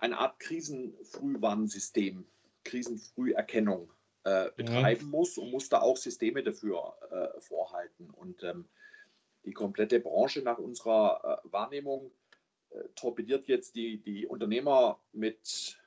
eine, 0.00 0.18
Art 0.18 0.38
Krisenfrühwarnsystem, 0.40 2.26
Krisenfrüherkennung 2.64 3.92
äh, 4.24 4.50
betreiben 4.56 5.06
mhm. 5.06 5.10
muss 5.10 5.38
und 5.38 5.50
muss 5.50 5.68
da 5.68 5.80
auch 5.80 5.96
Systeme 5.96 6.42
dafür 6.42 6.96
äh, 7.10 7.40
vorhalten. 7.40 8.10
Und 8.10 8.42
ähm, 8.42 8.68
die 9.44 9.52
komplette 9.52 10.00
Branche 10.00 10.42
nach 10.42 10.58
unserer 10.58 11.42
äh, 11.44 11.52
Wahrnehmung 11.52 12.12
äh, 12.70 12.84
torpediert 12.94 13.48
jetzt 13.48 13.74
die, 13.74 13.98
die 14.02 14.26
Unternehmer 14.26 15.00
mit 15.12 15.78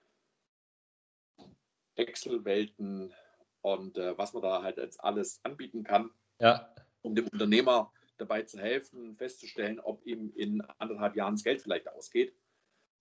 Excel-Welten 1.95 3.13
und 3.61 3.97
äh, 3.97 4.17
was 4.17 4.33
man 4.33 4.43
da 4.43 4.61
halt 4.61 4.79
als 4.79 4.99
alles 4.99 5.39
anbieten 5.43 5.83
kann, 5.83 6.09
ja. 6.39 6.73
um 7.01 7.15
dem 7.15 7.27
Unternehmer 7.27 7.91
dabei 8.17 8.43
zu 8.43 8.59
helfen, 8.59 9.15
festzustellen, 9.15 9.79
ob 9.79 10.05
ihm 10.05 10.31
in 10.35 10.61
anderthalb 10.79 11.15
Jahren 11.15 11.35
das 11.35 11.43
Geld 11.43 11.61
vielleicht 11.61 11.87
ausgeht. 11.87 12.35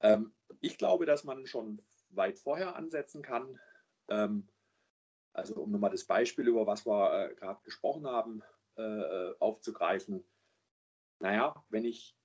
Ähm, 0.01 0.33
ich 0.61 0.79
glaube, 0.79 1.07
dass 1.07 1.25
man 1.25 1.47
schon 1.47 1.83
weit 2.11 2.39
vorher 2.39 2.77
ansetzen 2.77 3.23
kann. 3.23 3.59
Ähm, 4.09 4.49
also 5.33 5.55
um 5.63 5.71
nochmal 5.71 5.91
das 5.91 6.05
Beispiel, 6.05 6.47
über 6.47 6.67
was 6.67 6.87
wir 6.87 7.31
äh, 7.31 7.35
gerade 7.35 7.61
gesprochen 7.65 8.07
haben, 8.07 8.43
äh, 8.77 8.83
äh 8.83 9.35
aufzugreifen. 9.39 10.25
Naja, 11.23 11.65
wenn 11.69 11.85
ich 11.85 12.17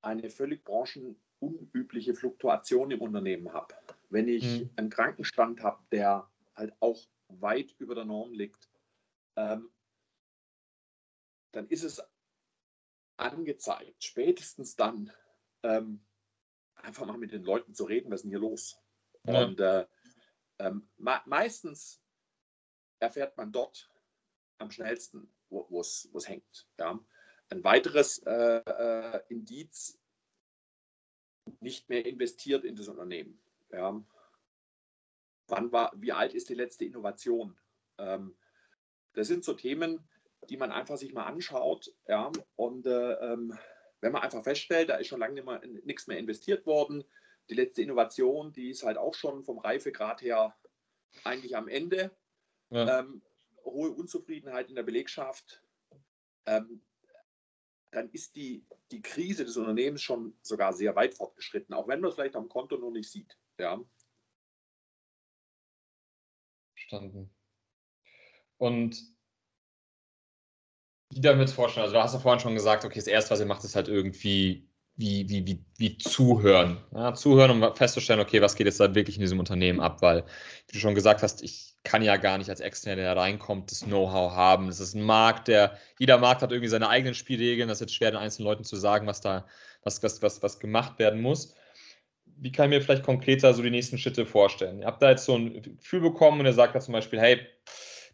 eine 0.00 0.28
völlig 0.28 0.64
branchenunübliche 0.64 2.14
Fluktuation 2.16 2.90
im 2.90 3.00
Unternehmen 3.00 3.52
habe, 3.52 3.76
wenn 4.10 4.26
ich 4.26 4.42
mhm. 4.42 4.70
einen 4.74 4.90
Krankenstand 4.90 5.62
habe, 5.62 5.84
der 5.92 6.28
halt 6.56 6.74
auch 6.80 7.00
weit 7.28 7.76
über 7.78 7.94
der 7.94 8.04
Norm 8.04 8.32
liegt, 8.32 8.68
ähm, 9.36 9.72
dann 11.52 11.68
ist 11.68 11.84
es 11.84 12.02
angezeigt, 13.18 14.02
spätestens 14.02 14.74
dann 14.74 15.12
ähm, 15.62 16.04
einfach 16.74 17.06
mal 17.06 17.18
mit 17.18 17.30
den 17.30 17.44
Leuten 17.44 17.72
zu 17.72 17.84
reden, 17.84 18.10
was 18.10 18.16
ist 18.16 18.22
denn 18.24 18.30
hier 18.30 18.40
los? 18.40 18.82
Ja. 19.22 19.44
Und 19.44 19.60
äh, 19.60 19.86
ähm, 20.58 20.90
meistens 20.96 22.02
erfährt 22.98 23.36
man 23.36 23.52
dort 23.52 23.88
am 24.58 24.72
schnellsten, 24.72 25.32
wo 25.50 25.80
es 25.80 26.10
hängt. 26.26 26.68
Ja. 26.80 26.98
Ein 27.52 27.64
weiteres 27.64 28.16
äh, 28.20 28.62
äh, 28.64 29.20
Indiz, 29.28 30.00
nicht 31.60 31.90
mehr 31.90 32.06
investiert 32.06 32.64
in 32.64 32.76
das 32.76 32.88
Unternehmen. 32.88 33.38
Ja. 33.70 34.02
Wann 35.48 35.70
war, 35.70 35.92
wie 35.94 36.12
alt 36.12 36.32
ist 36.32 36.48
die 36.48 36.54
letzte 36.54 36.86
Innovation? 36.86 37.58
Ähm, 37.98 38.34
das 39.12 39.28
sind 39.28 39.44
so 39.44 39.52
Themen, 39.52 40.08
die 40.48 40.56
man 40.56 40.72
einfach 40.72 40.96
sich 40.96 41.12
mal 41.12 41.26
anschaut. 41.26 41.94
Ja, 42.08 42.32
und 42.56 42.86
äh, 42.86 43.12
ähm, 43.16 43.58
wenn 44.00 44.12
man 44.12 44.22
einfach 44.22 44.42
feststellt, 44.42 44.88
da 44.88 44.94
ist 44.94 45.08
schon 45.08 45.20
lange 45.20 45.42
mehr, 45.42 45.60
nichts 45.84 46.06
mehr 46.06 46.16
investiert 46.16 46.64
worden, 46.64 47.04
die 47.50 47.54
letzte 47.54 47.82
Innovation, 47.82 48.54
die 48.54 48.70
ist 48.70 48.82
halt 48.82 48.96
auch 48.96 49.12
schon 49.12 49.44
vom 49.44 49.58
Reifegrad 49.58 50.22
her 50.22 50.56
eigentlich 51.22 51.54
am 51.54 51.68
Ende. 51.68 52.16
Ja. 52.70 53.00
Ähm, 53.00 53.20
hohe 53.62 53.90
Unzufriedenheit 53.90 54.70
in 54.70 54.74
der 54.74 54.84
Belegschaft. 54.84 55.62
Ähm, 56.46 56.80
dann 57.92 58.08
ist 58.10 58.34
die, 58.34 58.66
die 58.90 59.02
Krise 59.02 59.44
des 59.44 59.56
Unternehmens 59.56 60.02
schon 60.02 60.34
sogar 60.42 60.72
sehr 60.72 60.96
weit 60.96 61.14
fortgeschritten, 61.14 61.74
auch 61.74 61.86
wenn 61.86 62.00
man 62.00 62.08
es 62.08 62.16
vielleicht 62.16 62.36
am 62.36 62.48
Konto 62.48 62.76
noch 62.76 62.90
nicht 62.90 63.10
sieht. 63.10 63.38
Ja. 63.58 63.80
Verstanden. 66.74 67.32
Und 68.56 68.96
wie 71.10 71.20
damit 71.20 71.50
vorstellen? 71.50 71.84
Also, 71.84 71.94
du 71.94 72.02
hast 72.02 72.14
ja 72.14 72.20
vorhin 72.20 72.40
schon 72.40 72.54
gesagt, 72.54 72.84
okay, 72.84 72.98
das 72.98 73.06
erste, 73.06 73.32
was 73.32 73.40
ihr 73.40 73.46
macht, 73.46 73.64
ist 73.64 73.76
halt 73.76 73.88
irgendwie 73.88 74.66
wie, 74.96 75.28
wie, 75.28 75.46
wie, 75.46 75.64
wie 75.78 75.98
zuhören. 75.98 76.78
Ja, 76.94 77.14
zuhören, 77.14 77.62
um 77.62 77.74
festzustellen, 77.74 78.20
okay, 78.20 78.42
was 78.42 78.54
geht 78.54 78.66
jetzt 78.66 78.80
da 78.80 78.94
wirklich 78.94 79.16
in 79.16 79.22
diesem 79.22 79.38
Unternehmen 79.38 79.80
ab? 79.80 80.02
Weil, 80.02 80.24
wie 80.66 80.72
du 80.72 80.78
schon 80.78 80.94
gesagt 80.94 81.22
hast, 81.22 81.42
ich 81.42 81.74
kann 81.84 82.02
ja 82.02 82.16
gar 82.16 82.38
nicht 82.38 82.50
als 82.50 82.60
Externer, 82.60 83.02
der 83.02 83.16
reinkommt, 83.16 83.70
das 83.70 83.80
Know-how 83.80 84.32
haben. 84.32 84.66
Das 84.68 84.80
ist 84.80 84.94
ein 84.94 85.02
Markt, 85.02 85.48
der, 85.48 85.78
jeder 85.98 86.18
Markt 86.18 86.42
hat 86.42 86.52
irgendwie 86.52 86.68
seine 86.68 86.88
eigenen 86.88 87.14
Spielregeln. 87.14 87.68
Das 87.68 87.78
ist 87.78 87.88
jetzt 87.88 87.94
schwer, 87.94 88.10
den 88.10 88.20
einzelnen 88.20 88.46
Leuten 88.46 88.64
zu 88.64 88.76
sagen, 88.76 89.06
was 89.06 89.20
da, 89.20 89.46
was, 89.82 90.02
was, 90.02 90.22
was, 90.22 90.42
was 90.42 90.60
gemacht 90.60 90.98
werden 90.98 91.20
muss. 91.20 91.54
Wie 92.36 92.52
kann 92.52 92.70
ich 92.70 92.78
mir 92.78 92.82
vielleicht 92.82 93.04
konkreter 93.04 93.54
so 93.54 93.62
die 93.62 93.70
nächsten 93.70 93.98
Schritte 93.98 94.26
vorstellen? 94.26 94.80
Ihr 94.80 94.86
habt 94.86 95.02
da 95.02 95.10
jetzt 95.10 95.24
so 95.24 95.36
ein 95.36 95.62
Gefühl 95.62 96.00
bekommen 96.00 96.40
und 96.40 96.46
ihr 96.46 96.52
sagt 96.52 96.74
da 96.74 96.80
zum 96.80 96.92
Beispiel, 96.92 97.20
hey, 97.20 97.40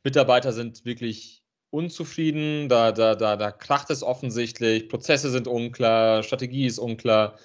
Mitarbeiter 0.05 0.53
sind 0.53 0.85
wirklich 0.85 1.38
unzufrieden, 1.71 2.69
da, 2.69 2.93
da, 2.93 3.15
da, 3.15 3.37
da 3.37 3.51
kracht 3.51 3.91
es 3.91 4.03
offensichtlich, 4.03 4.89
Prozesse 4.89 5.31
sind 5.31 5.47
unklar, 5.47 6.23
Strategie 6.23 6.67
ist 6.67 6.79
unklar 6.79 7.39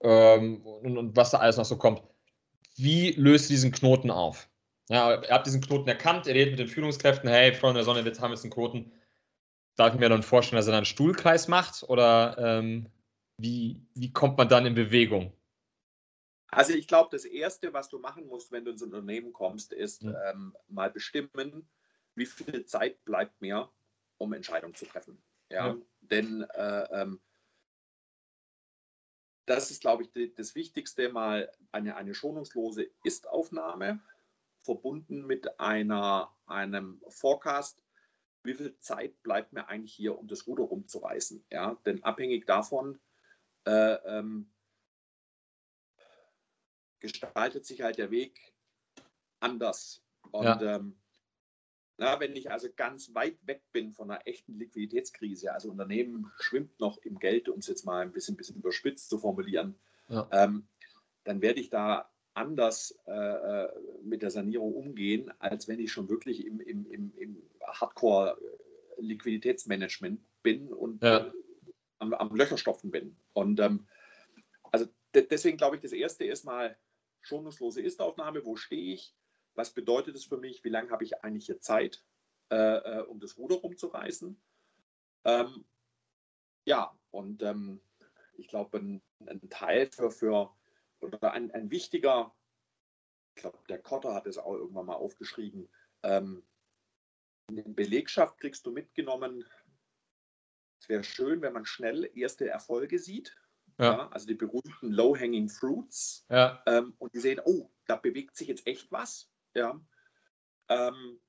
ähm, 0.00 0.64
und, 0.66 0.98
und 0.98 1.16
was 1.16 1.30
da 1.30 1.38
alles 1.38 1.56
noch 1.56 1.64
so 1.64 1.76
kommt. 1.76 2.02
Wie 2.76 3.12
löst 3.12 3.50
ihr 3.50 3.54
diesen 3.54 3.72
Knoten 3.72 4.10
auf? 4.10 4.48
Ja, 4.88 5.22
ihr 5.22 5.30
habt 5.30 5.46
diesen 5.46 5.60
Knoten 5.60 5.88
erkannt, 5.88 6.26
ihr 6.26 6.34
redet 6.34 6.52
mit 6.52 6.60
den 6.60 6.68
Führungskräften, 6.68 7.28
hey, 7.28 7.54
Freunde 7.54 7.78
der 7.78 7.84
Sonne, 7.84 8.00
jetzt 8.00 8.20
haben 8.20 8.30
wir 8.30 8.34
jetzt 8.34 8.44
einen 8.44 8.52
Knoten. 8.52 8.92
Darf 9.76 9.94
ich 9.94 10.00
mir 10.00 10.08
dann 10.08 10.22
vorstellen, 10.22 10.58
dass 10.58 10.68
er 10.68 10.76
einen 10.76 10.84
Stuhlkreis 10.84 11.48
macht 11.48 11.84
oder 11.84 12.36
ähm, 12.38 12.90
wie, 13.38 13.80
wie 13.94 14.12
kommt 14.12 14.38
man 14.38 14.48
dann 14.48 14.66
in 14.66 14.74
Bewegung? 14.74 15.32
Also 16.48 16.72
ich 16.72 16.86
glaube, 16.86 17.08
das 17.10 17.24
Erste, 17.24 17.72
was 17.72 17.88
du 17.88 17.98
machen 17.98 18.26
musst, 18.26 18.52
wenn 18.52 18.64
du 18.64 18.70
ins 18.70 18.82
Unternehmen 18.82 19.32
kommst, 19.32 19.72
ist 19.72 20.04
mhm. 20.04 20.14
ähm, 20.30 20.56
mal 20.68 20.90
bestimmen, 20.90 21.68
wie 22.14 22.26
viel 22.26 22.64
Zeit 22.66 23.04
bleibt 23.04 23.40
mir, 23.40 23.70
um 24.18 24.32
Entscheidungen 24.32 24.74
zu 24.74 24.86
treffen. 24.86 25.22
Ja, 25.50 25.68
ja. 25.68 25.76
denn 26.00 26.42
äh, 26.54 27.02
ähm, 27.02 27.20
das 29.46 29.70
ist, 29.70 29.82
glaube 29.82 30.04
ich, 30.04 30.34
das 30.34 30.54
Wichtigste, 30.54 31.10
mal 31.10 31.52
eine, 31.70 31.96
eine 31.96 32.14
schonungslose 32.14 32.88
Ist-Aufnahme 33.02 34.00
verbunden 34.62 35.26
mit 35.26 35.60
einer, 35.60 36.34
einem 36.46 37.02
Forecast, 37.08 37.82
wie 38.42 38.54
viel 38.54 38.78
Zeit 38.78 39.22
bleibt 39.22 39.52
mir 39.52 39.68
eigentlich 39.68 39.94
hier, 39.94 40.18
um 40.18 40.28
das 40.28 40.46
Ruder 40.46 40.64
rumzureißen. 40.64 41.44
Ja? 41.50 41.74
Denn 41.84 42.02
abhängig 42.02 42.46
davon 42.46 42.98
äh, 43.66 43.94
ähm, 44.06 44.50
gestaltet 47.00 47.66
sich 47.66 47.82
halt 47.82 47.98
der 47.98 48.10
Weg 48.10 48.54
anders. 49.40 50.02
Und 50.30 50.44
ja. 50.44 50.76
ähm, 50.76 50.98
na, 51.96 52.18
wenn 52.18 52.34
ich 52.34 52.50
also 52.50 52.68
ganz 52.74 53.14
weit 53.14 53.38
weg 53.46 53.62
bin 53.72 53.92
von 53.92 54.10
einer 54.10 54.26
echten 54.26 54.58
Liquiditätskrise, 54.58 55.52
also 55.52 55.70
Unternehmen 55.70 56.32
schwimmt 56.40 56.78
noch 56.80 56.98
im 56.98 57.18
Geld, 57.18 57.48
um 57.48 57.60
es 57.60 57.68
jetzt 57.68 57.84
mal 57.84 58.02
ein 58.02 58.12
bisschen, 58.12 58.36
bisschen 58.36 58.56
überspitzt 58.56 59.08
zu 59.08 59.18
formulieren, 59.18 59.76
ja. 60.08 60.28
ähm, 60.32 60.66
dann 61.22 61.40
werde 61.40 61.60
ich 61.60 61.70
da 61.70 62.10
anders 62.34 62.98
äh, 63.06 63.12
äh, 63.12 63.68
mit 64.02 64.22
der 64.22 64.30
Sanierung 64.30 64.74
umgehen, 64.74 65.32
als 65.38 65.68
wenn 65.68 65.78
ich 65.78 65.92
schon 65.92 66.08
wirklich 66.08 66.44
im, 66.44 66.58
im, 66.60 66.90
im, 66.90 67.12
im 67.16 67.40
Hardcore-Liquiditätsmanagement 67.62 70.20
bin 70.42 70.72
und 70.72 71.00
ja. 71.02 71.32
am, 71.98 72.12
am 72.12 72.34
Löcherstopfen 72.34 72.90
bin. 72.90 73.16
Und 73.32 73.60
ähm, 73.60 73.86
also 74.72 74.86
deswegen 75.14 75.56
glaube 75.56 75.76
ich, 75.76 75.82
das 75.82 75.92
erste 75.92 76.24
ist 76.24 76.44
mal 76.44 76.76
schonungslose 77.20 77.80
Ist-Aufnahme. 77.80 78.44
Wo 78.44 78.56
stehe 78.56 78.94
ich? 78.94 79.14
Was 79.54 79.72
bedeutet 79.72 80.16
es 80.16 80.24
für 80.24 80.36
mich? 80.36 80.64
Wie 80.64 80.68
lange 80.68 80.90
habe 80.90 81.04
ich 81.04 81.22
eigentlich 81.22 81.46
hier 81.46 81.60
Zeit, 81.60 82.04
äh, 82.50 82.56
äh, 82.56 83.02
um 83.02 83.20
das 83.20 83.36
Ruder 83.36 83.56
rumzureißen? 83.56 84.40
Ähm, 85.24 85.64
ja, 86.64 86.96
und 87.10 87.42
ähm, 87.42 87.80
ich 88.36 88.48
glaube, 88.48 88.78
ein, 88.78 89.02
ein, 89.26 89.48
Teil 89.50 89.90
für, 89.90 90.10
für 90.10 90.54
oder 91.00 91.32
ein, 91.32 91.50
ein 91.52 91.70
wichtiger, 91.70 92.34
ich 93.36 93.42
glaube, 93.42 93.58
der 93.68 93.80
Kotter 93.80 94.14
hat 94.14 94.26
es 94.26 94.38
auch 94.38 94.54
irgendwann 94.54 94.86
mal 94.86 94.94
aufgeschrieben, 94.94 95.68
ähm, 96.02 96.42
in 97.48 97.74
Belegschaft 97.74 98.38
kriegst 98.38 98.64
du 98.66 98.70
mitgenommen, 98.70 99.44
es 100.80 100.88
wäre 100.88 101.04
schön, 101.04 101.40
wenn 101.42 101.52
man 101.52 101.64
schnell 101.64 102.10
erste 102.14 102.48
Erfolge 102.48 102.98
sieht. 102.98 103.34
Ja. 103.78 103.84
Ja, 103.84 104.08
also 104.10 104.26
die 104.26 104.34
berühmten 104.34 104.92
Low-Hanging 104.92 105.48
Fruits. 105.48 106.26
Ja. 106.28 106.62
Ähm, 106.66 106.94
und 106.98 107.14
die 107.14 107.20
sehen, 107.20 107.40
oh, 107.44 107.70
da 107.86 107.96
bewegt 107.96 108.36
sich 108.36 108.48
jetzt 108.48 108.66
echt 108.66 108.92
was. 108.92 109.30
Ja. 109.54 109.80
Ähm, 110.68 111.20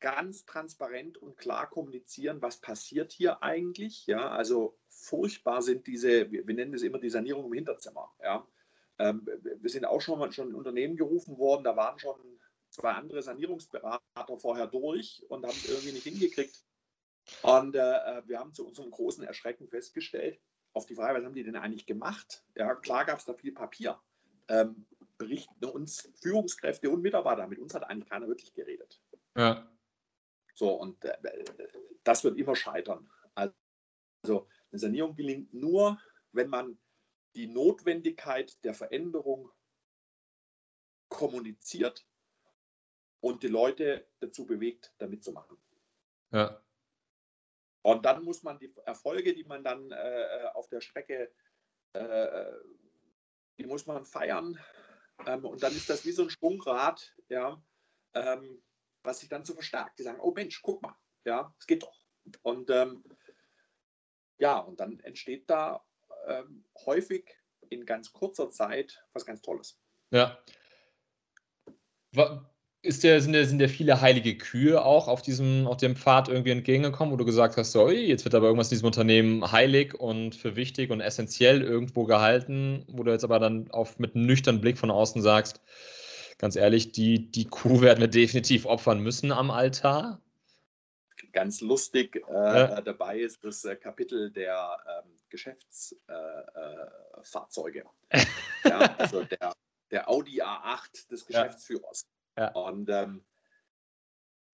ganz 0.00 0.46
transparent 0.46 1.18
und 1.18 1.36
klar 1.36 1.68
kommunizieren, 1.68 2.40
was 2.42 2.58
passiert 2.58 3.12
hier 3.12 3.42
eigentlich. 3.42 4.06
Ja, 4.06 4.30
also 4.30 4.78
furchtbar 4.88 5.62
sind 5.62 5.86
diese, 5.86 6.30
wir 6.30 6.44
nennen 6.44 6.74
es 6.74 6.82
immer 6.82 6.98
die 6.98 7.10
Sanierung 7.10 7.46
im 7.46 7.52
Hinterzimmer. 7.52 8.10
Ja, 8.22 8.46
ähm, 8.98 9.26
wir 9.26 9.70
sind 9.70 9.84
auch 9.84 10.00
schon 10.00 10.18
mal 10.18 10.32
schon 10.32 10.48
in 10.48 10.54
Unternehmen 10.54 10.96
gerufen 10.96 11.38
worden, 11.38 11.64
da 11.64 11.76
waren 11.76 11.98
schon 11.98 12.18
zwei 12.70 12.92
andere 12.92 13.22
Sanierungsberater 13.22 14.38
vorher 14.38 14.66
durch 14.66 15.24
und 15.28 15.44
haben 15.44 15.56
es 15.56 15.68
irgendwie 15.68 15.92
nicht 15.92 16.04
hingekriegt. 16.04 16.64
Und 17.42 17.76
äh, 17.76 17.78
äh, 17.78 18.22
wir 18.26 18.38
haben 18.38 18.54
zu 18.54 18.66
unserem 18.66 18.90
großen 18.90 19.24
Erschrecken 19.24 19.68
festgestellt, 19.68 20.40
auf 20.72 20.86
die 20.86 20.94
Frage, 20.94 21.18
was 21.18 21.24
haben 21.24 21.34
die 21.34 21.42
denn 21.42 21.56
eigentlich 21.56 21.86
gemacht? 21.86 22.44
Ja, 22.54 22.74
klar 22.74 23.04
gab 23.04 23.18
es 23.18 23.24
da 23.24 23.34
viel 23.34 23.52
Papier. 23.52 24.00
Ähm, 24.48 24.86
berichten 25.20 25.62
uns 25.66 26.10
Führungskräfte 26.22 26.88
und 26.88 27.02
Mitarbeiter, 27.02 27.46
mit 27.46 27.58
uns 27.58 27.74
hat 27.74 27.84
eigentlich 27.84 28.08
keiner 28.08 28.26
wirklich 28.26 28.54
geredet. 28.54 29.02
Ja. 29.36 29.70
So, 30.54 30.72
und 30.72 31.04
äh, 31.04 31.44
das 32.04 32.24
wird 32.24 32.38
immer 32.38 32.56
scheitern. 32.56 33.10
Also 33.34 34.48
eine 34.70 34.78
Sanierung 34.78 35.14
gelingt 35.14 35.52
nur, 35.52 36.00
wenn 36.32 36.48
man 36.48 36.78
die 37.34 37.48
Notwendigkeit 37.48 38.64
der 38.64 38.72
Veränderung 38.72 39.50
kommuniziert 41.10 42.06
und 43.20 43.42
die 43.42 43.48
Leute 43.48 44.08
dazu 44.20 44.46
bewegt, 44.46 44.94
da 44.96 45.06
mitzumachen. 45.06 45.58
Ja. 46.32 46.62
Und 47.82 48.06
dann 48.06 48.24
muss 48.24 48.42
man 48.42 48.58
die 48.58 48.74
Erfolge, 48.86 49.34
die 49.34 49.44
man 49.44 49.62
dann 49.64 49.90
äh, 49.90 50.48
auf 50.54 50.68
der 50.70 50.80
Strecke, 50.80 51.30
äh, 51.92 52.52
die 53.58 53.66
muss 53.66 53.84
man 53.84 54.06
feiern. 54.06 54.58
Ähm, 55.26 55.44
und 55.44 55.62
dann 55.62 55.74
ist 55.74 55.90
das 55.90 56.04
wie 56.04 56.12
so 56.12 56.22
ein 56.22 56.30
Schwungrad, 56.30 57.14
ja, 57.28 57.62
ähm, 58.14 58.62
was 59.02 59.20
sich 59.20 59.28
dann 59.28 59.44
so 59.44 59.54
verstärkt. 59.54 59.98
Die 59.98 60.02
sagen, 60.02 60.20
oh 60.20 60.32
Mensch, 60.32 60.60
guck 60.62 60.82
mal, 60.82 60.96
ja, 61.24 61.54
es 61.58 61.66
geht 61.66 61.82
doch. 61.82 61.96
Und 62.42 62.70
ähm, 62.70 63.04
ja, 64.38 64.58
und 64.58 64.80
dann 64.80 65.00
entsteht 65.00 65.48
da 65.48 65.84
ähm, 66.26 66.64
häufig 66.86 67.36
in 67.68 67.86
ganz 67.86 68.12
kurzer 68.12 68.50
Zeit 68.50 69.04
was 69.12 69.26
ganz 69.26 69.42
Tolles. 69.42 69.78
Ja. 70.10 70.42
Ist 72.82 73.04
der, 73.04 73.20
sind, 73.20 73.34
der, 73.34 73.44
sind 73.44 73.58
der 73.58 73.68
viele 73.68 74.00
heilige 74.00 74.38
Kühe 74.38 74.82
auch 74.82 75.06
auf 75.06 75.20
diesem, 75.20 75.66
auf 75.66 75.76
dem 75.76 75.96
Pfad 75.96 76.30
irgendwie 76.30 76.52
entgegengekommen, 76.52 77.12
wo 77.12 77.18
du 77.18 77.26
gesagt 77.26 77.58
hast, 77.58 77.72
so, 77.72 77.90
jetzt 77.90 78.24
wird 78.24 78.34
aber 78.34 78.46
irgendwas 78.46 78.68
in 78.68 78.76
diesem 78.76 78.86
Unternehmen 78.86 79.52
heilig 79.52 79.92
und 79.94 80.34
für 80.34 80.56
wichtig 80.56 80.90
und 80.90 81.02
essentiell 81.02 81.60
irgendwo 81.60 82.04
gehalten, 82.04 82.86
wo 82.88 83.02
du 83.02 83.12
jetzt 83.12 83.24
aber 83.24 83.38
dann 83.38 83.70
auf, 83.70 83.98
mit 83.98 84.14
einem 84.14 84.24
nüchternen 84.24 84.62
Blick 84.62 84.78
von 84.78 84.90
außen 84.90 85.20
sagst, 85.20 85.60
ganz 86.38 86.56
ehrlich, 86.56 86.92
die, 86.92 87.30
die 87.30 87.44
Kuh 87.44 87.80
werden 87.82 88.00
wir 88.00 88.08
definitiv 88.08 88.64
opfern 88.64 89.00
müssen 89.00 89.30
am 89.30 89.50
Altar? 89.50 90.22
Ganz 91.32 91.60
lustig 91.60 92.24
äh, 92.28 92.32
ja. 92.32 92.80
dabei 92.80 93.20
ist 93.20 93.44
das 93.44 93.62
äh, 93.66 93.76
Kapitel 93.76 94.30
der 94.30 94.78
ähm, 95.04 95.10
Geschäftsfahrzeuge. 95.28 97.84
Äh, 98.08 98.20
äh 98.20 98.24
ja, 98.68 98.78
also 98.96 99.22
der, 99.24 99.52
der 99.90 100.08
Audi 100.08 100.40
A8 100.42 101.08
des 101.08 101.26
Geschäftsführers. 101.26 102.02
Ja. 102.02 102.19
Und 102.50 102.88
ähm, 102.90 103.24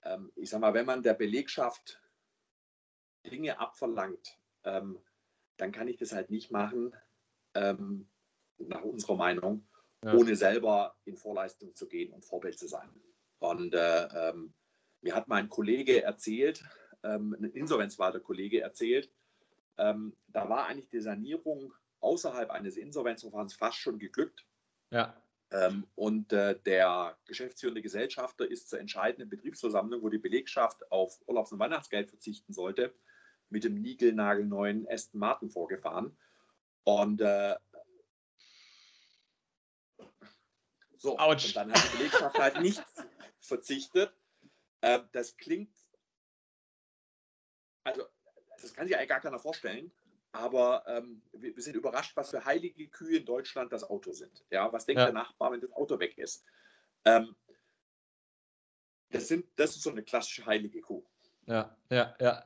ähm, 0.02 0.32
ich 0.36 0.50
sag 0.50 0.60
mal, 0.60 0.74
wenn 0.74 0.86
man 0.86 1.02
der 1.02 1.14
Belegschaft 1.14 2.00
Dinge 3.26 3.58
abverlangt, 3.58 4.38
ähm, 4.64 4.98
dann 5.56 5.72
kann 5.72 5.88
ich 5.88 5.96
das 5.96 6.12
halt 6.12 6.30
nicht 6.30 6.50
machen, 6.50 6.94
ähm, 7.54 8.08
nach 8.58 8.82
unserer 8.82 9.16
Meinung, 9.16 9.66
ja. 10.04 10.14
ohne 10.14 10.36
selber 10.36 10.96
in 11.04 11.16
Vorleistung 11.16 11.74
zu 11.74 11.88
gehen 11.88 12.12
und 12.12 12.24
Vorbild 12.24 12.58
zu 12.58 12.68
sein. 12.68 12.88
Und 13.38 13.74
äh, 13.74 14.06
ähm, 14.06 14.54
mir 15.00 15.14
hat 15.14 15.28
mein 15.28 15.48
Kollege 15.48 16.02
erzählt, 16.02 16.64
ähm, 17.02 17.36
ein 17.38 17.50
Insolvenzwarter-Kollege 17.50 18.60
erzählt, 18.60 19.12
ähm, 19.78 20.16
da 20.28 20.48
war 20.48 20.66
eigentlich 20.66 20.88
die 20.88 21.00
Sanierung 21.00 21.74
außerhalb 22.00 22.50
eines 22.50 22.76
Insolvenzverfahrens 22.76 23.54
fast 23.54 23.78
schon 23.78 23.98
geglückt. 23.98 24.46
Ja. 24.90 25.20
Ähm, 25.56 25.86
und 25.94 26.32
äh, 26.34 26.58
der 26.66 27.16
geschäftsführende 27.24 27.80
Gesellschafter 27.80 28.46
ist 28.50 28.68
zur 28.68 28.78
entscheidenden 28.78 29.30
Betriebsversammlung, 29.30 30.02
wo 30.02 30.10
die 30.10 30.18
Belegschaft 30.18 30.90
auf 30.92 31.18
Urlaubs- 31.26 31.52
und 31.52 31.58
Weihnachtsgeld 31.58 32.10
verzichten 32.10 32.52
sollte, 32.52 32.94
mit 33.48 33.64
dem 33.64 33.80
niegelnagelneuen 33.80 34.86
Aston 34.90 35.18
Martin 35.18 35.48
vorgefahren. 35.48 36.14
Und 36.84 37.22
äh, 37.22 37.56
so, 40.98 41.18
und 41.18 41.56
dann 41.56 41.72
hat 41.72 41.92
die 41.92 41.96
Belegschaft 41.96 42.38
halt 42.38 42.60
nicht 42.60 42.84
verzichtet. 43.40 44.12
Äh, 44.82 45.00
das 45.12 45.38
klingt, 45.38 45.74
also 47.84 48.04
das 48.60 48.74
kann 48.74 48.86
sich 48.86 48.96
eigentlich 48.96 49.08
gar 49.08 49.20
keiner 49.20 49.38
vorstellen. 49.38 49.90
Aber 50.36 50.84
ähm, 50.86 51.22
wir, 51.32 51.56
wir, 51.56 51.62
sind 51.62 51.76
überrascht, 51.76 52.14
was 52.14 52.28
für 52.30 52.44
heilige 52.44 52.86
Kühe 52.88 53.16
in 53.18 53.24
Deutschland 53.24 53.72
das 53.72 53.84
Auto 53.84 54.12
sind. 54.12 54.44
Ja, 54.50 54.70
was 54.70 54.84
denkt 54.84 54.98
ja. 54.98 55.06
der 55.06 55.14
Nachbar, 55.14 55.52
wenn 55.52 55.62
das 55.62 55.72
Auto 55.72 55.98
weg 55.98 56.18
ist? 56.18 56.44
Ähm, 57.06 57.34
das, 59.10 59.28
sind, 59.28 59.46
das 59.56 59.76
ist 59.76 59.82
so 59.82 59.90
eine 59.90 60.02
klassische 60.02 60.44
heilige 60.44 60.82
Kuh. 60.82 61.02
Ja, 61.46 61.74
ja, 61.90 62.14
ja. 62.20 62.44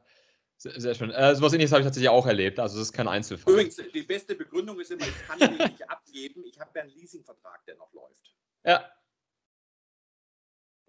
Sehr, 0.57 0.81
sehr 0.81 0.94
schön. 0.94 1.11
Äh, 1.11 1.35
sowas 1.35 1.53
ähnliches 1.53 1.72
habe 1.72 1.81
ich 1.81 1.87
tatsächlich 1.87 2.11
auch 2.11 2.26
erlebt. 2.26 2.61
Also, 2.61 2.79
das 2.79 2.87
ist 2.88 2.92
kein 2.92 3.09
Einzelfall. 3.09 3.55
Übrigens, 3.55 3.74
die 3.76 4.03
beste 4.03 4.37
Begründung 4.37 4.79
ist 4.79 4.92
immer, 4.92 5.07
ich 5.07 5.26
kann 5.26 5.38
den 5.38 5.57
nicht 5.57 5.90
abgeben. 5.90 6.44
Ich 6.44 6.61
habe 6.61 6.70
ja 6.74 6.83
einen 6.83 6.92
Leasingvertrag, 6.92 7.64
der 7.66 7.76
noch 7.76 7.90
läuft. 7.92 8.37
Ja. 8.64 8.92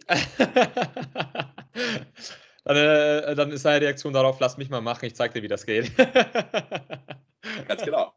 Dann, 2.63 2.78
äh, 2.78 3.36
dann 3.36 3.52
ist 3.52 3.63
seine 3.63 3.82
Reaktion 3.82 4.13
darauf, 4.13 4.39
lass 4.39 4.58
mich 4.58 4.69
mal 4.69 4.82
machen, 4.82 5.06
ich 5.06 5.15
zeig 5.15 5.34
dir, 5.34 5.41
wie 5.41 5.47
das 5.47 5.65
geht. 5.65 5.91
Ganz 7.67 7.82
genau. 7.84 8.13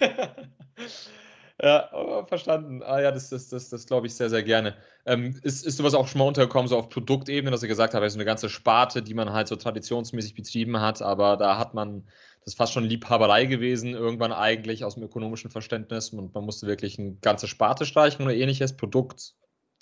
ja, 1.62 1.88
oh, 1.92 2.24
verstanden. 2.26 2.82
Ah 2.82 3.00
ja, 3.00 3.12
das, 3.12 3.30
das, 3.30 3.48
das, 3.48 3.68
das 3.68 3.86
glaube 3.86 4.08
ich 4.08 4.14
sehr, 4.14 4.30
sehr 4.30 4.42
gerne. 4.42 4.76
Ähm, 5.06 5.38
ist, 5.42 5.64
ist 5.64 5.76
sowas 5.76 5.94
auch 5.94 6.08
schon 6.08 6.18
mal 6.18 6.26
untergekommen, 6.26 6.66
so 6.66 6.76
auf 6.76 6.88
Produktebene, 6.88 7.52
dass 7.52 7.62
ihr 7.62 7.68
gesagt 7.68 7.94
habt, 7.94 8.10
so 8.10 8.16
eine 8.16 8.24
ganze 8.24 8.48
Sparte, 8.48 9.00
die 9.02 9.14
man 9.14 9.32
halt 9.32 9.46
so 9.46 9.54
traditionsmäßig 9.54 10.34
betrieben 10.34 10.80
hat, 10.80 11.00
aber 11.00 11.36
da 11.36 11.56
hat 11.56 11.74
man, 11.74 12.04
das 12.40 12.54
ist 12.54 12.56
fast 12.56 12.72
schon 12.72 12.84
Liebhaberei 12.84 13.46
gewesen, 13.46 13.94
irgendwann 13.94 14.32
eigentlich 14.32 14.84
aus 14.84 14.94
dem 14.94 15.04
ökonomischen 15.04 15.50
Verständnis 15.50 16.10
und 16.10 16.34
man 16.34 16.44
musste 16.44 16.66
wirklich 16.66 16.98
eine 16.98 17.14
ganze 17.20 17.46
Sparte 17.46 17.86
streichen 17.86 18.24
oder 18.24 18.34
ähnliches, 18.34 18.76
Produkt, 18.76 19.34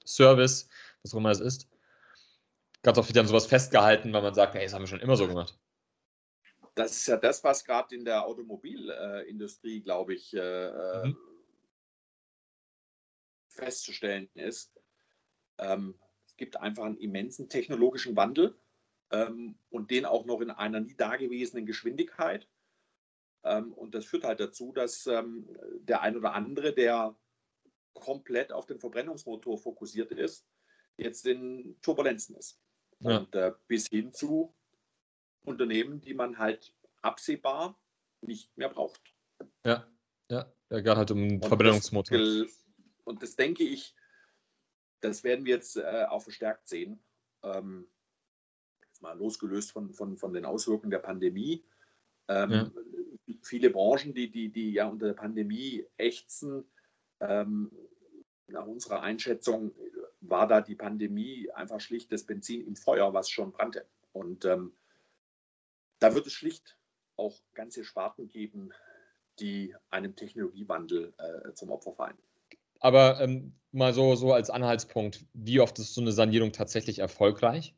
Service, 0.04 0.68
was 1.02 1.14
auch 1.14 1.18
immer 1.18 1.30
es 1.30 1.40
ist 1.40 1.68
ganz 2.82 2.98
oft 2.98 3.08
wird 3.08 3.16
dann 3.16 3.26
sowas 3.26 3.46
festgehalten, 3.46 4.12
weil 4.12 4.22
man 4.22 4.34
sagt, 4.34 4.54
hey, 4.54 4.64
das 4.64 4.74
haben 4.74 4.82
wir 4.82 4.88
schon 4.88 5.00
immer 5.00 5.16
so 5.16 5.26
gemacht. 5.26 5.58
Das 6.74 6.92
ist 6.92 7.06
ja 7.06 7.16
das, 7.16 7.42
was 7.42 7.64
gerade 7.64 7.94
in 7.94 8.04
der 8.04 8.26
Automobilindustrie, 8.26 9.80
glaube 9.80 10.14
ich, 10.14 10.34
äh, 10.34 11.06
mhm. 11.06 11.16
festzustellen 13.48 14.28
ist. 14.34 14.78
Ähm, 15.58 15.98
es 16.26 16.36
gibt 16.36 16.58
einfach 16.58 16.84
einen 16.84 16.98
immensen 16.98 17.48
technologischen 17.48 18.14
Wandel 18.14 18.58
ähm, 19.10 19.58
und 19.70 19.90
den 19.90 20.04
auch 20.04 20.26
noch 20.26 20.42
in 20.42 20.50
einer 20.50 20.80
nie 20.80 20.94
dagewesenen 20.94 21.64
Geschwindigkeit. 21.64 22.46
Ähm, 23.42 23.72
und 23.72 23.94
das 23.94 24.04
führt 24.04 24.24
halt 24.24 24.40
dazu, 24.40 24.72
dass 24.72 25.04
der 25.04 26.02
ein 26.02 26.16
oder 26.16 26.34
andere, 26.34 26.74
der 26.74 27.16
komplett 27.94 28.52
auf 28.52 28.66
den 28.66 28.78
Verbrennungsmotor 28.78 29.58
fokussiert 29.58 30.12
ist, 30.12 30.46
jetzt 30.96 31.26
in 31.26 31.76
Turbulenzen 31.80 32.36
ist. 32.36 32.60
Ja. 33.00 33.18
Und 33.18 33.35
äh, 33.35 33.52
bis 33.66 33.88
hin 33.88 34.12
zu 34.12 34.54
Unternehmen, 35.44 36.00
die 36.00 36.14
man 36.14 36.38
halt 36.38 36.74
absehbar 37.02 37.78
nicht 38.20 38.56
mehr 38.56 38.68
braucht. 38.68 39.00
Ja, 39.64 39.87
ja, 40.30 40.52
ja 40.70 40.80
gerade 40.80 40.98
halt 40.98 41.11
um 41.11 41.40
Verbrennungsmotor. 41.42 42.46
Und 43.04 43.22
das 43.22 43.37
denke 43.37 43.62
ich, 43.62 43.94
das 45.00 45.22
werden 45.22 45.44
wir 45.44 45.54
jetzt 45.54 45.76
äh, 45.76 46.06
auch 46.09 46.22
verstärkt 46.22 46.68
sehen. 46.68 46.98
Ähm, 47.42 47.87
mal 49.00 49.16
losgelöst 49.16 49.72
von, 49.72 49.92
von, 49.92 50.16
von 50.16 50.32
den 50.32 50.44
Auswirkungen 50.44 50.90
der 50.90 50.98
Pandemie. 50.98 51.64
Ähm, 52.28 52.50
ja. 52.50 52.70
Viele 53.42 53.70
Branchen, 53.70 54.14
die, 54.14 54.30
die, 54.30 54.48
die 54.50 54.72
ja 54.72 54.88
unter 54.88 55.06
der 55.06 55.14
Pandemie 55.14 55.87
ächzen, 55.96 56.64
ähm, 57.20 57.70
nach 58.48 58.66
unserer 58.66 59.02
Einschätzung 59.02 59.74
war 60.30 60.46
da 60.46 60.60
die 60.60 60.74
Pandemie 60.74 61.50
einfach 61.52 61.80
schlicht 61.80 62.12
das 62.12 62.24
Benzin 62.24 62.66
im 62.66 62.76
Feuer, 62.76 63.12
was 63.14 63.30
schon 63.30 63.52
brannte. 63.52 63.86
Und 64.12 64.44
ähm, 64.44 64.72
da 65.98 66.14
wird 66.14 66.26
es 66.26 66.32
schlicht 66.32 66.76
auch 67.16 67.40
ganze 67.54 67.84
Sparten 67.84 68.28
geben, 68.28 68.72
die 69.38 69.74
einem 69.90 70.16
Technologiewandel 70.16 71.14
äh, 71.18 71.52
zum 71.54 71.70
Opfer 71.70 71.92
fallen. 71.92 72.18
Aber 72.80 73.20
ähm, 73.20 73.54
mal 73.72 73.92
so, 73.92 74.14
so 74.14 74.32
als 74.32 74.50
Anhaltspunkt, 74.50 75.24
wie 75.32 75.60
oft 75.60 75.78
ist 75.78 75.94
so 75.94 76.00
eine 76.00 76.12
Sanierung 76.12 76.52
tatsächlich 76.52 76.98
erfolgreich? 76.98 77.74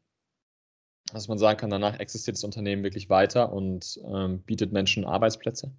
Dass 1.12 1.28
man 1.28 1.38
sagen 1.38 1.58
kann, 1.58 1.70
danach 1.70 1.98
existiert 2.00 2.36
das 2.36 2.44
Unternehmen 2.44 2.82
wirklich 2.82 3.08
weiter 3.08 3.52
und 3.52 3.98
ähm, 4.04 4.42
bietet 4.42 4.72
Menschen 4.72 5.04
Arbeitsplätze? 5.04 5.72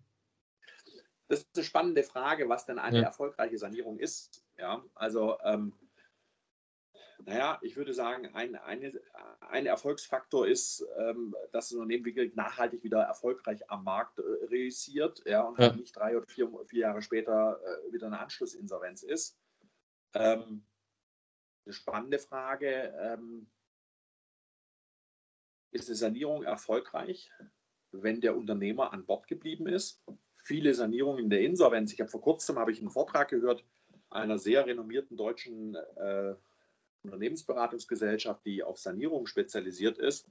Das 1.27 1.39
ist 1.39 1.47
eine 1.55 1.63
spannende 1.63 2.03
Frage, 2.03 2.49
was 2.49 2.65
denn 2.65 2.79
eine 2.79 2.97
ja. 2.97 3.03
erfolgreiche 3.03 3.57
Sanierung 3.57 3.99
ist. 3.99 4.43
Ja, 4.57 4.83
also 4.95 5.37
ähm, 5.43 5.73
Naja, 7.25 7.59
ich 7.61 7.75
würde 7.75 7.93
sagen, 7.93 8.33
ein, 8.33 8.55
eine, 8.55 8.93
ein 9.41 9.65
Erfolgsfaktor 9.65 10.47
ist, 10.47 10.85
ähm, 10.97 11.35
dass 11.51 11.69
das 11.69 11.73
Unternehmen 11.73 12.05
wirklich 12.05 12.33
nachhaltig 12.35 12.83
wieder 12.83 13.01
erfolgreich 13.01 13.69
am 13.69 13.83
Markt 13.83 14.19
äh, 14.19 14.45
realisiert 14.45 15.21
ja, 15.25 15.41
und 15.41 15.59
ja. 15.59 15.73
nicht 15.73 15.95
drei 15.95 16.15
oder 16.15 16.25
vier, 16.27 16.49
vier 16.65 16.79
Jahre 16.79 17.01
später 17.01 17.59
äh, 17.61 17.93
wieder 17.93 18.07
eine 18.07 18.19
Anschlussinsolvenz 18.19 19.03
ist. 19.03 19.37
Ähm, 20.13 20.65
eine 21.65 21.73
spannende 21.73 22.19
Frage. 22.19 22.93
Ähm, 22.99 23.49
ist 25.71 25.89
eine 25.89 25.97
Sanierung 25.97 26.43
erfolgreich, 26.43 27.31
wenn 27.91 28.21
der 28.21 28.35
Unternehmer 28.35 28.93
an 28.93 29.05
Bord 29.05 29.27
geblieben 29.27 29.67
ist? 29.67 30.03
Viele 30.43 30.73
Sanierungen 30.73 31.25
in 31.25 31.29
der 31.29 31.41
Insolvenz. 31.41 31.93
Ich 31.93 31.99
habe 31.99 32.09
vor 32.09 32.21
kurzem 32.21 32.57
habe 32.57 32.71
ich 32.71 32.79
einen 32.79 32.89
Vortrag 32.89 33.29
gehört 33.29 33.63
einer 34.09 34.39
sehr 34.39 34.65
renommierten 34.65 35.17
deutschen 35.17 35.75
äh, 35.75 36.35
Unternehmensberatungsgesellschaft, 37.03 38.45
die 38.45 38.63
auf 38.63 38.79
Sanierung 38.79 39.27
spezialisiert 39.27 39.97
ist, 39.97 40.29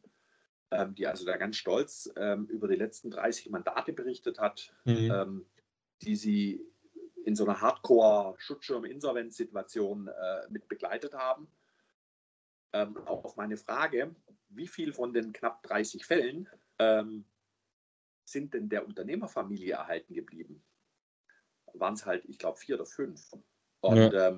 ähm, 0.70 0.94
die 0.94 1.07
also 1.07 1.24
da 1.24 1.37
ganz 1.37 1.57
stolz 1.57 2.12
ähm, 2.16 2.46
über 2.46 2.68
die 2.68 2.76
letzten 2.76 3.11
30 3.11 3.50
Mandate 3.50 3.92
berichtet 3.92 4.38
hat, 4.38 4.72
mhm. 4.85 5.11
ähm, 5.11 5.46
die 6.02 6.16
sie 6.16 6.64
in 7.24 7.35
so 7.35 7.44
einer 7.44 7.61
Hardcore-Schutzschirm-Insolvenz-Situation 7.61 10.09
äh, 10.09 10.48
mit 10.50 10.68
begleitet 10.68 11.14
haben. 11.14 11.48
Ähm, 12.72 12.96
auch 13.07 13.24
auf 13.24 13.37
meine 13.37 13.57
Frage, 13.57 14.14
wie 14.48 14.66
viel 14.66 14.92
von 14.92 15.12
den 15.12 15.33
knapp 15.33 15.62
30 15.62 16.04
Fällen 16.04 16.48
ähm, 16.78 17.24
sind 18.24 18.54
denn 18.54 18.68
der 18.68 18.87
Unternehmerfamilie 18.87 19.74
erhalten 19.74 20.14
geblieben? 20.14 20.62
Waren 21.74 21.94
es 21.94 22.07
halt, 22.07 22.24
ich 22.26 22.38
glaube, 22.38 22.59
vier 22.59 22.76
oder 22.76 22.87
fünf. 22.87 23.33
Und 23.81 24.12
ja. 24.12 24.28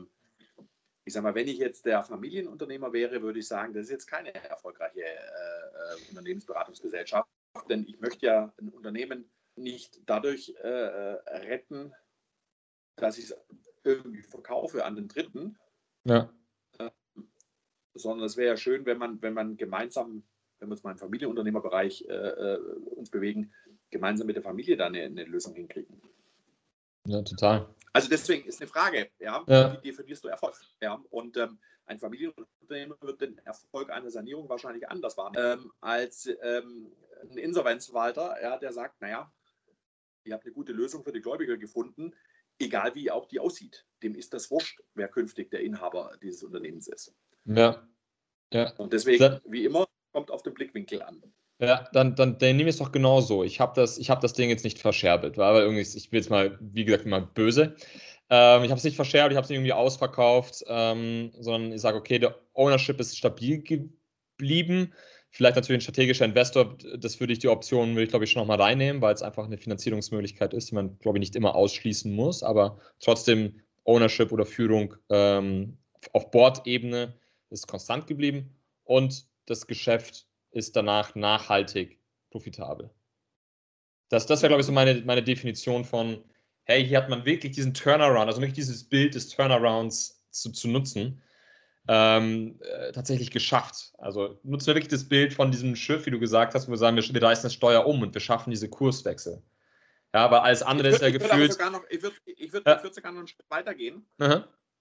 Ich 1.05 1.13
sage 1.13 1.25
mal, 1.25 1.35
wenn 1.35 1.49
ich 1.49 1.59
jetzt 1.59 1.87
der 1.87 2.03
Familienunternehmer 2.03 2.93
wäre, 2.93 3.23
würde 3.23 3.39
ich 3.39 3.49
sagen, 3.49 3.73
das 3.73 3.85
ist 3.85 3.91
jetzt 3.91 4.07
keine 4.07 4.35
erfolgreiche 4.35 5.03
äh, 5.03 5.05
äh, 5.05 6.09
Unternehmensberatungsgesellschaft, 6.11 7.29
denn 7.69 7.87
ich 7.89 8.01
möchte 8.01 8.27
ja 8.27 8.53
ein 8.61 8.69
Unternehmen 8.69 9.31
nicht 9.57 10.01
dadurch 10.07 10.55
äh, 10.63 10.69
äh 10.69 11.37
retten, 11.47 11.93
dass 12.97 13.19
ich 13.19 13.31
es 13.31 13.37
irgendwie 13.85 14.23
verkaufe 14.23 14.85
an 14.85 14.97
den 14.97 15.09
Dritten. 15.09 15.59
Ja. 16.05 16.33
Äh, 16.79 16.91
sondern 17.95 18.27
es 18.27 18.37
wäre 18.37 18.51
ja 18.51 18.57
schön, 18.57 18.87
wenn 18.87 18.99
man, 18.99 19.21
wenn 19.23 19.35
man 19.35 19.57
gemeinsam, 19.57 20.23
wenn 20.59 20.69
wir 20.69 20.73
uns 20.73 20.83
mal 20.83 20.93
im 20.93 20.99
Familienunternehmerbereich 20.99 22.07
äh, 22.09 22.57
uns 22.95 23.11
bewegen, 23.11 23.53
gemeinsam 23.91 24.27
mit 24.27 24.37
der 24.37 24.43
Familie 24.43 24.77
da 24.77 24.87
eine, 24.87 25.03
eine, 25.03 25.25
Lösung 25.25 25.55
hinkriegen. 25.55 26.01
Ja, 27.07 27.23
total. 27.23 27.75
Also 27.93 28.09
deswegen 28.09 28.47
ist 28.47 28.61
eine 28.61 28.69
Frage, 28.69 29.11
ja, 29.19 29.45
ja. 29.49 29.73
wie 29.83 29.89
definierst 29.89 30.23
du 30.25 30.29
Erfolg? 30.29 30.55
Ja, 30.81 31.03
und 31.11 31.37
ähm, 31.37 31.59
ein 31.87 31.99
Familienunternehmer 31.99 32.97
wird 33.01 33.21
den 33.21 33.39
Erfolg 33.39 33.91
einer 33.91 34.11
Sanierung 34.11 34.49
wahrscheinlich 34.49 34.89
anders 34.89 35.17
wahrnehmen 35.17 35.65
ähm, 35.65 35.73
als 35.81 36.27
ähm, 36.43 36.93
ein 37.23 37.37
Insolvenzverwalter, 37.37 38.41
ja, 38.41 38.59
der 38.59 38.73
sagt, 38.73 39.01
naja, 39.01 39.33
ihr 40.25 40.35
habt 40.35 40.45
eine 40.45 40.55
gute 40.55 40.73
Lösung 40.73 41.03
für 41.03 41.13
die 41.13 41.21
Gläubiger 41.21 41.57
gefunden, 41.57 42.15
egal 42.61 42.95
wie 42.95 43.11
auch 43.11 43.27
die 43.27 43.41
aussieht. 43.41 43.87
Dem 44.03 44.15
ist 44.15 44.33
das 44.33 44.51
wurscht, 44.51 44.81
wer 44.95 45.09
künftig 45.09 45.51
der 45.51 45.61
Inhaber 45.61 46.17
dieses 46.23 46.45
Unternehmens 46.45 46.87
ist. 46.87 47.15
Ja. 47.45 47.87
ja. 48.53 48.73
Und 48.77 48.93
deswegen, 48.93 49.41
wie 49.45 49.65
immer, 49.65 49.89
kommt 50.13 50.31
auf 50.31 50.43
den 50.43 50.55
Blickwinkel 50.55 51.03
an. 51.03 51.23
Ja, 51.61 51.87
dann, 51.93 52.15
dann, 52.15 52.39
dann 52.39 52.57
nehme 52.57 52.71
ich 52.71 52.77
es 52.77 52.79
doch 52.79 52.91
genauso. 52.91 53.45
Ich 53.45 53.61
habe 53.61 53.73
das, 53.79 53.99
hab 53.99 54.23
das 54.23 54.33
Ding 54.33 54.49
jetzt 54.49 54.65
nicht 54.65 54.79
verscherbelt, 54.79 55.39
aber 55.39 55.61
irgendwie, 55.61 55.83
ich 55.83 56.09
bin 56.09 56.19
jetzt 56.19 56.31
mal, 56.31 56.59
wie 56.61 56.85
gesagt, 56.87 57.05
mal 57.05 57.21
böse. 57.21 57.77
Ähm, 58.31 58.65
ich 58.65 58.71
habe 58.71 58.79
es 58.79 58.85
nicht 58.85 58.97
verscherbelt, 58.97 59.33
ich 59.33 59.37
habe 59.37 59.45
es 59.45 59.51
irgendwie 59.51 59.75
ausverkauft, 59.75 60.65
ähm, 60.69 61.33
sondern 61.39 61.73
ich 61.73 61.83
sage, 61.83 61.99
okay, 61.99 62.19
der 62.19 62.35
Ownership 62.55 62.99
ist 62.99 63.19
stabil 63.19 63.63
geblieben. 63.63 64.95
Vielleicht 65.33 65.57
natürlich 65.57 65.81
ein 65.81 65.83
strategischer 65.83 66.25
Investor, 66.25 66.77
das 66.99 67.21
würde 67.21 67.35
ich 67.35 67.41
die 67.41 67.49
Option, 67.49 67.91
würde 67.91 68.05
ich 68.05 68.11
glaube 68.11 68.25
ich 68.25 68.31
schon 68.31 68.41
nochmal 68.41 68.61
reinnehmen, 68.61 69.03
weil 69.03 69.15
es 69.15 69.23
einfach 69.23 69.45
eine 69.45 69.59
Finanzierungsmöglichkeit 69.59 70.55
ist, 70.55 70.71
die 70.71 70.75
man 70.75 70.99
glaube 70.99 71.19
ich 71.19 71.21
nicht 71.21 71.37
immer 71.37 71.55
ausschließen 71.55 72.11
muss, 72.13 72.43
aber 72.43 72.79
trotzdem 73.01 73.61
Ownership 73.85 74.33
oder 74.33 74.47
Führung 74.47 74.95
ähm, 75.11 75.77
auf 76.13 76.31
Bordebene 76.31 77.15
ist 77.51 77.69
konstant 77.69 78.07
geblieben 78.07 78.57
und 78.85 79.27
das 79.47 79.67
Geschäft 79.67 80.27
ist 80.51 80.77
danach 80.77 81.15
nachhaltig 81.15 81.99
profitabel. 82.31 82.91
Das, 84.09 84.27
das 84.27 84.43
wäre 84.43 84.51
glaube 84.51 84.61
ich 84.61 84.67
so 84.67 84.73
meine, 84.73 85.03
meine 85.03 85.23
Definition 85.23 85.85
von, 85.85 86.25
hey, 86.65 86.85
hier 86.85 86.99
hat 86.99 87.09
man 87.09 87.25
wirklich 87.25 87.53
diesen 87.53 87.75
Turnaround, 87.75 88.29
also 88.29 88.41
wirklich 88.41 88.55
dieses 88.55 88.89
Bild 88.89 89.15
des 89.15 89.29
Turnarounds 89.29 90.25
zu, 90.31 90.51
zu 90.51 90.69
nutzen 90.69 91.23
ähm, 91.89 92.59
äh, 92.61 92.93
tatsächlich 92.93 93.31
geschafft. 93.31 93.93
Also 93.99 94.39
nutzen 94.43 94.69
wir 94.69 94.75
wirklich 94.75 94.91
das 94.91 95.09
Bild 95.09 95.33
von 95.33 95.51
diesem 95.51 95.75
Schiff, 95.77 96.07
wie 96.07 96.11
du 96.11 96.21
gesagt 96.21 96.55
hast, 96.55 96.69
wo 96.69 96.73
wir 96.73 96.79
sagen, 96.79 96.97
wir, 96.97 97.03
wir 97.03 97.23
reißen 97.23 97.45
das 97.45 97.55
Steuer 97.55 97.87
um 97.87 98.03
und 98.03 98.15
wir 98.15 98.21
schaffen 98.21 98.51
diese 98.51 98.69
Kurswechsel. 98.69 99.43
Ja, 100.15 100.25
aber 100.25 100.43
alles 100.43 100.63
andere 100.63 100.89
würd, 100.89 100.95
ist 100.97 101.03
ja 101.03 101.11
gefühlt. 101.11 101.59
ich 101.89 102.03
würde 102.03 102.17
ich 102.27 102.53
würd, 102.53 102.67
ja. 102.67 102.83
würd 102.83 102.95
sogar 102.95 103.13
noch 103.13 103.19
einen 103.19 103.29
Schritt 103.29 103.47
weiter 103.49 103.75
gehen. 103.75 104.07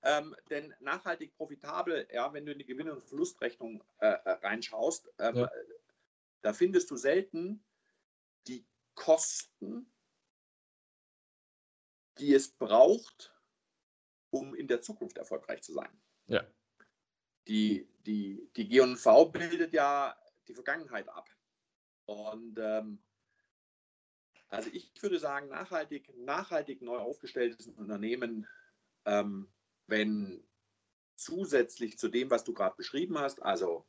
Ähm, 0.02 0.36
denn 0.50 0.74
nachhaltig 0.80 1.36
profitabel, 1.36 2.08
ja, 2.12 2.32
wenn 2.34 2.46
du 2.46 2.52
in 2.52 2.60
die 2.60 2.66
Gewinn- 2.66 2.90
und 2.90 3.04
Verlustrechnung 3.04 3.84
äh, 4.00 4.08
äh, 4.08 4.32
reinschaust, 4.32 5.12
ähm, 5.20 5.36
ja. 5.36 5.52
da 6.42 6.54
findest 6.54 6.90
du 6.90 6.96
selten 6.96 7.64
die 8.48 8.66
Kosten, 8.96 9.92
die 12.18 12.34
es 12.34 12.52
braucht, 12.52 13.34
um 14.30 14.56
in 14.56 14.68
der 14.68 14.82
Zukunft 14.82 15.18
erfolgreich 15.18 15.62
zu 15.62 15.74
sein. 15.74 16.02
Ja 16.28 16.46
die, 17.50 17.90
die, 18.06 18.48
die 18.56 18.70
GV 18.70 19.26
bildet 19.26 19.74
ja 19.74 20.16
die 20.48 20.54
Vergangenheit 20.54 21.10
ab. 21.10 21.30
Und 22.06 22.58
ähm, 22.60 23.04
also 24.50 24.70
ich 24.72 24.92
würde 25.02 25.20
sagen, 25.20 25.50
nachhaltig, 25.50 26.16
nachhaltig 26.18 26.82
neu 26.82 26.98
aufgestelltes 26.98 27.68
Unternehmen, 27.68 28.48
ähm, 29.06 29.52
wenn 29.90 30.44
zusätzlich 31.16 31.98
zu 31.98 32.08
dem, 32.08 32.30
was 32.30 32.44
du 32.44 32.54
gerade 32.54 32.76
beschrieben 32.76 33.18
hast, 33.18 33.42
also 33.42 33.86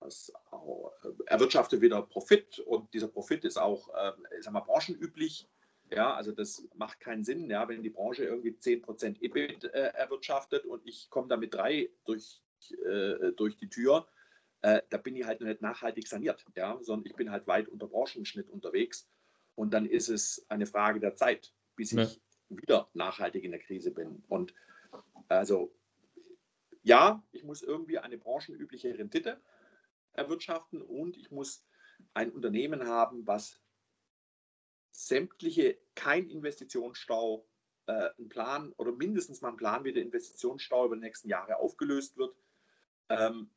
das 0.00 0.32
äh, 0.52 1.08
erwirtschaftet 1.26 1.80
wieder 1.80 2.02
Profit 2.02 2.60
und 2.60 2.92
dieser 2.94 3.08
Profit 3.08 3.44
ist 3.44 3.56
auch, 3.56 3.88
äh, 3.94 4.12
sag 4.40 4.52
mal, 4.52 4.60
branchenüblich. 4.60 5.48
Ja, 5.90 6.14
also 6.14 6.32
das 6.32 6.68
macht 6.74 7.00
keinen 7.00 7.24
Sinn, 7.24 7.48
ja, 7.48 7.66
wenn 7.66 7.82
die 7.82 7.88
Branche 7.88 8.24
irgendwie 8.24 8.50
10% 8.50 9.22
EBIT 9.22 9.64
äh, 9.64 9.92
erwirtschaftet 9.94 10.66
und 10.66 10.86
ich 10.86 11.08
komme 11.08 11.28
damit 11.28 11.54
drei 11.54 11.88
durch 12.04 12.42
äh, 12.84 13.32
durch 13.32 13.56
die 13.56 13.70
Tür, 13.70 14.06
äh, 14.62 14.82
da 14.90 14.98
bin 14.98 15.16
ich 15.16 15.24
halt 15.24 15.40
noch 15.40 15.48
nicht 15.48 15.62
nachhaltig 15.62 16.06
saniert, 16.08 16.44
ja, 16.56 16.78
sondern 16.82 17.06
ich 17.06 17.16
bin 17.16 17.30
halt 17.30 17.46
weit 17.46 17.68
unter 17.68 17.86
Branchenschnitt 17.86 18.50
unterwegs. 18.50 19.08
Und 19.54 19.72
dann 19.72 19.86
ist 19.86 20.08
es 20.08 20.44
eine 20.48 20.66
Frage 20.66 21.00
der 21.00 21.14
Zeit, 21.14 21.52
bis 21.76 21.92
ja. 21.92 22.02
ich 22.02 22.20
wieder 22.48 22.88
nachhaltig 22.94 23.44
in 23.44 23.52
der 23.52 23.60
Krise 23.60 23.90
bin. 23.92 24.22
Und 24.28 24.54
also 25.28 25.74
ja, 26.82 27.22
ich 27.32 27.44
muss 27.44 27.62
irgendwie 27.62 27.98
eine 27.98 28.18
branchenübliche 28.18 28.96
Rendite 28.98 29.40
erwirtschaften 30.12 30.82
und 30.82 31.16
ich 31.16 31.30
muss 31.30 31.64
ein 32.14 32.32
Unternehmen 32.32 32.86
haben, 32.86 33.26
was 33.26 33.60
sämtliche, 34.90 35.78
kein 35.94 36.28
Investitionsstau, 36.28 37.46
äh, 37.86 38.10
ein 38.18 38.28
Plan 38.28 38.72
oder 38.76 38.92
mindestens 38.92 39.40
mal 39.40 39.50
ein 39.50 39.56
Plan, 39.56 39.84
wie 39.84 39.92
der 39.92 40.02
Investitionsstau 40.02 40.86
über 40.86 40.96
die 40.96 41.02
nächsten 41.02 41.28
Jahre 41.28 41.56
aufgelöst 41.56 42.16
wird, 42.16 42.36
ähm, 43.08 43.50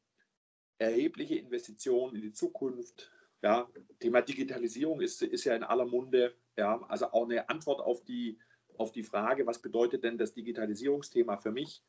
erhebliche 0.78 1.36
Investitionen 1.36 2.16
in 2.16 2.22
die 2.22 2.34
Zukunft. 2.34 3.12
Ja, 3.42 3.70
Thema 4.00 4.22
Digitalisierung 4.22 5.02
ist, 5.02 5.22
ist 5.22 5.46
ja 5.46 5.56
in 5.56 5.64
aller 5.64 5.86
Munde. 5.86 6.36
Ja, 6.58 6.82
also 6.84 7.08
auch 7.08 7.26
eine 7.26 7.50
Antwort 7.50 7.82
auf 7.82 8.04
die, 8.04 8.40
auf 8.78 8.92
die 8.92 9.04
Frage, 9.04 9.46
was 9.46 9.62
bedeutet 9.62 10.04
denn 10.04 10.18
das 10.18 10.34
Digitalisierungsthema 10.34 11.38
für 11.38 11.52
mich? 11.52 11.84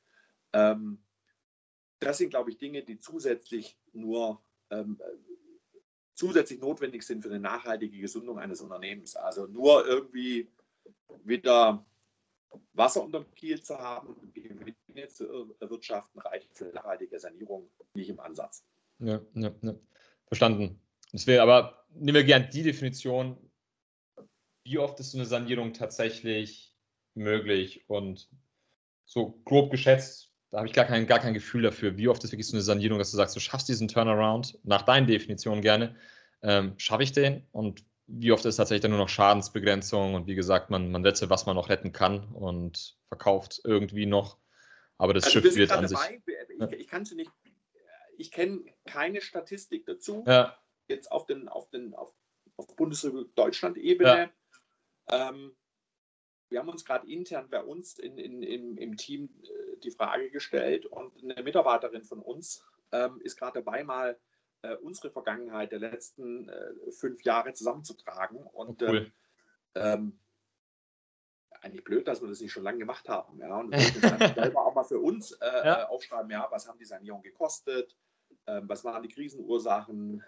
Ähm, 0.53 1.03
das 2.01 2.19
sind, 2.19 2.31
glaube 2.31 2.51
ich, 2.51 2.59
Dinge, 2.59 2.83
die 2.83 2.99
zusätzlich 2.99 3.79
nur 3.93 4.43
ähm, 4.71 5.01
zusätzlich 6.15 6.61
notwendig 6.61 7.03
sind 7.03 7.23
für 7.23 7.29
eine 7.29 7.41
nachhaltige 7.41 7.99
Gesundung 7.99 8.39
eines 8.39 8.61
Unternehmens. 8.61 9.17
Also 9.17 9.47
nur 9.47 9.87
irgendwie 9.87 10.51
wieder 11.25 11.85
Wasser 12.75 13.03
unterm 13.03 13.33
Kiel 13.35 13.63
zu 13.63 13.79
haben, 13.79 14.33
Gewinne 14.33 15.09
zu 15.09 15.55
erwirtschaften, 15.61 16.21
reicht 16.21 16.57
für 16.57 16.67
nachhaltige 16.67 17.19
Sanierung 17.19 17.71
nicht 17.95 18.11
im 18.11 18.21
Ansatz. 18.21 18.65
Ja, 18.99 19.21
ja, 19.35 19.53
ja. 19.63 19.75
verstanden. 20.27 20.81
Das 21.13 21.27
wäre 21.27 21.43
aber, 21.43 21.85
nehmen 21.91 22.15
wir 22.15 22.25
gerne 22.25 22.49
die 22.49 22.63
Definition, 22.63 23.37
wie 24.65 24.79
oft 24.79 25.01
ist 25.01 25.13
so 25.13 25.19
eine 25.19 25.27
Sanierung 25.27 25.73
tatsächlich 25.73 26.72
möglich 27.15 27.85
und 27.89 28.29
so 29.05 29.41
grob 29.45 29.71
geschätzt, 29.71 30.31
da 30.51 30.59
habe 30.59 30.69
ich 30.69 30.75
gar 30.75 30.85
kein, 30.85 31.07
gar 31.07 31.19
kein 31.19 31.35
Gefühl 31.35 31.63
dafür, 31.63 31.97
wie 31.97 32.09
oft 32.09 32.23
ist 32.25 32.33
wirklich 32.33 32.47
so 32.47 32.57
eine 32.57 32.63
Sanierung, 32.63 32.99
dass 32.99 33.11
du 33.11 33.17
sagst, 33.17 33.35
du 33.35 33.41
schaffst 33.41 33.69
diesen 33.69 33.89
Turnaround, 33.89 34.59
nach 34.65 34.83
deinen 34.83 35.07
Definitionen 35.07 35.63
gerne, 35.63 35.97
ähm, 36.43 36.75
schaffe 36.77 37.03
ich 37.03 37.13
den 37.13 37.47
und 37.53 37.85
wie 38.07 38.33
oft 38.33 38.45
ist 38.45 38.57
tatsächlich 38.57 38.83
dann 38.83 38.91
nur 38.91 39.01
noch 39.01 39.09
Schadensbegrenzung 39.09 40.15
und 40.15 40.27
wie 40.27 40.35
gesagt, 40.35 40.71
man, 40.71 40.91
man 40.91 41.03
setzt, 41.03 41.29
was 41.31 41.47
man 41.47 41.57
noch 41.57 41.69
retten 41.69 41.93
kann 41.93 42.29
und 42.35 42.99
verkauft 43.09 43.61
irgendwie 43.65 44.07
noch. 44.07 44.39
Aber 44.99 45.15
das 45.15 45.25
also 45.25 45.41
Schiff 45.41 45.57
wird 45.57 45.73
an 45.73 45.89
sich. 45.89 45.99
Ich, 46.71 46.81
ich 46.81 46.89
kann 46.89 47.03
es 47.03 47.13
nicht 47.13 47.31
ich 48.23 48.31
kenne 48.31 48.65
keine 48.85 49.21
Statistik 49.21 49.85
dazu. 49.87 50.25
Ja. 50.27 50.57
Jetzt 50.89 51.11
auf 51.11 51.27
den, 51.27 51.49
auf 51.49 51.69
den, 51.71 51.95
auf, 51.95 52.15
auf 52.57 52.75
Bundesrepublik 52.77 53.35
Deutschland-Ebene. 53.35 54.31
Ja. 55.11 55.29
Ähm, 55.29 55.57
wir 56.53 56.61
haben 56.61 56.69
uns 56.69 56.85
gerade 56.85 57.11
intern 57.11 57.49
bei 57.51 57.63
uns 57.63 57.99
in, 57.99 58.19
in, 58.19 58.43
im, 58.43 58.77
im 58.77 58.97
Team 58.97 59.31
äh, 59.43 59.77
die 59.81 59.91
Frage 59.91 60.31
gestellt 60.31 60.87
und 60.87 61.13
eine 61.23 61.43
Mitarbeiterin 61.43 62.05
von 62.05 62.21
uns 62.21 62.65
ähm, 62.93 63.21
ist 63.23 63.37
gerade 63.37 63.63
dabei, 63.63 63.83
mal 63.83 64.19
äh, 64.63 64.77
unsere 64.77 65.11
Vergangenheit 65.11 65.73
der 65.73 65.81
letzten 65.81 66.49
äh, 66.49 66.93
fünf 66.93 67.23
Jahre 67.23 67.53
zusammenzutragen. 67.53 68.39
Und 68.39 68.83
oh, 68.83 68.87
cool. 68.87 69.13
ähm, 69.75 70.19
eigentlich 71.61 71.85
blöd, 71.85 72.09
dass 72.09 72.21
wir 72.21 72.29
das 72.29 72.41
nicht 72.41 72.53
schon 72.53 72.65
lange 72.65 72.79
gemacht 72.79 73.09
haben. 73.09 73.39
Ja? 73.39 73.59
Und 73.59 73.73
wir 73.73 73.79
selber 74.35 74.67
auch 74.67 74.75
mal 74.75 74.85
für 74.85 74.99
uns 74.99 75.33
äh, 75.33 75.47
ja. 75.47 75.83
Äh, 75.83 75.85
aufschreiben, 75.87 76.31
ja, 76.31 76.47
was 76.51 76.69
haben 76.69 76.79
die 76.79 76.85
Sanierungen 76.85 77.25
gekostet, 77.25 77.97
ähm, 78.47 78.69
was 78.69 78.85
waren 78.85 79.03
die 79.03 79.09
Krisenursachen, 79.09 80.23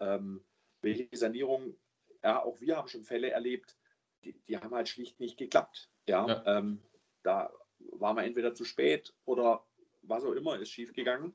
ähm, 0.00 0.44
welche 0.80 1.08
Sanierung, 1.16 1.76
ja, 2.22 2.42
auch 2.42 2.60
wir 2.60 2.76
haben 2.76 2.88
schon 2.88 3.04
Fälle 3.04 3.30
erlebt, 3.30 3.76
die, 4.24 4.38
die 4.48 4.56
haben 4.56 4.74
halt 4.74 4.88
schlicht 4.88 5.20
nicht 5.20 5.38
geklappt. 5.38 5.90
Ja, 6.06 6.26
ja. 6.26 6.58
Ähm, 6.58 6.82
da 7.22 7.52
waren 7.92 8.16
wir 8.16 8.24
entweder 8.24 8.54
zu 8.54 8.64
spät 8.64 9.14
oder 9.24 9.64
was 10.02 10.24
auch 10.24 10.32
immer 10.32 10.58
ist 10.58 10.70
schiefgegangen. 10.70 11.34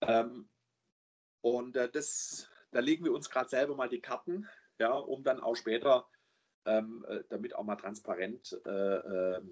Ähm, 0.00 0.48
und 1.42 1.76
äh, 1.76 1.90
das, 1.90 2.48
da 2.70 2.80
legen 2.80 3.04
wir 3.04 3.12
uns 3.12 3.30
gerade 3.30 3.48
selber 3.48 3.74
mal 3.74 3.88
die 3.88 4.00
Karten, 4.00 4.48
ja, 4.78 4.92
um 4.92 5.22
dann 5.22 5.40
auch 5.40 5.56
später 5.56 6.08
ähm, 6.66 7.04
äh, 7.08 7.22
damit 7.28 7.54
auch 7.54 7.64
mal 7.64 7.76
transparent 7.76 8.60
äh, 8.66 8.70
äh, 8.70 9.42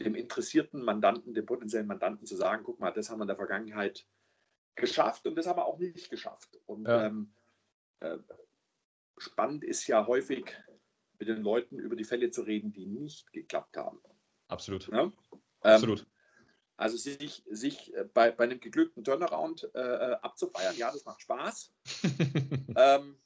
dem 0.00 0.14
interessierten 0.14 0.82
Mandanten, 0.82 1.34
dem 1.34 1.46
potenziellen 1.46 1.86
Mandanten 1.86 2.26
zu 2.26 2.36
sagen, 2.36 2.62
guck 2.64 2.78
mal, 2.78 2.92
das 2.92 3.10
haben 3.10 3.18
wir 3.18 3.24
in 3.24 3.28
der 3.28 3.36
Vergangenheit 3.36 4.06
geschafft 4.76 5.26
und 5.26 5.34
das 5.34 5.46
haben 5.46 5.58
wir 5.58 5.66
auch 5.66 5.78
nicht 5.78 6.08
geschafft. 6.08 6.60
Und 6.66 6.86
ja. 6.86 7.06
ähm, 7.06 7.34
äh, 8.00 8.18
spannend 9.16 9.64
ist 9.64 9.86
ja 9.88 10.06
häufig, 10.06 10.56
mit 11.18 11.28
den 11.28 11.42
Leuten 11.42 11.78
über 11.78 11.96
die 11.96 12.04
Fälle 12.04 12.30
zu 12.30 12.42
reden, 12.42 12.72
die 12.72 12.86
nicht 12.86 13.32
geklappt 13.32 13.76
haben. 13.76 14.00
Absolut. 14.48 14.88
Ja? 14.88 15.02
Ähm, 15.02 15.12
Absolut. 15.62 16.06
Also 16.76 16.96
sich, 16.96 17.42
sich 17.50 17.92
äh, 17.94 18.04
bei, 18.04 18.30
bei 18.30 18.44
einem 18.44 18.60
geglückten 18.60 19.02
Turnaround 19.02 19.68
äh, 19.74 19.80
äh 19.80 20.16
abzufeiern, 20.22 20.76
ja, 20.76 20.92
das 20.92 21.04
macht 21.04 21.20
Spaß. 21.22 21.74
ähm, 22.76 23.18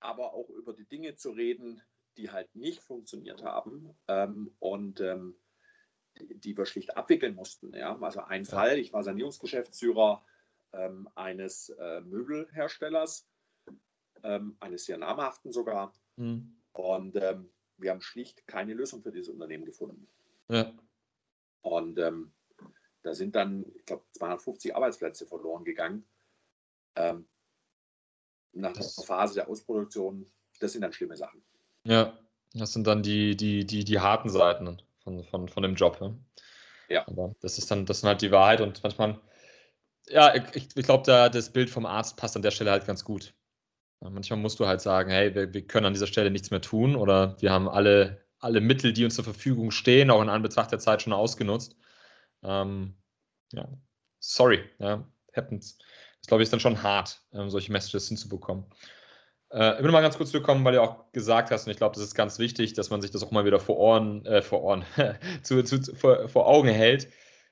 aber 0.00 0.34
auch 0.34 0.50
über 0.50 0.72
die 0.72 0.86
Dinge 0.86 1.14
zu 1.14 1.30
reden, 1.30 1.80
die 2.16 2.30
halt 2.30 2.54
nicht 2.56 2.82
funktioniert 2.82 3.44
haben 3.44 3.96
ähm, 4.08 4.54
und 4.58 5.00
ähm, 5.00 5.36
die, 6.18 6.38
die, 6.38 6.56
wir 6.56 6.66
schlicht 6.66 6.96
abwickeln 6.96 7.36
mussten. 7.36 7.72
Ja? 7.74 7.96
Also 8.00 8.20
ein 8.20 8.44
ja. 8.44 8.50
Fall, 8.50 8.78
ich 8.78 8.92
war 8.92 9.04
Sanierungsgeschäftsführer 9.04 10.24
ähm, 10.72 11.08
eines 11.14 11.70
äh, 11.70 12.00
Möbelherstellers, 12.00 13.28
ähm, 14.22 14.56
eines 14.60 14.84
sehr 14.84 14.98
namhaften 14.98 15.52
sogar. 15.52 15.92
Mhm. 16.16 16.56
Und 16.72 17.16
ähm, 17.16 17.50
wir 17.76 17.90
haben 17.90 18.00
schlicht 18.00 18.46
keine 18.46 18.74
Lösung 18.74 19.02
für 19.02 19.12
dieses 19.12 19.28
Unternehmen 19.28 19.64
gefunden. 19.64 20.08
Ja. 20.48 20.72
Und 21.62 21.98
ähm, 21.98 22.32
da 23.02 23.14
sind 23.14 23.34
dann, 23.34 23.64
ich 23.76 23.84
glaube, 23.84 24.04
250 24.12 24.74
Arbeitsplätze 24.74 25.26
verloren 25.26 25.64
gegangen. 25.64 26.04
Ähm, 26.96 27.26
nach 28.52 28.72
das, 28.72 28.96
der 28.96 29.04
Phase 29.04 29.34
der 29.34 29.48
Ausproduktion, 29.48 30.26
das 30.60 30.72
sind 30.72 30.82
dann 30.82 30.92
schlimme 30.92 31.16
Sachen. 31.16 31.42
Ja, 31.84 32.18
das 32.54 32.72
sind 32.72 32.86
dann 32.86 33.02
die, 33.02 33.36
die, 33.36 33.66
die, 33.66 33.84
die 33.84 34.00
harten 34.00 34.28
Seiten 34.28 34.80
von, 35.02 35.24
von, 35.24 35.48
von 35.48 35.62
dem 35.62 35.74
Job. 35.74 35.98
Ja. 36.88 37.06
Aber 37.08 37.34
das 37.40 37.58
ist 37.58 37.70
dann, 37.70 37.86
das 37.86 37.98
ist 37.98 38.04
halt 38.04 38.22
die 38.22 38.30
Wahrheit 38.30 38.60
und 38.60 38.82
manchmal, 38.82 39.18
ja, 40.08 40.34
ich, 40.34 40.68
ich 40.76 40.84
glaube, 40.84 41.04
da 41.06 41.28
das 41.28 41.50
Bild 41.50 41.70
vom 41.70 41.86
Arzt 41.86 42.16
passt 42.16 42.36
an 42.36 42.42
der 42.42 42.50
Stelle 42.50 42.70
halt 42.70 42.86
ganz 42.86 43.04
gut. 43.04 43.34
Manchmal 44.10 44.38
musst 44.38 44.58
du 44.58 44.66
halt 44.66 44.80
sagen, 44.80 45.10
hey, 45.10 45.34
wir, 45.34 45.54
wir 45.54 45.66
können 45.66 45.86
an 45.86 45.92
dieser 45.92 46.06
Stelle 46.06 46.30
nichts 46.30 46.50
mehr 46.50 46.60
tun 46.60 46.96
oder 46.96 47.36
wir 47.40 47.52
haben 47.52 47.68
alle, 47.68 48.24
alle 48.40 48.60
Mittel, 48.60 48.92
die 48.92 49.04
uns 49.04 49.14
zur 49.14 49.24
Verfügung 49.24 49.70
stehen, 49.70 50.10
auch 50.10 50.22
in 50.22 50.28
Anbetracht 50.28 50.72
der 50.72 50.78
Zeit 50.80 51.02
schon 51.02 51.12
ausgenutzt. 51.12 51.76
Ähm, 52.42 52.94
ja, 53.52 53.68
sorry, 54.18 54.64
ja, 54.78 55.06
happens. 55.34 55.78
Das 56.20 56.28
glaube 56.28 56.42
ich 56.42 56.46
ist 56.46 56.52
dann 56.52 56.60
schon 56.60 56.82
hart, 56.82 57.22
ähm, 57.32 57.50
solche 57.50 57.72
Messages 57.72 58.08
hinzubekommen. 58.08 58.64
Äh, 59.52 59.76
ich 59.76 59.84
will 59.84 59.90
mal 59.92 60.00
ganz 60.00 60.16
kurz 60.16 60.30
zurückkommen, 60.30 60.64
weil 60.64 60.74
du 60.74 60.82
auch 60.82 61.12
gesagt 61.12 61.50
hast, 61.50 61.66
und 61.66 61.72
ich 61.72 61.76
glaube, 61.76 61.94
das 61.94 62.04
ist 62.04 62.14
ganz 62.14 62.38
wichtig, 62.38 62.74
dass 62.74 62.90
man 62.90 63.02
sich 63.02 63.10
das 63.10 63.22
auch 63.22 63.30
mal 63.30 63.44
wieder 63.44 63.60
vor 63.60 63.78
Ohren, 63.78 64.24
äh, 64.26 64.42
vor 64.42 64.62
Ohren, 64.62 64.84
zu, 65.42 65.62
zu, 65.62 65.94
vor, 65.94 66.28
vor, 66.28 66.46
Augen 66.46 66.68
hält 66.68 67.08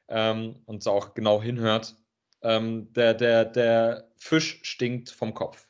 ähm, 0.08 0.62
und 0.66 0.86
auch 0.88 1.14
genau 1.14 1.42
hinhört. 1.42 1.96
Ähm, 2.42 2.92
der, 2.94 3.14
der, 3.14 3.44
der 3.44 4.10
Fisch 4.16 4.60
stinkt 4.62 5.10
vom 5.10 5.34
Kopf. 5.34 5.69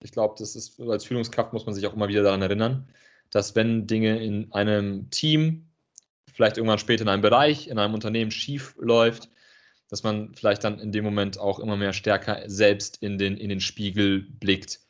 Ich 0.00 0.12
glaube, 0.12 0.34
das 0.38 0.56
ist, 0.56 0.80
als 0.80 1.04
Führungskraft 1.04 1.52
muss 1.52 1.66
man 1.66 1.74
sich 1.74 1.86
auch 1.86 1.94
immer 1.94 2.08
wieder 2.08 2.22
daran 2.22 2.42
erinnern, 2.42 2.88
dass 3.30 3.54
wenn 3.56 3.86
Dinge 3.86 4.22
in 4.22 4.52
einem 4.52 5.10
Team, 5.10 5.68
vielleicht 6.32 6.58
irgendwann 6.58 6.78
später 6.78 7.02
in 7.02 7.08
einem 7.08 7.22
Bereich, 7.22 7.68
in 7.68 7.78
einem 7.78 7.94
Unternehmen 7.94 8.30
schief 8.30 8.74
läuft, 8.78 9.30
dass 9.88 10.02
man 10.02 10.34
vielleicht 10.34 10.64
dann 10.64 10.78
in 10.78 10.92
dem 10.92 11.04
Moment 11.04 11.38
auch 11.38 11.58
immer 11.58 11.76
mehr 11.76 11.92
stärker 11.92 12.42
selbst 12.46 13.02
in 13.02 13.18
den, 13.18 13.36
in 13.36 13.48
den 13.48 13.60
Spiegel 13.60 14.22
blickt. 14.22 14.80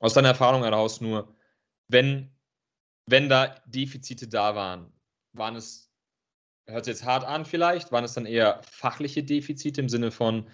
Aus 0.00 0.14
deiner 0.14 0.28
Erfahrung 0.28 0.64
heraus 0.64 1.00
nur, 1.00 1.34
wenn, 1.88 2.30
wenn 3.06 3.28
da 3.28 3.54
Defizite 3.66 4.28
da 4.28 4.54
waren, 4.54 4.92
waren 5.32 5.56
es, 5.56 5.90
hört 6.66 6.84
sich 6.84 6.94
jetzt 6.94 7.04
hart 7.04 7.24
an 7.24 7.44
vielleicht, 7.44 7.92
waren 7.92 8.04
es 8.04 8.14
dann 8.14 8.26
eher 8.26 8.60
fachliche 8.64 9.22
Defizite 9.22 9.80
im 9.80 9.88
Sinne 9.88 10.10
von, 10.10 10.48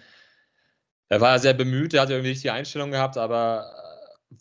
er 1.09 1.21
war 1.21 1.39
sehr 1.39 1.53
bemüht, 1.53 1.95
er 1.95 2.01
hat 2.01 2.11
irgendwie 2.11 2.33
die 2.33 2.51
Einstellung 2.51 2.91
gehabt, 2.91 3.17
aber 3.17 3.88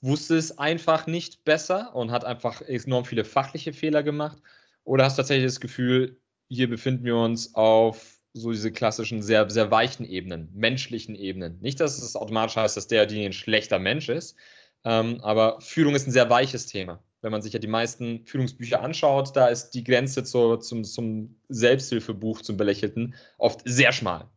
wusste 0.00 0.36
es 0.36 0.58
einfach 0.58 1.06
nicht 1.06 1.44
besser 1.44 1.94
und 1.94 2.10
hat 2.10 2.24
einfach 2.24 2.62
enorm 2.62 3.04
viele 3.04 3.24
fachliche 3.24 3.72
Fehler 3.72 4.02
gemacht? 4.02 4.38
Oder 4.84 5.04
hast 5.04 5.18
du 5.18 5.22
tatsächlich 5.22 5.46
das 5.46 5.60
Gefühl, 5.60 6.20
hier 6.48 6.68
befinden 6.68 7.04
wir 7.04 7.16
uns 7.16 7.54
auf 7.54 8.18
so 8.32 8.52
diese 8.52 8.72
klassischen, 8.72 9.22
sehr, 9.22 9.48
sehr 9.50 9.70
weichen 9.70 10.06
Ebenen, 10.06 10.50
menschlichen 10.54 11.14
Ebenen. 11.14 11.58
Nicht, 11.60 11.80
dass 11.80 11.98
es 11.98 12.16
automatisch 12.16 12.56
heißt, 12.56 12.76
dass 12.76 12.86
der, 12.86 13.06
die 13.06 13.24
ein 13.24 13.32
schlechter 13.32 13.78
Mensch 13.78 14.08
ist, 14.08 14.36
ähm, 14.84 15.20
aber 15.22 15.60
Führung 15.60 15.94
ist 15.94 16.06
ein 16.06 16.12
sehr 16.12 16.30
weiches 16.30 16.66
Thema. 16.66 17.02
Wenn 17.20 17.32
man 17.32 17.42
sich 17.42 17.52
ja 17.52 17.58
die 17.58 17.66
meisten 17.66 18.24
Führungsbücher 18.26 18.80
anschaut, 18.80 19.34
da 19.34 19.48
ist 19.48 19.70
die 19.70 19.82
Grenze 19.82 20.22
zur, 20.22 20.60
zum, 20.60 20.84
zum 20.84 21.36
Selbsthilfebuch, 21.48 22.42
zum 22.42 22.56
Belächelten, 22.56 23.14
oft 23.38 23.62
sehr 23.64 23.92
schmal. 23.92 24.30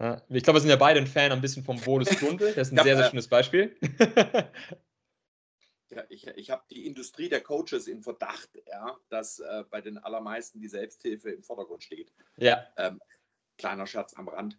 Ja, 0.00 0.22
ich 0.30 0.42
glaube, 0.42 0.56
wir 0.56 0.60
sind 0.62 0.70
ja 0.70 0.76
beide 0.76 0.98
ein 0.98 1.06
Fan 1.06 1.30
ein 1.30 1.42
bisschen 1.42 1.62
vom 1.62 1.78
Bodes 1.78 2.18
Grundl. 2.18 2.52
Das 2.54 2.56
ist 2.68 2.72
ein 2.72 2.78
ja, 2.78 2.84
sehr, 2.84 2.96
sehr 2.96 3.10
schönes 3.10 3.28
Beispiel. 3.28 3.76
Ja, 5.92 6.04
ich, 6.08 6.24
ich 6.24 6.50
habe 6.50 6.62
die 6.70 6.86
Industrie 6.86 7.28
der 7.28 7.40
Coaches 7.40 7.88
im 7.88 8.00
Verdacht, 8.00 8.50
ja, 8.68 8.96
dass 9.08 9.40
äh, 9.40 9.64
bei 9.70 9.80
den 9.80 9.98
allermeisten 9.98 10.60
die 10.60 10.68
Selbsthilfe 10.68 11.32
im 11.32 11.42
Vordergrund 11.42 11.82
steht. 11.82 12.12
Ja. 12.36 12.64
Ähm, 12.76 13.00
kleiner 13.58 13.88
Scherz 13.88 14.14
am 14.14 14.28
Rand. 14.28 14.56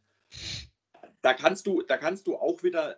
Da 1.21 1.33
kannst 1.33 1.67
du, 1.67 1.83
da 1.83 1.97
kannst 1.97 2.27
du 2.27 2.35
auch 2.35 2.63
wieder, 2.63 2.97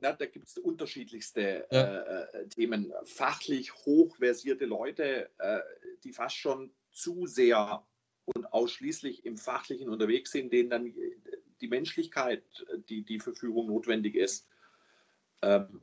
na, 0.00 0.12
da 0.12 0.26
gibt 0.26 0.48
es 0.48 0.58
unterschiedlichste 0.58 1.66
äh, 1.70 2.40
äh, 2.40 2.48
Themen. 2.48 2.92
Fachlich 3.04 3.74
hochversierte 3.86 4.66
Leute, 4.66 5.30
äh, 5.38 5.60
die 6.04 6.12
fast 6.12 6.36
schon 6.36 6.74
zu 6.90 7.26
sehr 7.26 7.86
und 8.34 8.46
ausschließlich 8.46 9.24
im 9.24 9.36
Fachlichen 9.36 9.88
unterwegs 9.88 10.32
sind, 10.32 10.52
denen 10.52 10.70
dann 10.70 10.94
die 11.60 11.68
Menschlichkeit, 11.68 12.44
die, 12.88 13.02
die 13.02 13.20
für 13.20 13.34
Führung 13.34 13.66
notwendig 13.66 14.14
ist, 14.14 14.48
ähm, 15.42 15.82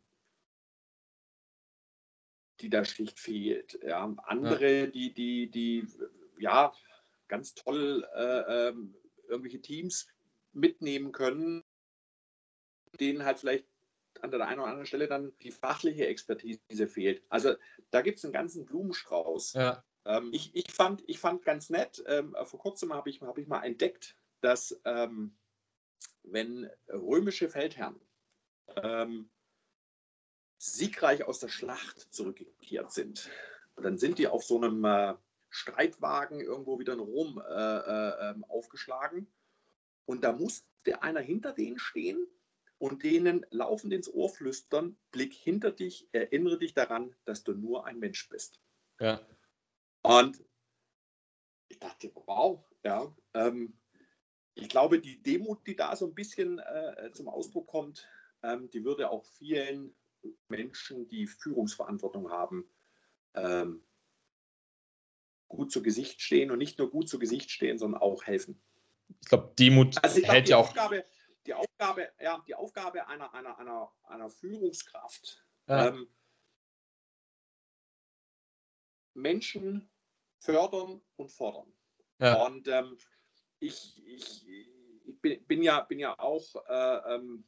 die 2.60 2.70
da 2.70 2.84
schlicht 2.86 3.20
fehlt. 3.20 3.80
Ja, 3.84 4.04
andere, 4.24 4.80
ja. 4.80 4.88
die, 4.88 5.14
die, 5.14 5.50
die, 5.50 5.88
ja, 6.39 6.74
ganz 7.28 7.54
toll 7.54 8.08
äh, 8.16 8.70
ähm, 8.70 8.95
irgendwelche 9.28 9.62
Teams 9.62 10.08
mitnehmen 10.54 11.12
können, 11.12 11.64
denen 13.00 13.26
halt 13.26 13.39
vielleicht 13.39 13.68
an 14.22 14.32
der 14.32 14.48
einen 14.48 14.60
oder 14.60 14.70
anderen 14.70 14.88
Stelle 14.88 15.08
dann 15.08 15.38
die 15.41 15.52
fachliche 15.52 16.08
Expertise 16.08 16.88
fehlt. 16.88 17.24
Also 17.30 17.56
da 17.91 18.02
gibt 18.02 18.18
es 18.18 18.24
einen 18.24 18.34
ganzen 18.34 18.66
Blumenstrauß. 18.66 19.54
Ja. 19.54 19.84
Ähm, 20.08 20.30
ich, 20.32 20.55
ich, 20.55 20.72
fand, 20.72 21.03
ich 21.08 21.20
fand 21.20 21.43
ganz 21.43 21.70
nett, 21.70 22.03
ähm, 22.08 22.36
vor 22.45 22.60
kurzem 22.60 22.93
habe 22.93 23.10
ich, 23.10 23.22
hab 23.22 23.38
ich 23.38 23.47
mal 23.47 23.64
entdeckt, 23.64 24.16
dass 24.41 24.80
ähm, 24.86 25.38
wenn 26.24 26.70
römische 26.88 27.49
Feldherren 27.49 27.99
ähm, 28.76 29.30
siegreich 30.58 31.24
aus 31.24 31.39
der 31.39 31.49
Schlacht 31.49 32.14
zurückgekehrt 32.14 32.91
sind. 32.91 33.30
Dann 33.76 33.97
sind 33.97 34.18
die 34.18 34.28
auf 34.28 34.43
so 34.43 34.58
einem 34.58 34.84
äh, 34.86 35.16
Streitwagen 35.49 36.39
irgendwo 36.39 36.80
wieder 36.80 36.93
in 36.93 36.99
Rom 36.99 37.41
äh, 37.47 37.53
äh, 37.53 38.32
ähm, 38.32 38.43
aufgeschlagen. 38.45 39.28
Und 40.05 40.24
da 40.24 40.32
musste 40.32 41.01
einer 41.01 41.20
hinter 41.20 41.53
denen 41.53 41.80
stehen 41.80 42.26
und 42.80 43.03
denen 43.03 43.45
laufend 43.49 43.93
ins 43.93 44.12
Ohr 44.12 44.30
flüstern, 44.30 44.97
Blick 45.12 45.34
hinter 45.34 45.72
dich, 45.72 46.08
erinnere 46.12 46.58
dich 46.58 46.74
daran, 46.74 47.16
dass 47.26 47.43
du 47.43 47.53
nur 47.53 47.86
ein 47.86 47.99
Mensch 47.99 48.30
bist. 48.30 48.60
Ja. 48.99 49.20
Und 50.08 50.41
ich 51.68 51.80
dachte, 51.80 52.12
wow, 52.16 52.64
ja, 52.84 53.14
ähm, 53.34 53.78
ich 54.53 54.70
glaube, 54.70 55.01
die 55.01 55.22
Demut, 55.22 55.68
die 55.68 55.76
da 55.76 55.97
so 55.97 56.08
ein 56.08 56.16
bisschen 56.16 56.60
äh, 56.60 57.12
zum 57.12 57.28
Ausdruck 57.28 57.68
kommt, 57.68 58.08
ähm, 58.41 58.70
die 58.70 58.86
würde 58.86 59.10
auch 59.10 59.26
vielen 59.26 59.93
Menschen, 60.47 61.10
die 61.10 61.28
Führungsverantwortung 61.28 62.32
haben, 62.32 62.74
ähm, 63.34 63.86
gut 65.49 65.74
zu 65.74 65.84
Gesicht 65.84 66.22
stehen 66.22 66.51
und 66.51 66.60
nicht 66.60 66.80
nur 66.80 66.89
gut 66.89 67.10
zu 67.10 67.20
Gesicht 67.20 67.51
stehen, 67.51 67.78
sondern 67.78 68.01
auch 68.01 68.24
helfen. 68.24 68.62
Ich 69.22 69.28
glaube, 69.28 69.53
Demut 69.60 70.01
also 70.01 70.18
ich 70.20 70.24
glaub, 70.24 70.34
hält 70.36 70.47
ja 70.47 70.58
auch. 70.58 70.70
Aufgabe, 70.70 71.05
die 71.45 71.53
Aufgabe, 71.53 72.10
ja, 72.22 72.41
die 72.47 72.55
Aufgabe 72.55 73.08
einer, 73.08 73.34
einer, 73.34 73.60
einer, 73.60 73.91
einer 74.03 74.30
Führungskraft, 74.30 75.45
ja. 75.68 75.89
ähm, 75.89 76.08
Menschen 79.14 79.89
fördern 80.39 81.01
und 81.15 81.31
fordern. 81.31 81.71
Ja. 82.19 82.45
Und 82.45 82.67
ähm, 82.67 82.97
ich, 83.59 84.01
ich, 84.05 84.47
ich 84.47 85.21
bin, 85.21 85.63
ja, 85.63 85.81
bin 85.81 85.99
ja 85.99 86.17
auch 86.19 86.55
äh, 86.67 87.15
ähm, 87.15 87.45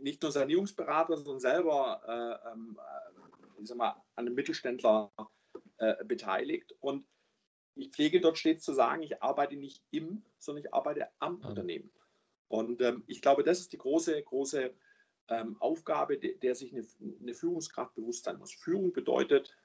nicht 0.00 0.22
nur 0.22 0.32
Sanierungsberater, 0.32 1.16
sondern 1.16 1.40
selber 1.40 2.02
äh, 2.06 2.50
ähm, 2.50 2.78
äh, 2.78 3.60
ich 3.60 3.68
sag 3.68 3.76
mal, 3.76 3.90
an 4.16 4.26
einem 4.26 4.34
Mittelständler 4.34 5.12
äh, 5.78 6.04
beteiligt. 6.04 6.74
Und 6.80 7.06
ich 7.74 7.90
pflege 7.90 8.20
dort 8.20 8.38
stets 8.38 8.64
zu 8.64 8.72
sagen, 8.72 9.02
ich 9.02 9.22
arbeite 9.22 9.56
nicht 9.56 9.82
im, 9.90 10.24
sondern 10.38 10.64
ich 10.64 10.74
arbeite 10.74 11.08
am 11.18 11.38
mhm. 11.38 11.44
Unternehmen. 11.46 11.92
Und 12.48 12.82
ähm, 12.82 13.04
ich 13.06 13.22
glaube, 13.22 13.44
das 13.44 13.60
ist 13.60 13.72
die 13.72 13.78
große, 13.78 14.22
große 14.22 14.74
ähm, 15.28 15.56
Aufgabe, 15.60 16.18
de 16.18 16.36
der 16.38 16.54
sich 16.54 16.72
eine, 16.72 16.86
eine, 17.20 17.34
Führungskraft 17.34 17.94
bewusst 17.94 18.24
sein 18.24 18.38
muss. 18.38 18.52
Führung 18.52 18.92
bedeutet, 18.92 19.56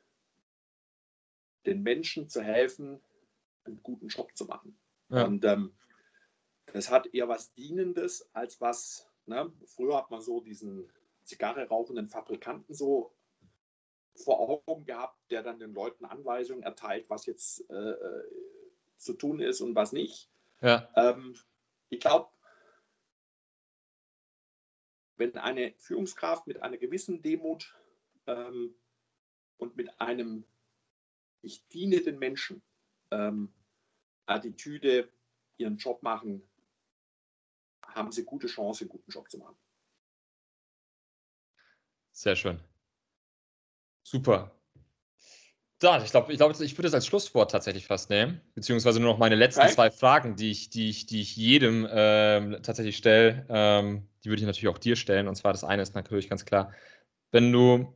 den 1.68 1.84
Menschen 1.84 2.30
zu 2.30 2.42
helfen, 2.42 3.00
einen 3.66 3.84
guten 3.84 4.08
Job 4.08 4.36
zu 4.36 4.46
machen. 4.46 4.78
Ja. 5.10 5.26
Und 5.26 5.44
ähm, 5.46 5.74
das 6.74 6.90
hat 6.90 7.14
eher 7.14 7.28
was 7.28 7.54
Dienendes 7.54 8.30
als 8.34 8.60
was, 8.60 9.08
ne? 9.26 9.52
früher 9.66 9.98
hat 9.98 10.12
man 10.12 10.22
so 10.22 10.42
diesen 10.42 10.90
Zigarre 11.24 11.68
rauchenden 11.68 12.08
Fabrikanten 12.08 12.74
so 12.74 13.14
vor 14.16 14.40
Augen 14.68 14.86
gehabt, 14.86 15.20
der 15.30 15.44
dann 15.44 15.60
den 15.60 15.74
Leuten 15.74 16.06
Anweisungen 16.06 16.64
erteilt, 16.64 17.10
was 17.10 17.26
jetzt 17.26 17.70
äh, 17.70 17.92
äh, 17.92 18.24
zu 18.98 19.14
tun 19.14 19.40
ist 19.40 19.62
und 19.62 19.76
was 19.76 19.92
nicht. 19.92 20.30
Ja. 20.62 20.90
Ähm, 20.96 21.36
ich 21.90 22.00
glaube, 22.00 22.30
wenn 25.18 25.38
eine 25.38 25.74
Führungskraft 25.78 26.48
mit 26.48 26.62
einer 26.62 26.78
gewissen 26.78 27.22
Demut 27.22 27.76
ähm, 28.26 28.76
und 29.58 29.76
mit 29.76 30.00
einem 30.00 30.46
Ich 31.48 31.66
diene 31.70 32.02
den 32.02 32.20
Menschen 32.20 32.62
ähm, 33.12 33.54
Attitüde 34.26 35.10
ihren 35.58 35.78
Job 35.78 36.04
machen, 36.04 36.42
haben 37.82 38.12
sie 38.12 38.26
gute 38.26 38.48
Chance, 38.48 38.84
einen 38.84 38.90
guten 38.90 39.10
Job 39.10 39.32
zu 39.32 39.38
machen. 39.38 39.56
Sehr 42.12 42.36
schön. 42.36 42.60
Super. 44.04 44.52
Da, 45.80 46.04
ich 46.04 46.12
glaube, 46.12 46.34
ich, 46.34 46.38
glaub, 46.38 46.60
ich 46.60 46.74
würde 46.74 46.84
das 46.84 46.96
als 46.96 47.06
Schlusswort 47.06 47.52
tatsächlich 47.52 47.86
fast 47.86 48.10
nehmen, 48.10 48.42
beziehungsweise 48.56 49.00
nur 49.00 49.12
noch 49.12 49.20
meine 49.20 49.36
letzten 49.36 49.62
okay. 49.62 49.72
zwei 49.72 49.92
Fragen, 49.92 50.36
die 50.36 50.52
ich, 50.52 50.70
die 50.70 50.90
ich, 50.90 51.06
die 51.06 51.22
ich 51.22 51.38
jedem 51.38 51.88
ähm, 51.90 52.58
tatsächlich 52.62 52.98
stelle, 52.98 53.46
ähm, 53.48 54.10
die 54.24 54.30
würde 54.30 54.42
ich 54.42 54.46
natürlich 54.46 54.74
auch 54.74 54.80
dir 54.80 54.98
stellen. 54.98 55.30
Und 55.30 55.36
zwar 55.36 55.54
das 55.54 55.64
eine 55.64 55.84
ist 55.84 55.96
natürlich 55.96 56.30
ganz 56.30 56.44
klar, 56.44 56.74
wenn 57.32 57.54
du, 57.54 57.96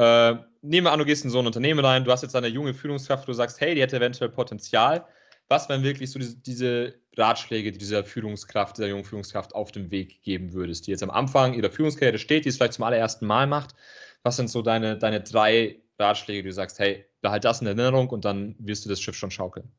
äh, 0.00 0.38
nehmen 0.62 0.86
wir 0.86 0.92
an, 0.92 0.98
du 0.98 1.04
gehst 1.04 1.24
in 1.24 1.30
so 1.30 1.40
ein 1.40 1.46
Unternehmen 1.46 1.84
rein, 1.84 2.04
du 2.04 2.10
hast 2.10 2.22
jetzt 2.22 2.34
eine 2.34 2.48
junge 2.48 2.72
Führungskraft, 2.72 3.28
du 3.28 3.34
sagst, 3.34 3.60
hey, 3.60 3.74
die 3.74 3.82
hätte 3.82 3.98
eventuell 3.98 4.30
Potenzial. 4.30 5.06
Was 5.48 5.68
wären 5.68 5.82
wirklich 5.82 6.10
so 6.10 6.18
diese, 6.18 6.38
diese 6.38 6.94
Ratschläge, 7.18 7.70
die 7.70 7.78
dieser 7.78 8.02
Führungskraft, 8.02 8.78
dieser 8.78 8.88
jungen 8.88 9.04
Führungskraft 9.04 9.54
auf 9.54 9.72
dem 9.72 9.90
Weg 9.90 10.22
geben 10.22 10.54
würdest, 10.54 10.86
die 10.86 10.92
jetzt 10.92 11.02
am 11.02 11.10
Anfang 11.10 11.52
ihrer 11.52 11.70
Führungskarriere 11.70 12.18
steht, 12.18 12.46
die 12.46 12.48
es 12.48 12.56
vielleicht 12.56 12.74
zum 12.74 12.84
allerersten 12.84 13.26
Mal 13.26 13.46
macht? 13.46 13.74
Was 14.22 14.36
sind 14.36 14.48
so 14.48 14.62
deine, 14.62 14.96
deine 14.96 15.20
drei 15.20 15.82
Ratschläge, 15.98 16.44
die 16.44 16.48
du 16.48 16.54
sagst, 16.54 16.78
hey, 16.78 17.04
behalt 17.20 17.44
das 17.44 17.60
in 17.60 17.66
Erinnerung 17.66 18.08
und 18.08 18.24
dann 18.24 18.54
wirst 18.58 18.86
du 18.86 18.88
das 18.88 19.02
Schiff 19.02 19.16
schon 19.16 19.30
schaukeln? 19.30 19.70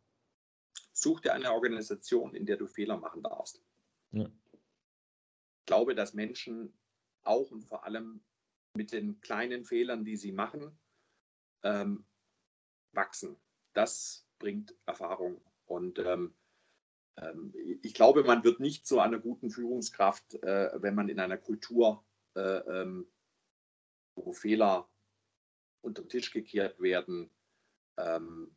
Such 0.93 1.21
dir 1.21 1.33
eine 1.33 1.51
Organisation, 1.51 2.35
in 2.35 2.45
der 2.45 2.57
du 2.57 2.67
Fehler 2.67 2.97
machen 2.97 3.23
darfst. 3.23 3.59
Ja. 4.11 4.29
Ich 4.51 5.65
glaube, 5.65 5.95
dass 5.95 6.13
Menschen 6.13 6.73
auch 7.23 7.49
und 7.49 7.63
vor 7.63 7.85
allem 7.85 8.21
mit 8.73 8.91
den 8.91 9.19
kleinen 9.21 9.65
Fehlern, 9.65 10.05
die 10.05 10.17
sie 10.17 10.31
machen, 10.31 10.77
ähm, 11.63 12.05
wachsen. 12.93 13.37
Das 13.73 14.27
bringt 14.39 14.75
Erfahrung. 14.85 15.41
Und 15.65 15.99
ähm, 15.99 16.33
ähm, 17.17 17.53
ich 17.81 17.93
glaube, 17.93 18.23
man 18.23 18.43
wird 18.43 18.59
nicht 18.59 18.85
zu 18.85 18.99
einer 18.99 19.19
guten 19.19 19.49
Führungskraft, 19.49 20.35
äh, 20.43 20.71
wenn 20.81 20.95
man 20.95 21.09
in 21.09 21.19
einer 21.19 21.37
Kultur 21.37 22.03
äh, 22.35 22.81
ähm, 22.81 23.07
wo 24.15 24.33
Fehler 24.33 24.89
unter 25.81 26.03
den 26.03 26.09
Tisch 26.09 26.31
gekehrt 26.31 26.79
werden, 26.79 27.29
ähm, 27.97 28.55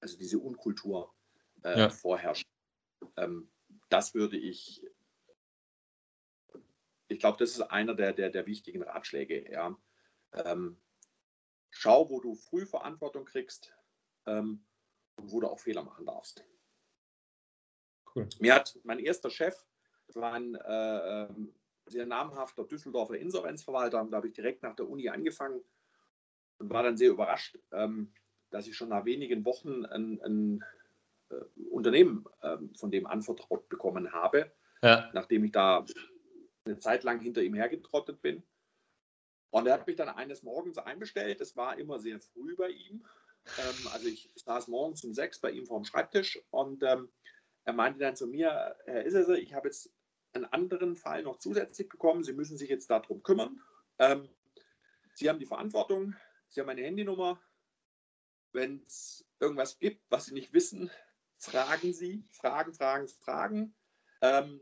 also 0.00 0.16
diese 0.18 0.38
Unkultur 0.38 1.14
äh, 1.62 1.78
ja. 1.78 1.90
vorherrscht. 1.90 2.46
Ähm, 3.16 3.50
das 3.88 4.14
würde 4.14 4.36
ich, 4.36 4.84
ich 7.08 7.18
glaube, 7.18 7.38
das 7.38 7.50
ist 7.50 7.60
einer 7.60 7.94
der, 7.94 8.12
der, 8.12 8.30
der 8.30 8.46
wichtigen 8.46 8.82
Ratschläge. 8.82 9.50
Ja. 9.50 9.76
Ähm, 10.32 10.76
schau, 11.70 12.10
wo 12.10 12.20
du 12.20 12.34
früh 12.34 12.66
Verantwortung 12.66 13.24
kriegst 13.24 13.74
ähm, 14.26 14.64
und 15.16 15.32
wo 15.32 15.40
du 15.40 15.48
auch 15.48 15.60
Fehler 15.60 15.82
machen 15.82 16.06
darfst. 16.06 16.44
Cool. 18.14 18.28
Mir 18.40 18.54
hat 18.54 18.78
mein 18.84 18.98
erster 18.98 19.30
Chef, 19.30 19.54
war 20.14 20.32
ein 20.32 20.54
äh, 20.54 21.28
sehr 21.86 22.06
namhafter 22.06 22.64
Düsseldorfer 22.64 23.18
Insolvenzverwalter. 23.18 24.06
Da 24.10 24.16
habe 24.16 24.28
ich 24.28 24.34
direkt 24.34 24.62
nach 24.62 24.74
der 24.74 24.88
Uni 24.88 25.08
angefangen 25.08 25.62
und 26.58 26.70
war 26.70 26.82
dann 26.82 26.96
sehr 26.96 27.10
überrascht, 27.10 27.58
ähm, 27.72 28.12
dass 28.50 28.66
ich 28.66 28.76
schon 28.76 28.88
nach 28.88 29.04
wenigen 29.04 29.44
Wochen 29.44 29.84
ein, 29.84 30.20
ein 30.22 30.64
äh, 31.30 31.64
Unternehmen 31.70 32.24
ähm, 32.42 32.74
von 32.74 32.90
dem 32.90 33.06
anvertraut 33.06 33.68
bekommen 33.68 34.12
habe, 34.12 34.52
ja. 34.82 35.10
nachdem 35.12 35.44
ich 35.44 35.52
da 35.52 35.84
eine 36.66 36.78
Zeit 36.78 37.04
lang 37.04 37.20
hinter 37.20 37.42
ihm 37.42 37.54
hergetrottet 37.54 38.20
bin. 38.22 38.42
Und 39.50 39.66
er 39.66 39.74
hat 39.74 39.86
mich 39.86 39.96
dann 39.96 40.08
eines 40.08 40.42
Morgens 40.42 40.78
einbestellt. 40.78 41.40
Es 41.40 41.56
war 41.56 41.78
immer 41.78 41.98
sehr 41.98 42.20
früh 42.20 42.56
bei 42.56 42.68
ihm. 42.68 43.06
Ähm, 43.58 43.88
also 43.92 44.08
ich 44.08 44.30
saß 44.34 44.68
morgens 44.68 45.04
um 45.04 45.14
sechs 45.14 45.38
bei 45.38 45.50
ihm 45.50 45.66
vor 45.66 45.80
dem 45.80 45.84
Schreibtisch 45.84 46.40
und 46.50 46.82
ähm, 46.82 47.08
er 47.64 47.72
meinte 47.72 47.98
dann 47.98 48.16
zu 48.16 48.26
mir, 48.26 48.76
Herr 48.84 49.06
Isese, 49.06 49.38
ich 49.38 49.54
habe 49.54 49.68
jetzt 49.68 49.92
einen 50.32 50.44
anderen 50.46 50.96
Fall 50.96 51.22
noch 51.22 51.38
zusätzlich 51.38 51.88
bekommen. 51.88 52.22
Sie 52.22 52.32
müssen 52.32 52.56
sich 52.56 52.68
jetzt 52.68 52.90
darum 52.90 53.22
kümmern. 53.22 53.60
Ähm, 53.98 54.28
Sie 55.14 55.28
haben 55.28 55.38
die 55.38 55.46
Verantwortung. 55.46 56.14
Sie 56.48 56.60
haben 56.60 56.66
meine 56.66 56.82
Handynummer. 56.82 57.40
Wenn 58.52 58.84
es 58.86 59.26
irgendwas 59.40 59.78
gibt, 59.78 60.02
was 60.10 60.26
Sie 60.26 60.34
nicht 60.34 60.52
wissen, 60.52 60.90
fragen 61.38 61.92
Sie. 61.92 62.24
Fragen, 62.30 62.74
fragen, 62.74 63.08
fragen. 63.08 63.74
Ähm, 64.20 64.60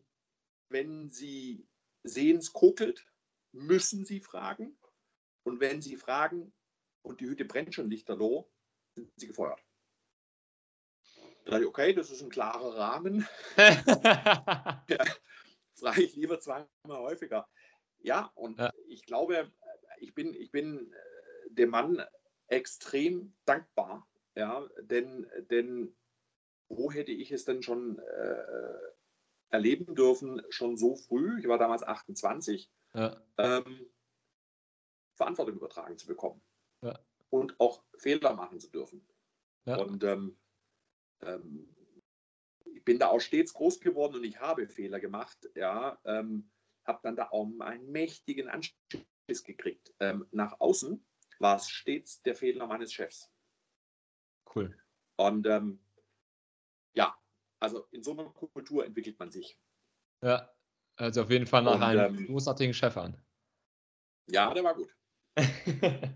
wenn 0.68 1.10
Sie 1.10 1.66
sehen, 2.04 2.38
es 2.38 2.52
kokelt, 2.52 3.06
müssen 3.52 4.04
Sie 4.04 4.20
fragen. 4.20 4.78
Und 5.42 5.60
wenn 5.60 5.82
Sie 5.82 5.96
fragen 5.96 6.52
und 7.02 7.20
die 7.20 7.26
Hütte 7.26 7.44
brennt 7.44 7.74
schon 7.74 7.90
lichterloh, 7.90 8.50
sind 8.94 9.10
Sie 9.16 9.26
gefeuert. 9.26 9.60
Da 11.44 11.58
ich, 11.58 11.66
okay, 11.66 11.92
das 11.92 12.10
ist 12.10 12.22
ein 12.22 12.30
klarer 12.30 12.76
Rahmen. 12.76 13.26
ja, 13.56 15.04
frage 15.74 16.02
ich 16.02 16.16
lieber 16.16 16.40
zweimal 16.40 16.68
häufiger. 16.86 17.48
Ja, 17.98 18.30
und 18.34 18.58
ja. 18.58 18.72
ich 18.88 19.04
glaube, 19.04 19.52
ich 19.98 20.14
bin, 20.14 20.34
ich 20.34 20.50
bin 20.50 20.92
äh, 20.92 21.50
dem 21.50 21.70
Mann 21.70 22.02
extrem 22.46 23.34
dankbar, 23.44 24.08
ja, 24.34 24.66
denn, 24.80 25.30
denn 25.50 25.94
wo 26.68 26.90
hätte 26.90 27.12
ich 27.12 27.30
es 27.30 27.44
denn 27.44 27.62
schon 27.62 27.98
äh, 27.98 28.93
erleben 29.54 29.94
dürfen, 29.94 30.42
schon 30.50 30.76
so 30.76 30.96
früh, 30.96 31.38
ich 31.38 31.46
war 31.46 31.58
damals 31.58 31.84
28, 31.84 32.68
ja. 32.94 33.22
ähm, 33.38 33.86
Verantwortung 35.14 35.54
übertragen 35.54 35.96
zu 35.96 36.08
bekommen 36.08 36.42
ja. 36.82 36.98
und 37.30 37.58
auch 37.60 37.84
Fehler 37.96 38.34
machen 38.34 38.58
zu 38.58 38.68
dürfen. 38.68 39.06
Und 39.64 40.04
ähm, 40.04 40.36
ähm, 41.22 41.74
ich 42.64 42.84
bin 42.84 42.98
da 42.98 43.08
auch 43.08 43.20
stets 43.20 43.54
groß 43.54 43.80
geworden 43.80 44.16
und 44.16 44.24
ich 44.24 44.40
habe 44.40 44.68
Fehler 44.68 45.00
gemacht. 45.00 45.38
Ja, 45.54 45.98
ähm, 46.04 46.50
habe 46.84 47.00
dann 47.02 47.16
da 47.16 47.28
auch 47.30 47.48
einen 47.60 47.90
mächtigen 47.92 48.48
Anschiss 48.48 49.44
gekriegt. 49.44 49.94
Ähm, 50.00 50.26
nach 50.32 50.60
außen 50.60 51.02
war 51.38 51.56
es 51.56 51.68
stets 51.68 52.22
der 52.22 52.34
Fehler 52.34 52.66
meines 52.66 52.92
Chefs. 52.92 53.32
Cool. 54.54 54.76
Und 55.16 55.46
ähm, 55.46 55.78
ja, 55.78 55.83
also 57.64 57.86
in 57.90 58.02
so 58.02 58.12
einer 58.12 58.24
Kultur 58.24 58.84
entwickelt 58.84 59.18
man 59.18 59.30
sich. 59.30 59.58
Ja, 60.22 60.50
also 60.96 61.22
auf 61.22 61.30
jeden 61.30 61.46
Fall 61.46 61.62
nach 61.62 61.76
und, 61.76 61.82
einem 61.82 62.18
ähm, 62.18 62.26
großartigen 62.26 62.74
Chef 62.74 62.96
an. 62.96 63.20
Ja, 64.30 64.54
der 64.54 64.64
war 64.64 64.74
gut. 64.74 64.94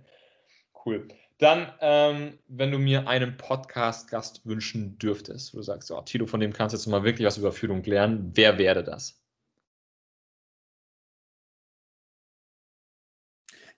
cool. 0.87 1.09
Dann, 1.39 1.73
ähm, 1.81 2.39
wenn 2.49 2.73
du 2.73 2.79
mir 2.79 3.07
einen 3.07 3.37
Podcast-Gast 3.37 4.45
wünschen 4.45 4.99
dürftest, 4.99 5.55
wo 5.55 5.59
du 5.59 5.63
sagst, 5.63 5.91
oh, 5.91 6.01
Tito, 6.03 6.27
von 6.27 6.41
dem 6.41 6.53
kannst 6.53 6.75
du 6.75 6.79
jetzt 6.79 6.87
mal 6.87 7.05
wirklich 7.05 7.27
was 7.27 7.39
über 7.39 7.53
Führung 7.53 7.83
lernen, 7.85 8.33
wer 8.35 8.59
wäre 8.59 8.83
das? 8.83 9.23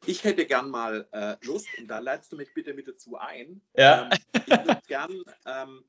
Ich 0.06 0.24
hätte 0.24 0.46
gern 0.46 0.70
mal 0.70 1.06
äh, 1.12 1.36
Lust, 1.44 1.68
und 1.78 1.88
da 1.88 1.98
leitest 1.98 2.32
du 2.32 2.36
mich 2.36 2.52
bitte 2.54 2.72
mit 2.72 2.88
dazu 2.88 3.16
ein. 3.18 3.60
Ja. 3.76 4.08
Ähm, 4.10 4.18
ich 4.32 4.46
würde 4.48 4.80
gern 4.86 5.22
ähm, 5.44 5.84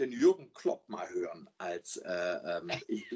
den 0.00 0.12
Jürgen 0.12 0.52
Klopp 0.52 0.88
mal 0.88 1.08
hören. 1.10 1.48
Als 1.58 1.96
äh, 1.96 2.10
ähm, 2.10 2.70
ich, 2.88 3.10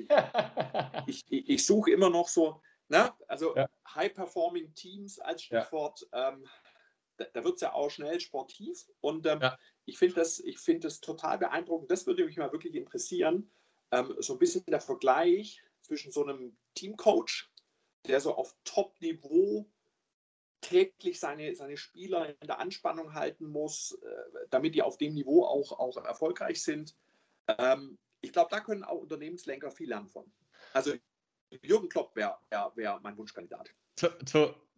ich, 1.07 1.24
ich, 1.28 1.49
ich 1.49 1.66
suche 1.66 1.91
immer 1.91 2.11
noch 2.11 2.28
so, 2.28 2.61
ne? 2.89 3.12
also 3.28 3.55
ja. 3.57 3.68
High-Performing 3.95 4.74
Teams 4.74 5.18
als 5.18 5.45
Stichwort. 5.45 6.07
Ja. 6.12 6.30
Ähm, 6.30 6.47
da, 7.16 7.26
da 7.33 7.45
wird 7.45 7.57
es 7.57 7.61
ja 7.61 7.72
auch 7.74 7.91
schnell 7.91 8.20
sportiv 8.20 8.89
und 9.01 9.26
ähm, 9.26 9.41
ja. 9.43 9.59
ich 9.85 9.99
finde 9.99 10.14
das, 10.16 10.43
find 10.57 10.85
das 10.85 11.01
total 11.01 11.39
beeindruckend. 11.39 11.91
Das 11.91 12.07
würde 12.07 12.24
mich 12.24 12.37
mal 12.39 12.53
wirklich 12.53 12.74
interessieren. 12.74 13.51
Ähm, 13.91 14.16
so 14.18 14.35
ein 14.35 14.39
bisschen 14.39 14.64
der 14.66 14.80
Vergleich 14.80 15.62
zwischen 15.83 16.11
so 16.11 16.24
einem 16.24 16.57
Teamcoach 16.74 17.53
der 18.07 18.20
so 18.20 18.35
auf 18.35 18.55
Top-Niveau 18.64 19.70
täglich 20.62 21.20
seine, 21.20 21.54
seine 21.54 21.76
Spieler 21.76 22.30
in 22.40 22.46
der 22.46 22.58
Anspannung 22.58 23.12
halten 23.12 23.46
muss, 23.46 23.98
äh, 24.02 24.46
damit 24.48 24.74
die 24.74 24.82
auf 24.82 24.96
dem 24.96 25.12
Niveau 25.12 25.44
auch, 25.44 25.78
auch 25.78 26.02
erfolgreich 26.02 26.62
sind. 26.62 26.96
Ähm, 27.58 27.98
ich 28.22 28.32
glaube, 28.32 28.48
da 28.50 28.60
können 28.60 28.84
auch 28.84 28.98
Unternehmenslenker 28.98 29.70
viel 29.70 29.90
lernen 29.90 30.08
von. 30.08 30.24
Also 30.72 30.94
Jürgen 31.62 31.88
Klopp 31.88 32.16
wäre 32.16 32.38
wär, 32.48 32.72
wär 32.76 33.00
mein 33.02 33.18
Wunschkandidat. 33.18 33.70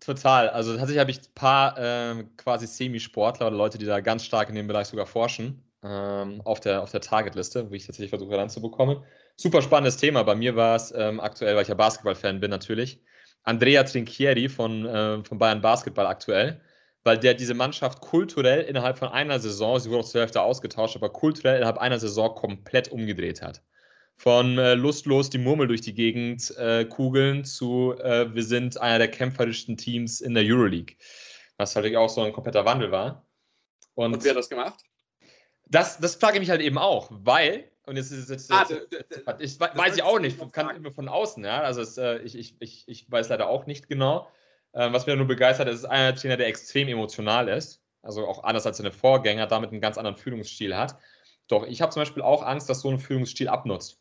Total. 0.00 0.48
Also 0.50 0.72
tatsächlich 0.72 0.98
habe 0.98 1.10
ich 1.10 1.18
ein 1.18 1.34
paar 1.34 1.76
ähm, 1.78 2.36
quasi 2.36 2.66
Semisportler 2.66 3.46
oder 3.46 3.56
Leute, 3.56 3.78
die 3.78 3.86
da 3.86 4.00
ganz 4.00 4.24
stark 4.24 4.48
in 4.48 4.54
dem 4.54 4.66
Bereich 4.66 4.88
sogar 4.88 5.06
forschen, 5.06 5.62
ähm, 5.82 6.40
auf 6.44 6.60
der, 6.60 6.82
auf 6.82 6.90
der 6.90 7.00
Targetliste, 7.00 7.70
wo 7.70 7.74
ich 7.74 7.86
tatsächlich 7.86 8.10
versuche 8.10 8.36
ranzubekommen. 8.36 9.04
Super 9.36 9.62
spannendes 9.62 9.96
Thema. 9.96 10.22
Bei 10.24 10.34
mir 10.34 10.56
war 10.56 10.76
es 10.76 10.92
ähm, 10.92 11.20
aktuell, 11.20 11.54
weil 11.54 11.62
ich 11.62 11.68
ja 11.68 11.74
Basketball-Fan 11.74 12.40
bin 12.40 12.50
natürlich, 12.50 13.02
Andrea 13.44 13.84
Trinchieri 13.84 14.48
von, 14.48 14.86
äh, 14.86 15.22
von 15.22 15.38
Bayern 15.38 15.60
Basketball 15.60 16.06
aktuell, 16.06 16.60
weil 17.04 17.18
der 17.18 17.34
diese 17.34 17.54
Mannschaft 17.54 18.00
kulturell 18.00 18.62
innerhalb 18.62 18.98
von 18.98 19.08
einer 19.08 19.38
Saison, 19.38 19.78
sie 19.78 19.90
wurde 19.90 20.00
auch 20.00 20.08
zur 20.08 20.22
Hälfte 20.22 20.42
ausgetauscht, 20.42 20.96
aber 20.96 21.10
kulturell 21.10 21.58
innerhalb 21.58 21.78
einer 21.78 21.98
Saison 21.98 22.34
komplett 22.34 22.88
umgedreht 22.88 23.42
hat. 23.42 23.62
Von 24.16 24.58
äh, 24.58 24.74
lustlos 24.74 25.28
die 25.28 25.38
Murmel 25.38 25.68
durch 25.68 25.82
die 25.82 25.94
Gegend 25.94 26.56
äh, 26.56 26.84
kugeln 26.84 27.44
zu 27.44 27.94
äh, 27.98 28.32
wir 28.34 28.44
sind 28.44 28.80
einer 28.80 28.98
der 28.98 29.10
kämpferischsten 29.10 29.76
Teams 29.76 30.20
in 30.20 30.34
der 30.34 30.44
Euroleague. 30.44 30.96
Was 31.56 31.76
halt 31.76 31.94
auch 31.96 32.08
so 32.08 32.22
ein 32.22 32.32
kompletter 32.32 32.64
Wandel 32.64 32.90
war. 32.90 33.26
Und, 33.94 34.14
Und 34.14 34.24
wer 34.24 34.30
hat 34.30 34.38
das 34.38 34.48
gemacht? 34.48 34.84
Das, 35.66 35.98
das 35.98 36.14
frage 36.14 36.34
ich 36.34 36.40
mich 36.40 36.50
halt 36.50 36.60
eben 36.60 36.78
auch, 36.78 37.08
weil 37.10 37.70
und 37.86 37.96
jetzt 37.96 38.10
ist 38.10 38.30
es. 38.30 38.50
Ah, 38.50 38.66
ich 39.38 39.60
weiß 39.60 39.96
ich 39.96 40.02
auch 40.02 40.18
nicht, 40.18 40.40
kann 40.52 40.74
immer 40.74 40.92
von 40.92 41.08
außen, 41.08 41.44
ja. 41.44 41.60
Also 41.62 41.82
es, 41.82 41.98
äh, 41.98 42.18
ich, 42.18 42.36
ich, 42.36 42.56
ich, 42.60 42.84
ich 42.86 43.10
weiß 43.10 43.28
leider 43.28 43.48
auch 43.48 43.66
nicht 43.66 43.88
genau. 43.88 44.28
Äh, 44.72 44.92
was 44.92 45.06
mir 45.06 45.16
nur 45.16 45.26
begeistert, 45.26 45.68
ist, 45.68 45.80
ist 45.80 45.84
einer 45.84 46.14
Trainer, 46.14 46.36
der 46.36 46.48
extrem 46.48 46.88
emotional 46.88 47.48
ist. 47.48 47.82
Also 48.02 48.26
auch 48.26 48.44
anders 48.44 48.66
als 48.66 48.78
seine 48.78 48.92
Vorgänger, 48.92 49.46
damit 49.46 49.70
einen 49.70 49.80
ganz 49.80 49.98
anderen 49.98 50.16
Führungsstil 50.16 50.76
hat. 50.76 50.96
Doch 51.48 51.66
ich 51.66 51.82
habe 51.82 51.92
zum 51.92 52.02
Beispiel 52.02 52.22
auch 52.22 52.42
Angst, 52.42 52.68
dass 52.68 52.80
so 52.80 52.90
ein 52.90 52.98
Führungsstil 52.98 53.48
abnutzt. 53.48 54.00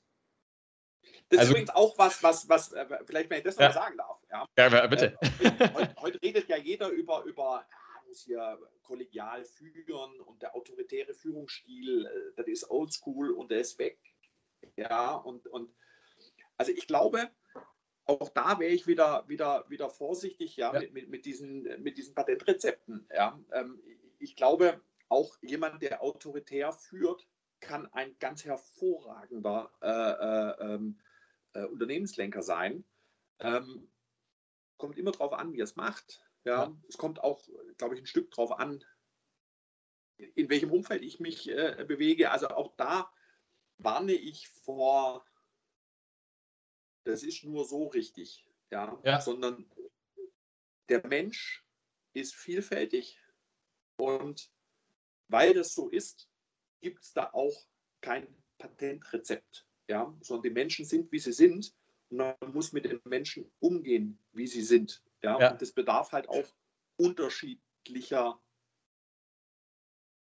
Das 1.29 1.39
also, 1.39 1.53
ist 1.53 1.59
übrigens 1.59 1.75
auch 1.75 1.97
was, 1.97 2.21
was, 2.23 2.47
was, 2.49 2.73
äh, 2.73 2.85
vielleicht, 3.05 3.29
wenn 3.29 3.39
ich 3.39 3.43
das 3.43 3.57
ja. 3.57 3.67
noch 3.67 3.75
mal 3.75 3.81
sagen 3.81 3.97
darf. 3.97 4.17
Ja, 4.57 4.67
ja 4.67 4.87
bitte. 4.87 5.17
Äh, 5.39 5.69
heute, 5.73 5.95
heute, 5.99 6.21
redet 6.21 6.47
ja 6.49 6.57
jeder 6.57 6.89
über, 6.89 7.23
über 7.23 7.65
muss 8.13 8.21
hier 8.21 8.59
kollegial 8.83 9.43
führen 9.43 10.19
und 10.21 10.41
der 10.43 10.55
autoritäre 10.55 11.15
Führungsstil, 11.15 12.05
äh, 12.05 12.33
das 12.35 12.47
ist 12.47 12.69
oldschool 12.69 13.31
und 13.31 13.49
der 13.49 13.61
ist 13.61 13.79
weg. 13.79 13.99
Ja, 14.75 15.15
und, 15.15 15.47
und 15.47 15.73
also 16.57 16.71
ich 16.71 16.85
glaube, 16.85 17.31
auch 18.05 18.29
da 18.29 18.59
wäre 18.59 18.71
ich 18.71 18.85
wieder, 18.85 19.27
wieder, 19.27 19.67
wieder 19.67 19.89
vorsichtig 19.89 20.57
ja, 20.57 20.73
ja. 20.73 20.79
Mit, 20.79 20.93
mit, 20.93 21.09
mit, 21.09 21.25
diesen, 21.25 21.63
mit 21.81 21.97
diesen 21.97 22.13
Patentrezepten. 22.13 23.07
Ja. 23.11 23.39
Ähm, 23.51 23.81
ich 24.19 24.35
glaube, 24.35 24.79
auch 25.09 25.35
jemand, 25.41 25.81
der 25.81 26.03
autoritär 26.03 26.71
führt, 26.71 27.27
kann 27.61 27.91
ein 27.93 28.15
ganz 28.19 28.45
hervorragender 28.45 29.71
äh, 29.81 29.87
äh, 29.87 30.73
ähm, 30.75 30.99
äh, 31.53 31.65
Unternehmenslenker 31.65 32.43
sein. 32.43 32.83
Ähm, 33.39 33.91
kommt 34.77 34.99
immer 34.99 35.11
darauf 35.11 35.33
an, 35.33 35.51
wie 35.53 35.61
er 35.61 35.63
es 35.63 35.75
macht. 35.75 36.23
Ja, 36.45 36.63
ja. 36.63 36.77
Es 36.87 36.97
kommt 36.97 37.23
auch, 37.23 37.47
glaube 37.77 37.95
ich, 37.95 38.01
ein 38.01 38.07
Stück 38.07 38.31
drauf 38.31 38.51
an, 38.51 38.83
in 40.17 40.49
welchem 40.49 40.71
Umfeld 40.71 41.03
ich 41.03 41.19
mich 41.19 41.49
äh, 41.49 41.83
bewege. 41.87 42.31
Also 42.31 42.49
auch 42.49 42.75
da 42.75 43.11
warne 43.77 44.13
ich 44.13 44.47
vor, 44.49 45.25
das 47.03 47.23
ist 47.23 47.43
nur 47.43 47.65
so 47.65 47.87
richtig, 47.87 48.45
ja, 48.71 48.99
ja. 49.03 49.19
sondern 49.19 49.69
der 50.89 51.05
Mensch 51.07 51.65
ist 52.13 52.35
vielfältig 52.35 53.19
und 53.97 54.51
weil 55.27 55.53
das 55.53 55.73
so 55.73 55.89
ist, 55.89 56.29
gibt 56.81 57.03
es 57.03 57.13
da 57.13 57.29
auch 57.33 57.65
kein 58.01 58.27
Patentrezept, 58.57 59.65
ja, 59.87 60.15
sondern 60.21 60.43
die 60.43 60.49
Menschen 60.51 60.85
sind, 60.85 61.11
wie 61.11 61.19
sie 61.19 61.33
sind 61.33 61.73
und 62.09 62.17
man 62.17 62.35
muss 62.53 62.73
mit 62.73 62.85
den 62.85 63.01
Menschen 63.05 63.51
umgehen, 63.59 64.19
wie 64.31 64.47
sie 64.47 64.61
sind. 64.61 65.03
Ja, 65.23 65.39
ja. 65.39 65.51
Und 65.51 65.61
das 65.61 65.71
bedarf 65.71 66.11
halt 66.11 66.29
auch 66.29 66.45
unterschiedlicher 66.97 68.39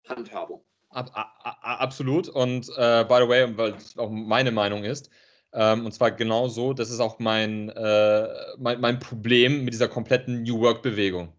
Handhabung. 0.08 0.64
Ab, 0.90 1.10
ab, 1.12 1.58
absolut. 1.62 2.28
Und 2.28 2.68
äh, 2.76 3.04
by 3.04 3.18
the 3.22 3.28
way, 3.28 3.56
weil 3.56 3.74
es 3.74 3.98
auch 3.98 4.10
meine 4.10 4.52
Meinung 4.52 4.84
ist, 4.84 5.10
ähm, 5.52 5.86
und 5.86 5.92
zwar 5.92 6.12
genau 6.12 6.48
so, 6.48 6.72
das 6.72 6.90
ist 6.90 7.00
auch 7.00 7.18
mein, 7.18 7.68
äh, 7.70 8.28
mein, 8.58 8.80
mein, 8.80 8.98
Problem 8.98 9.64
mit 9.64 9.74
dieser 9.74 9.88
kompletten 9.88 10.42
New 10.42 10.60
Work-Bewegung. 10.60 11.32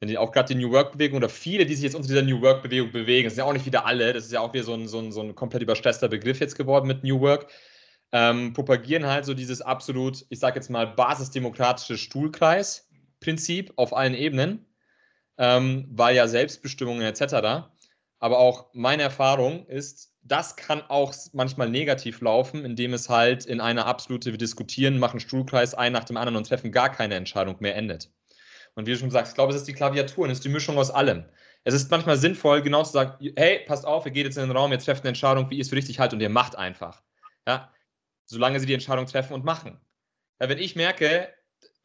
Denn 0.00 0.16
auch 0.18 0.30
gerade 0.30 0.54
die 0.54 0.60
New 0.60 0.70
Work-Bewegung 0.72 1.16
oder 1.18 1.28
viele, 1.28 1.66
die 1.66 1.74
sich 1.74 1.84
jetzt 1.84 1.96
unter 1.96 2.08
dieser 2.08 2.22
New 2.22 2.40
Work-Bewegung 2.42 2.92
bewegen, 2.92 3.24
das 3.24 3.34
sind 3.34 3.44
ja 3.44 3.48
auch 3.48 3.52
nicht 3.52 3.66
wieder 3.66 3.86
alle, 3.86 4.12
das 4.12 4.26
ist 4.26 4.32
ja 4.32 4.40
auch 4.40 4.52
wieder 4.52 4.64
so 4.64 4.74
ein, 4.74 4.88
so 4.88 4.98
ein, 4.98 5.10
so 5.10 5.20
ein 5.22 5.34
komplett 5.34 5.62
überstresster 5.62 6.08
Begriff 6.08 6.38
jetzt 6.38 6.56
geworden 6.56 6.86
mit 6.86 7.02
New 7.02 7.20
Work, 7.20 7.50
ähm, 8.12 8.52
propagieren 8.52 9.06
halt 9.06 9.24
so 9.24 9.34
dieses 9.34 9.62
absolut, 9.62 10.26
ich 10.28 10.38
sage 10.38 10.56
jetzt 10.56 10.70
mal, 10.70 10.86
basisdemokratische 10.86 11.98
Stuhlkreis 11.98 12.85
Prinzip 13.26 13.72
auf 13.74 13.92
allen 13.92 14.14
Ebenen, 14.14 14.64
ähm, 15.36 15.88
weil 15.90 16.14
ja 16.14 16.28
Selbstbestimmungen 16.28 17.02
etc. 17.02 17.66
Aber 18.20 18.38
auch 18.38 18.70
meine 18.72 19.02
Erfahrung 19.02 19.66
ist, 19.66 20.14
das 20.22 20.54
kann 20.54 20.80
auch 20.82 21.12
manchmal 21.32 21.68
negativ 21.68 22.20
laufen, 22.20 22.64
indem 22.64 22.94
es 22.94 23.08
halt 23.08 23.44
in 23.44 23.60
einer 23.60 23.86
absolute, 23.86 24.30
wir 24.30 24.38
diskutieren, 24.38 25.00
machen 25.00 25.18
Stuhlkreis 25.18 25.74
ein 25.74 25.92
nach 25.92 26.04
dem 26.04 26.16
anderen 26.16 26.36
und 26.36 26.46
treffen 26.46 26.70
gar 26.70 26.88
keine 26.88 27.16
Entscheidung 27.16 27.56
mehr 27.58 27.74
endet. 27.74 28.12
Und 28.76 28.86
wie 28.86 28.92
du 28.92 28.98
schon 28.98 29.10
sagst, 29.10 29.32
ich 29.32 29.34
glaube, 29.34 29.52
es 29.52 29.58
ist 29.58 29.66
die 29.66 29.72
Klaviatur, 29.72 30.26
es 30.26 30.34
ist 30.34 30.44
die 30.44 30.48
Mischung 30.48 30.78
aus 30.78 30.92
allem. 30.92 31.24
Es 31.64 31.74
ist 31.74 31.90
manchmal 31.90 32.18
sinnvoll, 32.18 32.62
genau 32.62 32.84
zu 32.84 32.92
sagen, 32.92 33.32
hey, 33.36 33.64
passt 33.66 33.84
auf, 33.84 34.06
ihr 34.06 34.12
geht 34.12 34.26
jetzt 34.26 34.36
in 34.36 34.46
den 34.46 34.56
Raum, 34.56 34.70
ihr 34.70 34.78
trefft 34.78 35.02
eine 35.02 35.08
Entscheidung, 35.08 35.50
wie 35.50 35.56
ihr 35.56 35.62
es 35.62 35.70
für 35.70 35.76
richtig 35.76 35.98
haltet 35.98 36.14
und 36.14 36.20
ihr 36.20 36.28
macht 36.28 36.54
einfach. 36.54 37.02
Ja? 37.44 37.72
Solange 38.24 38.60
sie 38.60 38.66
die 38.66 38.74
Entscheidung 38.74 39.06
treffen 39.06 39.32
und 39.32 39.44
machen. 39.44 39.80
Ja, 40.40 40.48
wenn 40.48 40.58
ich 40.58 40.76
merke, 40.76 41.28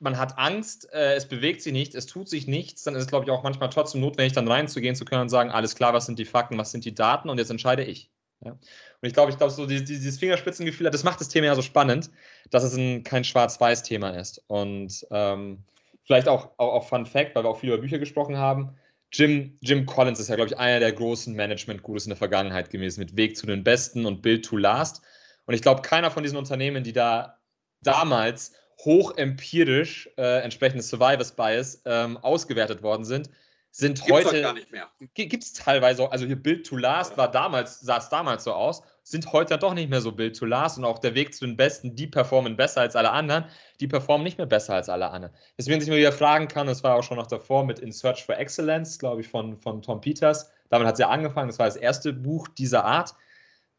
man 0.02 0.18
hat 0.18 0.38
Angst, 0.38 0.92
äh, 0.94 1.14
es 1.14 1.28
bewegt 1.28 1.62
sich 1.62 1.74
nicht, 1.74 1.96
es 1.96 2.08
tut 2.08 2.28
sich 2.28 2.48
nichts, 2.48 2.84
dann 2.84 2.96
ist 2.96 3.04
es, 3.04 3.08
glaube 3.08 3.26
ich, 3.26 3.32
auch 3.32 3.44
manchmal 3.44 3.70
trotzdem 3.70 4.02
notwendig, 4.02 4.34
dann 4.34 4.48
reinzugehen 4.48 4.96
zu 4.96 5.06
können 5.06 5.22
und 5.22 5.30
sagen, 5.30 5.52
alles 5.52 5.76
klar, 5.76 5.94
was 5.94 6.08
sind 6.08 6.18
die 6.18 6.26
Fakten, 6.26 6.58
was 6.58 6.72
sind 6.72 6.86
die 6.86 6.96
Daten 6.96 7.30
und 7.30 7.38
jetzt 7.38 7.52
entscheide 7.52 7.84
ich. 7.84 8.10
Ja? 8.44 8.52
Und 8.52 8.60
ich 9.02 9.14
glaube, 9.14 9.32
ich 9.32 9.38
glaube, 9.38 9.54
so 9.54 9.66
dieses, 9.68 9.86
dieses 9.86 10.20
Fingerspitzengefühl, 10.20 10.90
das 10.90 11.04
macht 11.04 11.22
das 11.22 11.30
Thema 11.30 11.48
ja 11.48 11.56
so 11.56 11.62
spannend, 11.62 12.10
dass 12.50 12.64
es 12.64 12.76
ein, 12.76 13.04
kein 13.04 13.24
Schwarz-Weiß-Thema 13.24 14.10
ist. 14.12 14.44
Und 14.48 15.06
ähm, 15.12 15.64
vielleicht 16.04 16.28
auch, 16.28 16.52
auch, 16.58 16.74
auch 16.74 16.88
Fun 16.88 17.06
Fact, 17.06 17.36
weil 17.36 17.44
wir 17.44 17.50
auch 17.50 17.60
viel 17.60 17.70
über 17.70 17.82
Bücher 17.82 18.00
gesprochen 18.00 18.38
haben. 18.38 18.76
Jim, 19.14 19.58
Jim 19.62 19.86
Collins 19.86 20.20
ist 20.20 20.30
ja, 20.30 20.36
glaube 20.36 20.50
ich, 20.50 20.58
einer 20.58 20.80
der 20.80 20.94
großen 20.94 21.36
Management-Gurus 21.36 22.06
in 22.06 22.12
der 22.12 22.18
Vergangenheit 22.18 22.70
gewesen, 22.70 23.02
mit 23.02 23.16
Weg 23.18 23.38
zu 23.38 23.46
den 23.46 23.64
Besten 23.64 24.06
und 24.06 24.22
Build 24.22 24.46
to 24.46 24.58
Last. 24.58 25.02
Und 25.46 25.54
ich 25.54 25.62
glaube, 25.62 25.82
keiner 25.82 26.10
von 26.10 26.24
diesen 26.24 26.38
Unternehmen, 26.38 26.84
die 26.84 26.94
da 26.94 27.38
damals 27.84 28.54
hochempirisch 28.86 30.10
äh, 30.18 30.42
entsprechende 30.42 30.84
Survivors 30.84 31.32
Bias 31.34 31.82
ähm, 31.86 32.18
ausgewertet 32.18 32.82
worden 32.84 33.06
sind, 33.06 33.30
sind 33.72 34.04
Gibt's 34.04 34.26
heute. 34.26 34.42
gar 34.42 34.54
nicht 34.54 34.72
mehr. 34.72 34.90
Gibt 35.14 35.44
es 35.44 35.54
teilweise 35.54 36.12
also 36.12 36.26
hier 36.26 36.36
Build 36.36 36.66
to 36.66 36.76
Last 36.76 37.18
war 37.18 37.32
damals, 37.32 37.80
sah 37.80 37.98
es 37.98 38.10
damals 38.10 38.44
so 38.44 38.54
aus, 38.54 38.84
sind 39.04 39.32
heute 39.32 39.58
doch 39.58 39.74
nicht 39.74 39.90
mehr 39.90 40.02
so 40.02 40.12
Build 40.12 40.38
to 40.38 40.46
Last 40.46 40.78
und 40.78 40.86
auch 40.86 41.00
der 41.00 41.16
Weg 41.16 41.34
zu 41.34 41.46
den 41.46 41.56
Besten, 41.56 41.96
die 41.96 42.08
performen 42.08 42.58
besser 42.58 42.82
als 42.82 42.96
alle 42.96 43.12
anderen, 43.12 43.46
die 43.80 43.88
performen 43.88 44.24
nicht 44.24 44.38
mehr 44.38 44.48
besser 44.48 44.76
als 44.76 44.90
alle 44.90 45.10
anderen. 45.10 45.34
Deswegen 45.58 45.80
sich 45.80 45.90
mal 45.90 45.98
wieder 45.98 46.12
fragen 46.12 46.48
kann, 46.48 46.68
das 46.68 46.84
war 46.84 46.96
auch 46.96 47.04
schon 47.04 47.18
noch 47.18 47.28
davor 47.28 47.66
mit 47.66 47.80
In 47.80 47.92
Search 47.92 48.24
for 48.26 48.38
Excellence, 48.38 49.00
glaube 49.00 49.22
ich, 49.22 49.28
von, 49.28 49.58
von 49.58 49.82
Tom 49.82 50.02
Peters. 50.02 50.52
Damit 50.70 50.88
hat 50.88 50.98
sie 50.98 51.04
ja 51.04 51.10
angefangen, 51.10 51.48
das 51.48 51.60
war 51.60 51.66
das 51.66 51.78
erste 51.78 52.14
Buch 52.14 52.48
dieser 52.48 52.84
Art. 52.84 53.16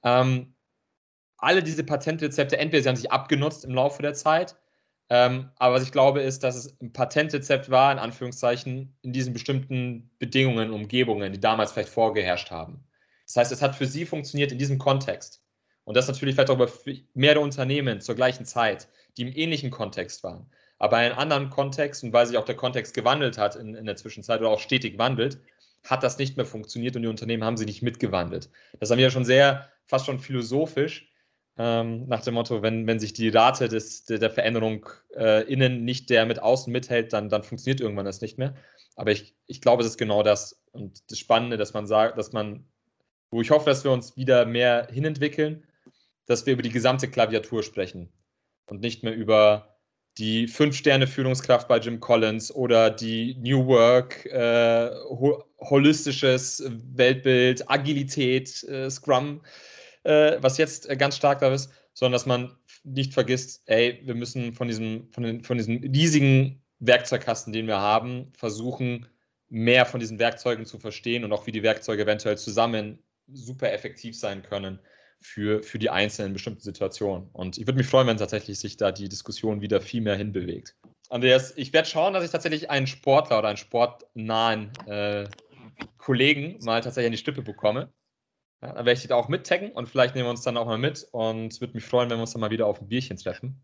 Ähm, 0.03 0.55
alle 1.37 1.63
diese 1.63 1.85
Patentrezepte, 1.85 2.57
entweder 2.57 2.83
sie 2.83 2.89
haben 2.89 2.97
sich 2.97 3.13
abgenutzt 3.13 3.65
im 3.65 3.75
Laufe 3.75 4.01
der 4.03 4.15
Zeit, 4.15 4.57
Ähm, 5.15 5.51
aber 5.57 5.75
was 5.75 5.83
ich 5.83 5.93
glaube, 5.93 6.23
ist, 6.23 6.43
dass 6.43 6.57
es 6.57 6.81
ein 6.81 6.95
Patentrezept 6.95 7.71
war, 7.71 7.93
in 7.93 7.99
Anführungszeichen, 7.99 8.97
in 9.03 9.13
diesen 9.13 9.35
bestimmten 9.35 10.11
Bedingungen, 10.19 10.71
Umgebungen, 10.71 11.31
die 11.35 11.39
damals 11.39 11.73
vielleicht 11.73 11.91
vorgeherrscht 11.91 12.51
haben. 12.51 12.83
Das 13.27 13.37
heißt, 13.37 13.53
es 13.53 13.61
hat 13.61 13.77
für 13.77 13.85
sie 13.85 14.07
funktioniert 14.07 14.53
in 14.53 14.59
diesem 14.59 14.79
Kontext. 14.79 15.43
Und 15.85 15.99
das 15.99 16.09
natürlich 16.09 16.35
vielleicht 16.35 16.49
auch 16.49 16.55
über 16.55 16.71
mehrere 17.13 17.41
Unternehmen 17.41 18.01
zur 18.01 18.15
gleichen 18.15 18.47
Zeit, 18.47 18.89
die 19.19 19.23
im 19.23 19.37
ähnlichen 19.37 19.71
Kontext 19.71 20.25
waren. 20.25 20.51
Aber 20.79 20.99
in 21.01 21.13
einem 21.13 21.19
anderen 21.19 21.51
Kontext 21.51 22.03
und 22.03 22.15
weil 22.15 22.27
sich 22.27 22.39
auch 22.39 22.47
der 22.47 22.57
Kontext 22.57 22.95
gewandelt 22.95 23.37
hat 23.37 23.55
in, 23.55 23.75
in 23.75 23.85
der 23.85 23.97
Zwischenzeit 23.97 24.41
oder 24.41 24.49
auch 24.49 24.61
stetig 24.61 24.97
wandelt, 24.97 25.43
hat 25.85 26.03
das 26.03 26.17
nicht 26.17 26.39
mehr 26.39 26.47
funktioniert 26.47 26.97
und 26.97 27.03
die 27.03 27.09
Unternehmen 27.09 27.45
haben 27.45 27.59
sie 27.59 27.67
nicht 27.67 27.83
mitgewandelt. 27.83 28.49
Das 28.81 28.91
haben 28.91 28.97
wir 28.97 29.05
ja 29.05 29.11
schon 29.11 29.27
sehr, 29.27 29.69
fast 29.85 30.07
schon 30.07 30.21
philosophisch, 30.21 31.12
ähm, 31.59 32.07
nach 32.09 32.23
dem 32.23 32.35
Motto, 32.35 32.63
wenn, 32.63 32.87
wenn 32.87 32.99
sich 32.99 33.13
die 33.13 33.29
Rate 33.29 33.69
des, 33.69 34.05
der, 34.05 34.19
der 34.19 34.31
Veränderung 34.31 34.89
äh, 35.15 35.45
innen 35.53 35.85
nicht 35.85 36.09
der 36.11 36.25
mit 36.27 36.41
außen 36.41 36.73
mithält, 36.73 37.13
dann, 37.13 37.29
dann 37.29 37.43
funktioniert 37.43 37.81
irgendwann 37.81 38.07
das 38.07 38.21
nicht 38.21 38.39
mehr. 38.39 38.55
Aber 38.97 39.11
ich, 39.11 39.35
ich 39.47 39.61
glaube, 39.61 39.83
es 39.83 39.89
ist 39.89 39.99
genau 39.99 40.23
das. 40.23 40.63
Und 40.73 41.11
das 41.11 41.19
Spannende, 41.19 41.57
dass 41.57 41.75
man 41.75 41.87
sagt, 41.87 42.17
dass 42.19 42.33
man, 42.33 42.65
wo 43.31 43.41
ich 43.41 43.51
hoffe, 43.51 43.67
dass 43.67 43.85
wir 43.85 43.91
uns 43.91 44.17
wieder 44.17 44.47
mehr 44.47 44.89
hinentwickeln, 44.91 45.65
dass 46.27 46.47
wir 46.47 46.55
über 46.55 46.63
die 46.63 46.71
gesamte 46.71 47.09
Klaviatur 47.09 47.63
sprechen 47.63 48.11
und 48.67 48.81
nicht 48.81 49.03
mehr 49.03 49.15
über 49.15 49.77
die 50.19 50.47
Fünf-Sterne-Führungskraft 50.47 51.69
bei 51.69 51.79
Jim 51.79 52.01
Collins 52.01 52.55
oder 52.55 52.91
die 52.91 53.35
New 53.37 53.67
Work, 53.67 54.27
äh, 54.27 54.91
ho 55.09 55.45
holistisches 55.59 56.63
Weltbild, 56.95 57.71
Agilität, 57.71 58.63
äh, 58.65 58.91
Scrum, 58.91 59.43
äh, 60.05 60.37
was 60.41 60.59
jetzt 60.59 60.89
äh, 60.89 60.97
ganz 60.97 61.17
stark 61.17 61.41
da 61.41 61.53
ist, 61.53 61.73
sondern 61.95 62.13
dass 62.13 62.27
man 62.27 62.57
nicht 62.85 63.13
vergisst, 63.13 63.63
ey, 63.67 64.01
wir 64.05 64.15
müssen 64.15 64.53
von 64.55 64.69
diesem, 64.69 65.11
von, 65.13 65.23
den, 65.23 65.43
von 65.43 65.59
diesem 65.59 65.79
riesigen 65.79 66.63
Werkzeugkasten, 66.81 67.53
den 67.53 67.67
wir 67.67 67.79
haben, 67.79 68.33
versuchen, 68.37 69.07
mehr 69.49 69.85
von 69.87 70.01
diesen 70.01 70.19
Werkzeugen 70.19 70.65
zu 70.65 70.79
verstehen 70.79 71.25
und 71.25 71.33
auch 71.33 71.47
wie 71.47 71.53
die 71.53 71.63
Werkzeuge 71.63 72.03
eventuell 72.03 72.39
zusammen 72.39 72.99
super 73.29 73.73
effektiv 73.73 74.19
sein 74.19 74.43
können 74.43 74.79
für, 75.21 75.63
für 75.63 75.79
die 75.79 75.91
einzelnen 75.91 76.33
bestimmten 76.33 76.63
Situationen. 76.63 77.29
Und 77.33 77.59
ich 77.59 77.67
würde 77.67 77.77
mich 77.77 77.87
freuen, 77.87 78.07
wenn 78.07 78.17
tatsächlich 78.17 78.59
sich 78.59 78.77
da 78.77 78.91
die 78.91 79.09
Diskussion 79.09 79.61
wieder 79.61 79.81
viel 79.81 80.01
mehr 80.01 80.17
hinbewegt. 80.17 80.75
Andreas, 81.11 81.53
ich 81.57 81.73
werde 81.73 81.89
schauen, 81.89 82.15
dass 82.15 82.25
ich 82.25 82.31
tatsächlich 82.31 82.71
einen 82.71 82.87
Sportler 82.87 83.39
oder 83.39 83.49
einen 83.49 83.59
sportnahen 83.59 84.71
äh, 84.87 85.29
Kollegen 85.99 86.59
mal 86.63 86.81
tatsächlich 86.81 87.07
an 87.07 87.13
die 87.13 87.19
Stippe 87.19 87.43
bekomme. 87.43 87.93
Ja, 88.63 88.69
dann 88.69 88.77
werde 88.77 88.93
ich 88.93 89.01
dich 89.01 89.09
da 89.09 89.17
auch 89.17 89.29
mittaggen 89.29 89.73
und 89.73 89.89
vielleicht 89.89 90.15
nehmen 90.15 90.27
wir 90.27 90.31
uns 90.31 90.43
dann 90.43 90.57
auch 90.57 90.67
mal 90.67 90.79
mit 90.79 91.07
und 91.11 91.53
es 91.53 91.61
würde 91.61 91.75
mich 91.75 91.85
freuen, 91.85 92.09
wenn 92.11 92.19
wir 92.19 92.23
uns 92.23 92.33
dann 92.33 92.41
mal 92.41 92.51
wieder 92.51 92.67
auf 92.67 92.81
ein 92.81 92.89
Bierchen 92.89 93.17
treffen. 93.17 93.61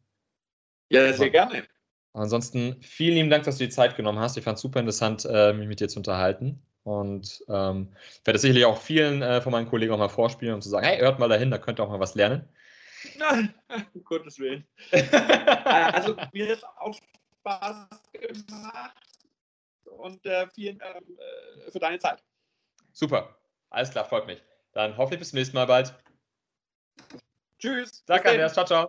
Ja, 0.90 1.12
sehr 1.12 1.30
gerne. 1.30 1.64
Ansonsten 2.14 2.82
vielen 2.82 3.14
lieben 3.14 3.30
Dank, 3.30 3.44
dass 3.44 3.58
du 3.58 3.64
die 3.64 3.70
Zeit 3.70 3.96
genommen 3.96 4.18
hast. 4.18 4.36
Ich 4.36 4.44
fand 4.44 4.56
es 4.56 4.62
super 4.62 4.80
interessant, 4.80 5.24
äh, 5.30 5.52
mich 5.52 5.68
mit 5.68 5.80
dir 5.80 5.88
zu 5.88 6.00
unterhalten. 6.00 6.62
Und 6.82 7.44
ähm, 7.48 7.92
werde 8.24 8.38
sicherlich 8.38 8.64
auch 8.64 8.80
vielen 8.80 9.20
äh, 9.20 9.42
von 9.42 9.52
meinen 9.52 9.68
Kollegen 9.68 9.92
auch 9.92 9.98
mal 9.98 10.08
vorspielen, 10.08 10.54
um 10.54 10.62
zu 10.62 10.70
sagen, 10.70 10.86
hey, 10.86 10.98
hört 10.98 11.18
mal 11.18 11.28
dahin, 11.28 11.50
da 11.50 11.58
könnt 11.58 11.78
ihr 11.78 11.84
auch 11.84 11.90
mal 11.90 12.00
was 12.00 12.14
lernen. 12.14 12.48
Nein, 13.18 13.54
um 13.94 14.02
Gottes 14.04 14.38
Willen. 14.38 14.66
also 14.90 16.16
mir 16.32 16.52
hat 16.52 16.64
auch 16.78 16.98
Spaß 17.40 17.88
gemacht 18.12 18.96
und 19.84 20.24
äh, 20.24 20.46
vielen 20.54 20.78
Dank 20.78 20.96
äh, 20.96 21.70
für 21.70 21.78
deine 21.78 21.98
Zeit. 21.98 22.22
Super, 22.92 23.36
alles 23.70 23.90
klar, 23.90 24.06
freut 24.06 24.26
mich. 24.26 24.42
Dann 24.78 24.96
hoffentlich 24.96 25.18
bis 25.18 25.30
zum 25.30 25.38
nächsten 25.40 25.56
Mal 25.56 25.66
bald. 25.66 25.92
Tschüss. 27.58 28.04
Danke, 28.06 28.28
Andreas. 28.28 28.52
Ciao, 28.52 28.64
ciao. 28.64 28.88